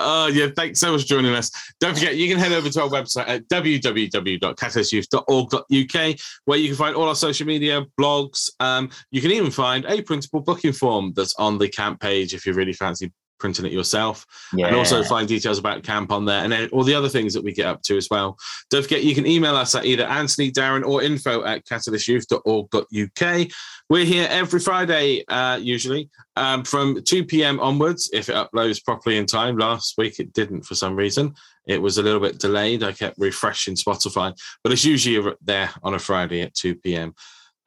Oh, 0.00 0.28
yeah. 0.28 0.46
Thanks 0.54 0.78
so 0.78 0.92
much 0.92 1.00
for 1.02 1.08
joining 1.08 1.34
us. 1.34 1.50
Don't 1.80 1.94
forget, 1.94 2.14
you 2.16 2.28
can 2.28 2.38
head 2.38 2.52
over 2.52 2.70
to 2.70 2.82
our 2.82 2.88
website 2.88 3.26
at 3.26 3.48
www.catalystsyouth.org.uk, 3.48 6.18
where 6.44 6.58
you 6.58 6.68
can 6.68 6.76
find 6.76 6.94
all 6.94 7.08
our 7.08 7.16
social 7.16 7.46
media, 7.46 7.84
blogs. 8.00 8.48
Um, 8.60 8.90
you 9.10 9.20
can 9.20 9.32
even 9.32 9.50
find 9.50 9.84
a 9.86 10.00
printable 10.02 10.42
booking 10.42 10.72
form 10.72 11.14
that's 11.16 11.34
on 11.34 11.58
the 11.58 11.68
camp 11.68 12.00
page 12.00 12.32
if 12.32 12.46
you 12.46 12.52
really 12.52 12.74
fancy 12.74 13.10
printing 13.38 13.66
it 13.66 13.72
yourself. 13.72 14.26
And 14.68 14.76
also 14.76 15.02
find 15.04 15.26
details 15.28 15.58
about 15.58 15.82
camp 15.82 16.12
on 16.12 16.24
there 16.24 16.44
and 16.44 16.70
all 16.70 16.84
the 16.84 16.94
other 16.94 17.08
things 17.08 17.34
that 17.34 17.44
we 17.44 17.52
get 17.52 17.66
up 17.66 17.82
to 17.82 17.96
as 17.96 18.08
well. 18.10 18.36
Don't 18.70 18.82
forget, 18.82 19.04
you 19.04 19.14
can 19.14 19.26
email 19.26 19.56
us 19.56 19.74
at 19.74 19.84
either 19.84 20.04
Anthony, 20.04 20.50
Darren, 20.50 20.86
or 20.86 21.02
info 21.02 21.44
at 21.44 21.64
catalystsyouth.org.uk. 21.66 23.48
We're 23.90 24.04
here 24.04 24.26
every 24.30 24.60
Friday, 24.60 25.24
uh, 25.28 25.58
usually, 25.60 26.10
um, 26.36 26.62
from 26.62 27.02
2 27.02 27.24
p.m. 27.24 27.58
onwards, 27.60 28.10
if 28.12 28.28
it 28.28 28.34
uploads 28.34 28.84
properly 28.84 29.16
in 29.16 29.26
time. 29.26 29.56
Last 29.56 29.94
week 29.96 30.18
it 30.20 30.32
didn't 30.32 30.62
for 30.62 30.74
some 30.74 30.94
reason. 30.94 31.34
It 31.66 31.80
was 31.80 31.98
a 31.98 32.02
little 32.02 32.20
bit 32.20 32.38
delayed. 32.38 32.82
I 32.82 32.92
kept 32.92 33.18
refreshing 33.18 33.76
Spotify, 33.76 34.34
but 34.62 34.72
it's 34.72 34.84
usually 34.84 35.34
there 35.42 35.70
on 35.82 35.94
a 35.94 35.98
Friday 35.98 36.42
at 36.42 36.54
2 36.54 36.76
p.m. 36.76 37.14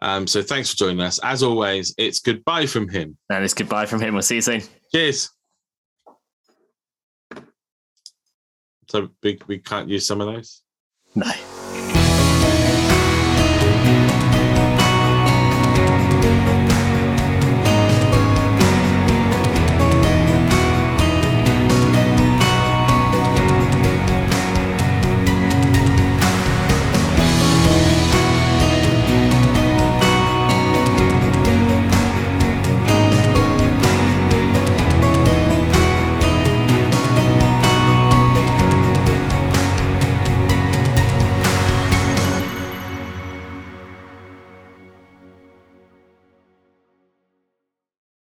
Um, 0.01 0.25
so 0.25 0.41
thanks 0.41 0.71
for 0.71 0.77
joining 0.77 1.01
us. 1.01 1.19
As 1.23 1.43
always, 1.43 1.93
it's 1.97 2.19
goodbye 2.19 2.65
from 2.65 2.89
him. 2.89 3.17
and 3.29 3.43
it's 3.43 3.53
goodbye 3.53 3.85
from 3.85 4.01
him. 4.01 4.13
We'll 4.13 4.23
see 4.23 4.35
you 4.35 4.41
soon. 4.41 4.61
Cheers. 4.93 5.29
So 8.91 9.07
we, 9.23 9.39
we 9.47 9.57
can't 9.57 9.87
use 9.87 10.05
some 10.05 10.19
of 10.19 10.27
those? 10.27 10.63
No. 11.15 11.31